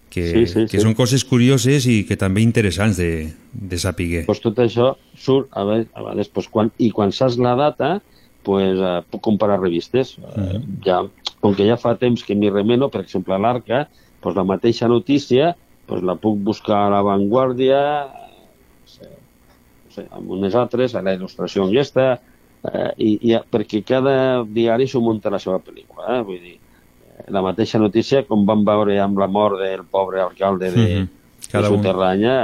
[0.09, 0.81] que, Sí, sí, que sí.
[0.83, 4.25] són coses curioses i que també interessants de, de saber.
[4.27, 8.01] pues tot això surt a vegades, a vegades pues, quan, i quan saps la data
[8.43, 11.01] pues, uh, puc comparar revistes uh, ja,
[11.41, 13.85] com que ja fa temps que m'hi remeno per exemple a l'Arca
[14.21, 15.53] pues, la mateixa notícia
[15.87, 17.79] pues, la puc buscar a La Vanguardia
[18.09, 23.83] no sé, no sé, amb unes altres a la il·lustració aquesta eh, i, i, perquè
[23.87, 26.21] cada diari s'ho munta la seva pel·lícula eh?
[26.27, 30.71] vull dir, eh, la mateixa notícia com vam veure amb la mort del pobre alcalde
[30.71, 31.19] de, Mhm.
[31.51, 31.83] Cada de un.
[31.83, 32.35] Soterranya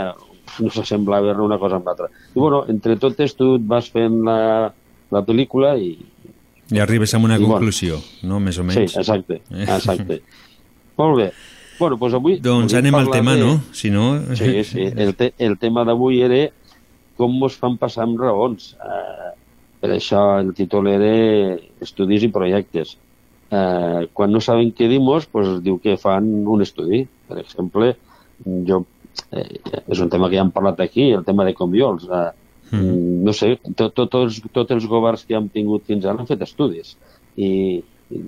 [0.60, 2.10] no s'assembla veure una cosa amb l'altra.
[2.36, 4.74] I bueno, entre totes tu vas fent la,
[5.12, 5.94] la pel·lícula i...
[6.70, 7.56] I arribes a una I bueno.
[7.56, 7.98] conclusió,
[8.30, 8.40] no?
[8.40, 8.94] Més o menys.
[8.94, 10.20] Sí, exacte, exacte.
[11.00, 11.32] Molt bé.
[11.80, 12.38] Bueno, doncs avui...
[12.44, 13.54] Doncs anem al tema, de- no?
[13.74, 14.20] Si no...
[14.36, 14.86] Sí, sí.
[14.92, 16.42] El, te el tema d'avui era
[17.20, 18.74] com mos fan passar amb raons.
[18.80, 19.30] Eh,
[19.80, 21.10] per això el títol era
[21.84, 22.98] Estudis i projectes.
[23.50, 27.02] Eh, quan no saben què dir-nos, pues, es diu que fan un estudi.
[27.28, 27.94] Per exemple,
[28.68, 28.84] jo,
[29.32, 29.48] eh,
[29.88, 32.06] és un tema que ja hem parlat aquí, el tema de Comiols.
[32.12, 32.30] Eh,
[32.72, 33.24] mm.
[33.26, 36.44] No sé, to, to, tots, tots els governs que hem tingut fins ara han fet
[36.46, 36.96] estudis.
[37.38, 37.50] I,
[38.10, 38.22] i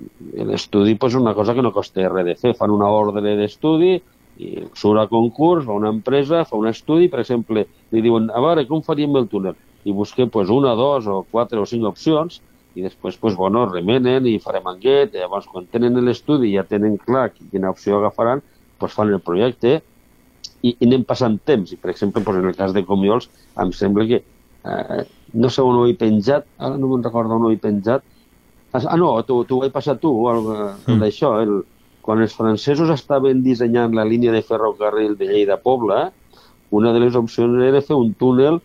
[0.48, 2.54] l'estudi pues, una cosa que no costa res de fer.
[2.58, 3.96] Fan una ordre d'estudi
[4.42, 8.40] i surt a concurs, va una empresa, fa un estudi, per exemple, li diuen, a
[8.40, 9.58] veure, com faríem el túnel?
[9.84, 12.40] I busquem pues, una, dos o quatre o cinc opcions
[12.74, 16.96] i després pues, bueno, remenen i farem aquest, i llavors quan tenen l'estudi ja tenen
[17.00, 18.40] clar quina opció agafaran,
[18.78, 19.80] pues, fan el projecte
[20.62, 21.72] i, i anem passant temps.
[21.74, 23.28] I, per exemple, pues, en el cas de Comiols,
[23.64, 24.22] em sembla que,
[24.72, 25.02] eh,
[25.44, 28.06] no sé on ho he penjat, ara no me'n recordo on ho he penjat,
[28.72, 30.46] Ah, no, tu, tu ho he passat tu, el,
[30.88, 31.50] el d'això, el,
[32.06, 35.98] quan els francesos estaven dissenyant la línia de ferrocarril de Lleida-Pobla,
[36.80, 38.60] una de les opcions era fer un túnel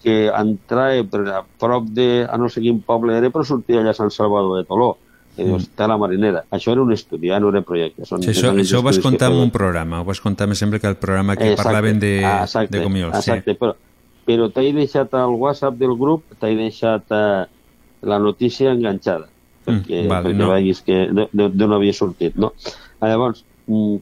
[0.00, 3.92] que entrava per a prop de, a no sé quin poble era, però sortia allà
[3.92, 4.94] a Sant Salvador de Toló.
[5.40, 6.44] I dius, té la marinera.
[6.52, 8.04] Això era un estudi, ja no era projecte.
[8.06, 10.54] Són, Sí, això, això ho vas que contar en un programa, ho vas contar, me
[10.58, 11.62] sembla que el programa que Exacte.
[11.62, 13.16] parlaven de, exacte, de Comiols.
[13.16, 13.74] Exacte, però,
[14.26, 17.46] però t'he deixat al WhatsApp del grup, t'he deixat eh,
[18.02, 19.28] la notícia enganxada,
[19.66, 20.50] perquè, Mm, vale, perquè no.
[20.52, 21.00] veguis que
[21.32, 22.52] d'on havia sortit, no?
[23.00, 23.96] Llavors, mm,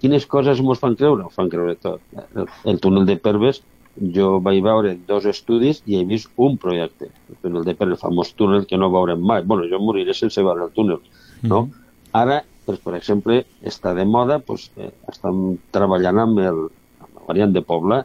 [0.00, 1.24] quines coses mos fan creure?
[1.24, 2.00] Ho fan creure tot.
[2.34, 3.62] El, el túnel de Perves,
[3.96, 7.08] jo vaig veure dos estudis i he vist un projecte.
[7.30, 9.42] El túnel de Perves, el famós túnel que no veurem mai.
[9.42, 11.00] bueno, jo moriré sense veure el túnel,
[11.42, 11.68] no?
[12.12, 16.60] Ara, doncs, per exemple, està de moda, doncs, eh, estem treballant amb, el,
[17.00, 18.04] amb la variant de Pobla.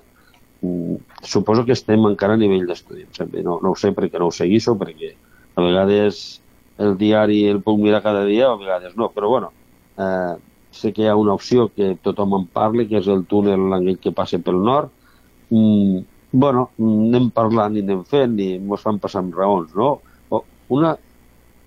[0.61, 3.07] Mm, suposo que estem encara a nivell d'estudi.
[3.43, 5.13] No, no ho sé perquè no ho seguixo, perquè
[5.55, 6.41] a vegades
[6.81, 9.51] el diari el puc mirar cada dia, a vegades no, però bueno,
[9.97, 10.35] eh,
[10.71, 13.99] sé que hi ha una opció que tothom en parli, que és el túnel aquell
[13.99, 14.89] que passa pel nord.
[15.51, 16.01] Mm,
[16.31, 19.97] bueno, mm, anem parlant i anem fent i ens fan passar amb raons, no?
[20.31, 20.95] O una,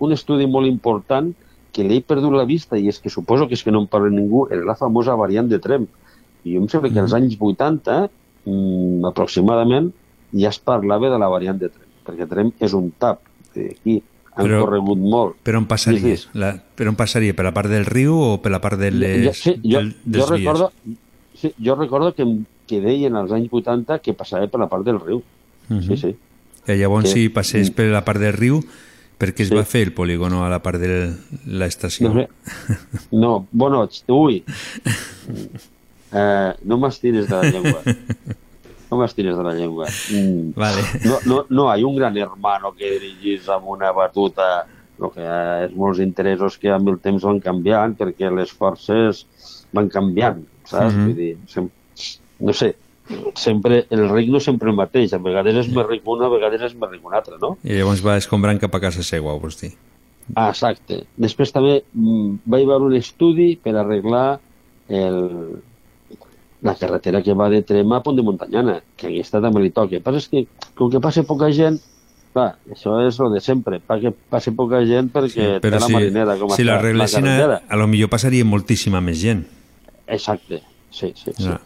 [0.01, 1.33] un estudi molt important
[1.75, 4.09] que l'he perdut la vista i és que suposo que és que no en parla
[4.13, 5.87] ningú, és la famosa variant de Trem.
[6.45, 8.09] I jo em sembla que als anys 80,
[8.47, 9.93] mm, aproximadament,
[10.33, 13.21] ja es parlava de la variant de Trem, perquè Trem és un tap.
[13.55, 14.01] Aquí
[14.35, 15.37] han Però- corregut molt.
[15.43, 16.17] Per on passaria?
[16.17, 17.35] Sí, La, per on passaria?
[17.35, 19.93] Per la part del riu o per la part de les, jo, sí, jo, del,
[19.93, 20.99] jo, dels vies?
[21.45, 22.25] Sí, jo recordo que,
[22.67, 25.23] que deien als anys 80 que passava per la part del riu.
[25.69, 25.83] Mhm.
[25.89, 26.15] Sí, sí.
[26.65, 27.27] Que llavors Sí.
[27.27, 28.63] si passés per la part del riu,
[29.21, 29.55] perquè es Sí.
[29.55, 31.13] va fer el polígono a la part de
[31.47, 32.09] l'estació?
[32.09, 32.29] No, sé.
[33.13, 34.43] no, bueno, ui,
[36.13, 37.81] eh, no m'estiris de la llengua.
[38.91, 39.89] No m'estiris de la llengua.
[40.13, 40.53] Mm.
[40.55, 40.83] Vale.
[41.05, 44.67] No, no, no hi ha un gran hermano que dirigís amb una batuta
[45.01, 45.25] el que
[45.67, 49.25] és molts interessos que amb el temps van canviant perquè les forces
[49.75, 50.95] van canviant, saps?
[50.95, 51.05] Mhm.
[51.07, 51.71] Vull dir, sem
[52.45, 52.75] no sé,
[53.37, 56.63] sempre, el ric no sempre el mateix, a vegades és més ric un, a vegades
[56.71, 57.55] és més ric un altre, no?
[57.65, 59.75] I llavors va escombrant cap a casa seva, ho vols dir?
[60.33, 61.03] Ah, exacte.
[61.21, 64.41] Després també mm, vaig veure un estudi per arreglar
[64.89, 65.19] el,
[66.65, 69.99] la carretera que va de Trema a Pont de Montanyana, que aquesta també li toca.
[69.99, 70.47] El que passa és que,
[70.79, 71.77] com que passa poca gent,
[72.33, 75.93] clar, això és el de sempre, pa que passi poca gent perquè té la si,
[75.95, 79.45] marinera com si està la a, a lo millor passaria moltíssima més gent.
[80.07, 81.45] Exacte, sí, sí, sí.
[81.49, 81.61] Ja.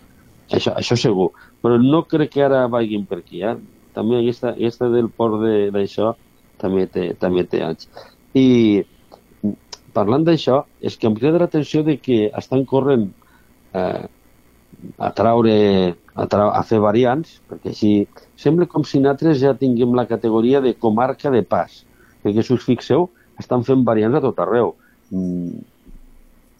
[0.50, 1.30] Això, això segur.
[1.62, 3.42] Però no crec que ara vagin per aquí.
[3.44, 3.56] Eh?
[3.94, 6.14] També aquesta, aquesta del port de- d'això
[6.58, 7.88] també té, també té anys.
[8.34, 8.84] I
[9.92, 13.08] parlant d'això, és que em crida l'atenció de que estan corrent
[13.74, 14.06] eh,
[14.98, 17.92] a traure, a, trau, a fer variants, perquè així
[18.38, 21.82] sembla com si nosaltres ja tinguem la categoria de comarca de pas,
[22.22, 23.08] perquè si us fixeu,
[23.38, 24.76] estan fent variants a tot arreu.
[25.10, 25.64] Mm,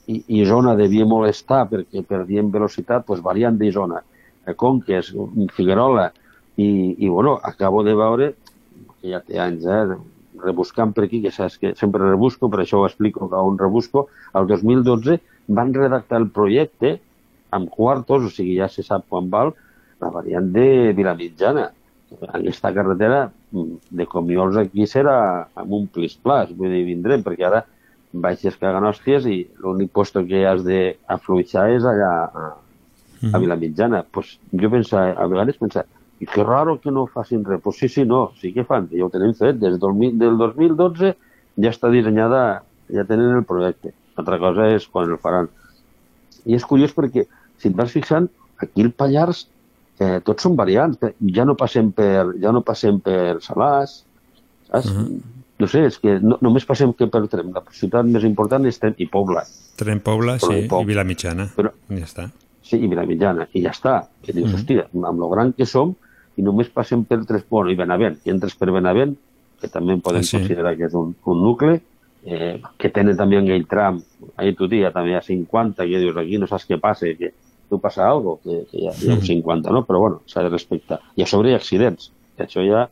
[0.09, 4.03] i, i zona devia molestar perquè perdien velocitat, doncs variant de zona.
[4.49, 5.13] A Conques,
[5.55, 6.09] Figuerola,
[6.57, 6.69] i,
[6.99, 8.33] i bueno, acabo de veure,
[8.99, 9.99] que ja té anys, eh,
[10.43, 14.09] rebuscant per aquí, que saps que sempre rebusco, per això ho explico que on rebusco,
[14.39, 15.19] el 2012
[15.59, 16.97] van redactar el projecte
[17.55, 19.53] amb quartos, o sigui, ja se sap quan val,
[20.01, 21.69] la variant de Vilamitjana.
[22.33, 25.19] Aquesta carretera mm, de Comiols aquí serà
[25.59, 27.65] amb un plis-plas, vull dir, vindrem, perquè ara
[28.13, 32.49] baixes cagant hòsties i l'únic posto que has d'afluixar és allà a,
[33.33, 34.05] a Vilamitjana.
[34.13, 35.87] Pues jo pensava, a vegades pensava,
[36.21, 37.61] i que raro que no facin res.
[37.63, 39.61] Pues sí, sí, no, sí que fan, ja ho tenim fet.
[39.61, 41.15] Des del, del 2012
[41.59, 42.63] ja està dissenyada,
[42.95, 43.95] ja tenen el projecte.
[44.19, 45.51] Altra cosa és quan el faran.
[46.49, 47.27] I és curiós perquè,
[47.59, 48.29] si et vas fixant,
[48.59, 49.47] aquí el Pallars
[50.01, 50.99] eh, tots són variants.
[51.35, 54.01] Ja no passem per, ja no passem per Salàs,
[54.71, 54.95] saps?
[55.59, 57.51] No sé, és que no, només passem que per Trem.
[57.53, 59.43] La ciutat més important és Trem i Pobla.
[59.77, 60.83] Tren Pobla, Però sí, poc.
[60.83, 61.49] i Vilamitjana.
[61.57, 62.31] Però- Ja està.
[62.63, 64.09] Sí, i Vilamitjana, i ja està.
[64.23, 64.55] Que dius, Mhm.
[64.59, 65.95] hòstia, amb lo gran que som,
[66.37, 67.45] i només passem per tres...
[67.51, 69.17] Bueno, i Benavent, i entres per Benavent,
[69.61, 70.37] que també en podem Ah, sí.
[70.39, 71.81] considerar que és un, un nucli,
[72.25, 74.01] eh, que tenen també en aquell tram,
[74.37, 77.33] ahir tu dia també hi ha 50, que dius, aquí no saps què passa, que
[77.69, 79.27] tu passa algo, que, que hi ha, hi ha un Mhm.
[79.27, 79.85] 50, no?
[79.85, 81.01] Però bueno, s'ha de respectar.
[81.17, 82.89] I a sobre hi ha accidents, que això ja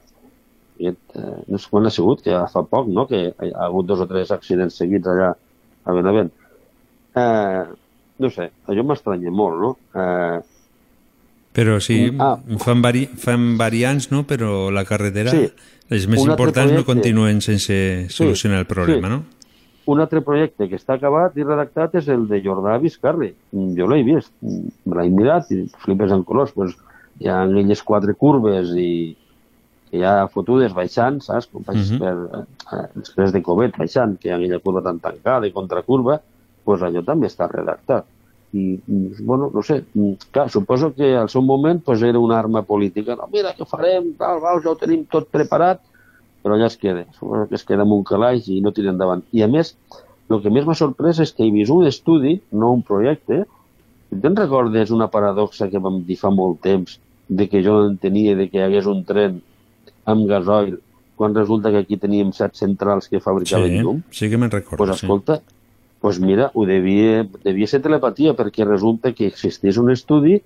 [0.76, 3.66] aquest, eh, no sé quan ha sigut, que ja fa poc, no?, que hi ha
[3.66, 5.32] hagut dos o tres accidents seguits allà
[5.84, 6.30] a Benavent.
[7.16, 7.64] Eh,
[8.18, 9.76] no sé, això m'estranya molt, no?
[9.94, 10.40] Eh,
[11.56, 12.36] Però sí, Ah.
[12.60, 14.24] fan, vari, fan variants, no?
[14.28, 15.48] Però la carretera, Sí.
[15.88, 16.92] les més importants no projecte.
[16.92, 19.14] continuen sense solucionar el problema, sí.
[19.14, 19.24] no?
[19.86, 23.32] Un altre projecte que està acabat i redactat és el de Jordà Viscarri.
[23.54, 26.52] Jo l'he vist, me l'he mirat i flipes en colors.
[26.52, 26.74] Pues,
[27.20, 29.16] hi ha aquelles quatre curves i
[29.90, 31.46] que hi ha fotudes baixant, saps?
[31.52, 31.98] Com baixes Mhm.
[32.00, 36.20] per, eh, després de Covet baixant, que hi ha aquella curva tan tancada i contracurva,
[36.64, 38.04] pues allò també està redactat.
[38.52, 42.38] I, mm, bueno, no sé, mm, clar, suposo que al seu moment pues, era una
[42.38, 43.16] arma política.
[43.16, 44.14] No, mira, què farem?
[44.18, 45.80] Tal, val, ja ho tenim tot preparat,
[46.42, 47.04] però allà es queda.
[47.18, 49.22] Suposo que es queda amb un calaix i no tira endavant.
[49.32, 49.76] I a més,
[50.30, 53.44] el que més m'ha sorprès és que he vist un estudi, no un projecte.
[54.10, 56.98] Si te'n recordes una paradoxa que vam dir fa molt temps,
[57.28, 59.42] de que jo entenia de que hi hagués un tren
[60.06, 60.78] amb gasoil,
[61.16, 64.02] quan resulta que aquí teníem set centrals que fabricaven Sí, llum?
[64.10, 64.78] sí que me'n recordo.
[64.84, 65.40] Pues escolta,
[66.00, 70.40] pues mira, ho devia, devia ser telepatia, perquè resulta que existeix un estudi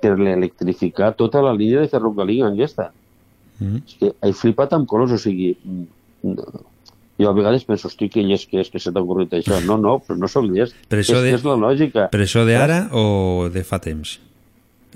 [0.00, 2.90] per electrificar tota la línia de ferrocarril aquesta.
[3.58, 3.64] sí.
[3.64, 3.76] Mm.
[3.86, 5.56] És que he flipat amb colors, o sigui...
[5.62, 5.84] mm,
[6.34, 6.62] no.
[7.16, 9.60] Jo a vegades penso, hosti, que llest que és que se t'ha ocorrit això.
[9.62, 10.74] No, no, però no sóc llest.
[10.90, 12.08] Però és, això de- que és la lògica.
[12.10, 14.16] Però això de ara o de fa temps?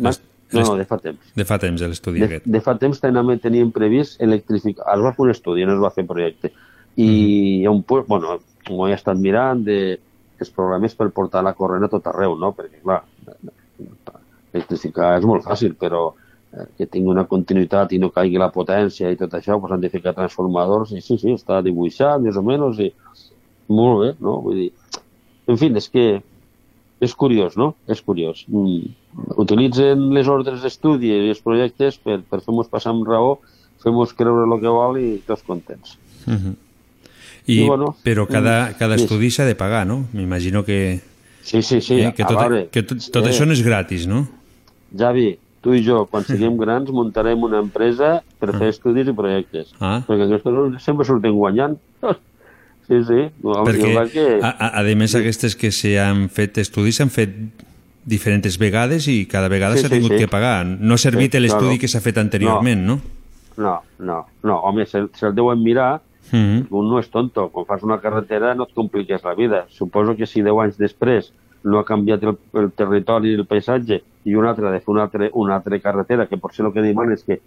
[0.03, 0.11] Ma-
[0.53, 1.33] No, no, de fa temps.
[1.37, 2.47] De fa temps, l'estudi De, aquest.
[2.49, 4.87] de fa temps teníem, teníem previst electrificar.
[4.95, 6.53] Es va fer un estudi, no es va fer projecte.
[6.97, 8.39] I hi ha un bueno,
[8.70, 9.99] ho he estat mirant de
[10.39, 12.53] els programes per portar la corrent a tot arreu, no?
[12.57, 13.03] Perquè, clar,
[14.55, 19.11] electrificar és molt fàcil, però eh, que tingui una continuïtat i no caigui la potència
[19.11, 22.45] i tot això, doncs han de ficar transformadors, i sí, sí, està dibuixat, més o
[22.47, 22.93] menys, i
[23.75, 24.39] molt bé, no?
[24.47, 24.70] Vull dir,
[25.49, 26.07] en fi, és que
[27.01, 27.73] és curiós, no?
[27.87, 28.45] És curiós.
[28.51, 28.95] Mm.
[29.39, 33.37] Utilitzen les ordres d'estudi i els projectes per, per fer-nos passar amb raó,
[33.83, 35.97] fer-nos creure el que vol i tots contents.
[36.27, 36.57] Mhm.
[37.49, 39.07] I, I bueno, però cada, cada sí.
[39.07, 40.03] estudi s'ha de pagar, no?
[40.12, 41.01] M'imagino que,
[41.49, 42.01] Sí, sí, sí.
[42.01, 44.27] eh, que, a tot, veure, que tot, tot eh, això no és gratis, no?
[44.93, 45.31] Javi,
[45.65, 49.73] tu i jo, quan siguem grans, muntarem una empresa per fer estudis i projectes.
[49.81, 50.03] Ah.
[50.05, 51.79] Perquè aquests sempre surten guanyant.
[52.89, 53.20] Sí, sí.
[53.44, 54.27] No, Perquè, que...
[54.43, 57.35] a, a, a més, aquestes que s'han fet estudis s'han fet
[58.09, 60.19] diferents vegades i cada vegada Sí, s'ha sí, tingut sí.
[60.24, 60.65] que pagar.
[60.65, 61.81] No ha servit Sí, l'estudi claro.
[61.85, 63.01] que s'ha fet anteriorment, no?
[63.59, 64.56] No, no, no.
[64.65, 66.01] Home, se'l se deuen mirar,
[66.31, 66.66] Mhm.
[66.70, 67.48] un no és tonto.
[67.48, 69.65] Quan fas una carretera no et compliques la vida.
[69.69, 71.32] Suposo que si 10 anys després
[71.65, 75.02] no ha canviat el, el territori i el paisatge i un altre de fer una
[75.05, 77.40] altra, una altra carretera, que potser el que diuen és que,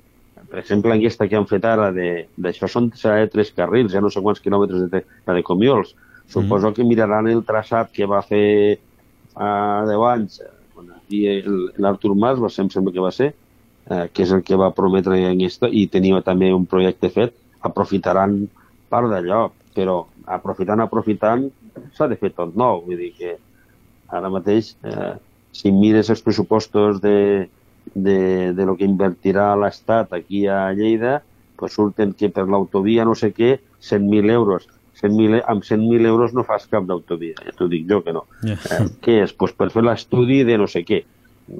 [0.51, 4.01] per exemple, aquesta que han fet ara, de- d'això són serà de tres carrils, ja
[4.03, 5.95] no sé quants quilòmetres de, la de Comiols.
[6.31, 8.79] Suposo que miraran el traçat que va fer
[9.33, 10.41] fa 10 anys,
[10.75, 10.99] Barcelona.
[11.09, 13.33] I el- l'Artur Mas, va ser, em sembla que va ser,
[13.89, 18.47] eh, que és el que va prometre aquesta, i tenia també un projecte fet, aprofitaran
[18.89, 21.49] part d'allò, però aprofitant, aprofitant,
[21.95, 22.83] s'ha de fer tot nou.
[22.85, 23.37] Vull dir que
[24.09, 25.13] ara mateix, eh,
[25.51, 27.49] si mires els pressupostos de,
[27.95, 31.21] de, de lo que invertirà l'Estat aquí a Lleida,
[31.57, 34.67] pues surten que per l'autovia no sé què, 100.000 euros.
[35.01, 38.25] 100.000, e- amb 100.000 euros no fas cap d'autovia, ja t'ho dic jo que no.
[38.45, 38.53] Ja.
[38.53, 39.33] Eh, què és?
[39.33, 41.03] Pues per fer l'estudi de no sé què.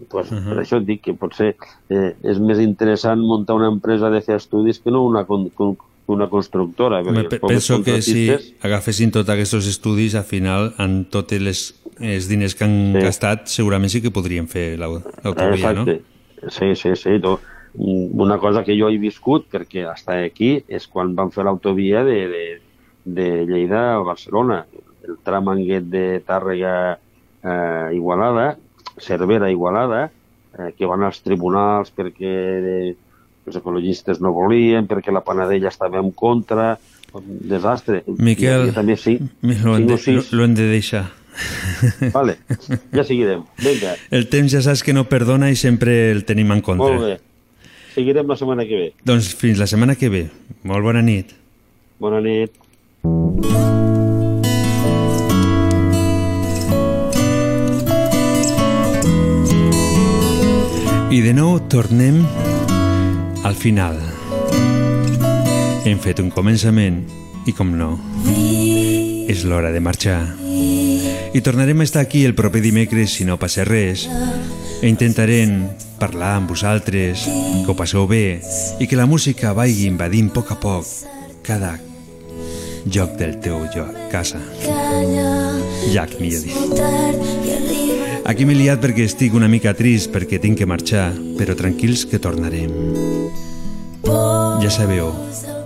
[0.09, 0.49] Pues, Mhm.
[0.53, 1.55] Per això et dic que potser
[1.89, 5.75] eh, és més interessant muntar una empresa de fer estudis que no una, con, con,
[6.07, 7.01] una constructora.
[7.01, 8.29] Home, els penso que si
[8.61, 11.61] agafessin tots aquests estudis, al final, amb tots les,
[11.99, 12.99] els diners que han Sí.
[13.03, 15.81] gastat, segurament sí que podrien fer l'au- l'autovia, no?
[15.83, 16.01] Exacte.
[16.49, 17.19] Sí, sí, sí.
[17.21, 17.37] Tu,
[17.75, 22.17] una cosa que jo he viscut, perquè està aquí, és quan van fer l'autovia de,
[22.31, 22.45] de,
[23.05, 24.65] de Lleida a Barcelona.
[25.07, 28.55] El tram anguet de Tàrrega eh, Igualada,
[28.99, 30.09] Cervera Igualada,
[30.57, 32.91] eh, que van als tribunals perquè eh,
[33.47, 36.75] els ecologistes no volien, perquè la Panadella estava en contra,
[37.17, 38.03] un desastre.
[38.07, 41.07] Miquel, I, també sí, Lo hem, de, lo, lo hem de deixar.
[42.15, 42.37] Vale,
[42.93, 43.43] ja seguirem.
[43.63, 46.89] Vinga, El temps ja saps que no perdona i sempre el tenim en contra.
[46.91, 47.19] molt bé.
[47.95, 48.89] Seguirem la setmana que ve.
[49.03, 50.25] Doncs fins la setmana que ve.
[50.63, 51.35] Molt bona nit.
[51.99, 52.55] Bona nit.
[61.11, 62.21] I de nou tornem
[63.43, 63.97] al final.
[65.83, 67.01] Hem fet un començament
[67.49, 67.95] i, com no,
[69.27, 70.21] és l'hora de marxar.
[71.33, 74.07] I tornarem a estar aquí el proper dimecres si no passa res.
[74.81, 75.69] E intentarem
[76.01, 78.41] parlar amb vosaltres, que ho passeu bé
[78.81, 80.85] i que la música vagi invadint a poc a poc
[81.45, 81.77] cada
[82.85, 84.41] lloc del teu lloc, casa.
[85.93, 86.57] Llac, millor dit.
[88.25, 92.19] Aquí m'he liat perquè estic una mica trist perquè tinc que marxar, però tranquils que
[92.19, 92.73] tornarem.
[94.61, 95.13] Ja sabeu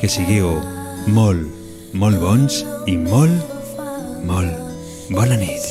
[0.01, 0.59] que sigueu
[1.07, 1.49] molt,
[1.93, 2.61] molt bons
[2.91, 3.57] i molt,
[4.27, 4.64] molt
[5.09, 5.65] bona nit.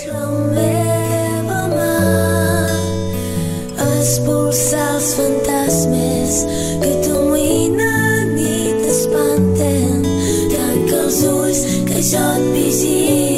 [4.05, 6.35] expulsar els fantasmes
[6.83, 10.03] que t'amoïnen i t'espanten.
[10.55, 13.34] Tanca els ulls que jo et vigilo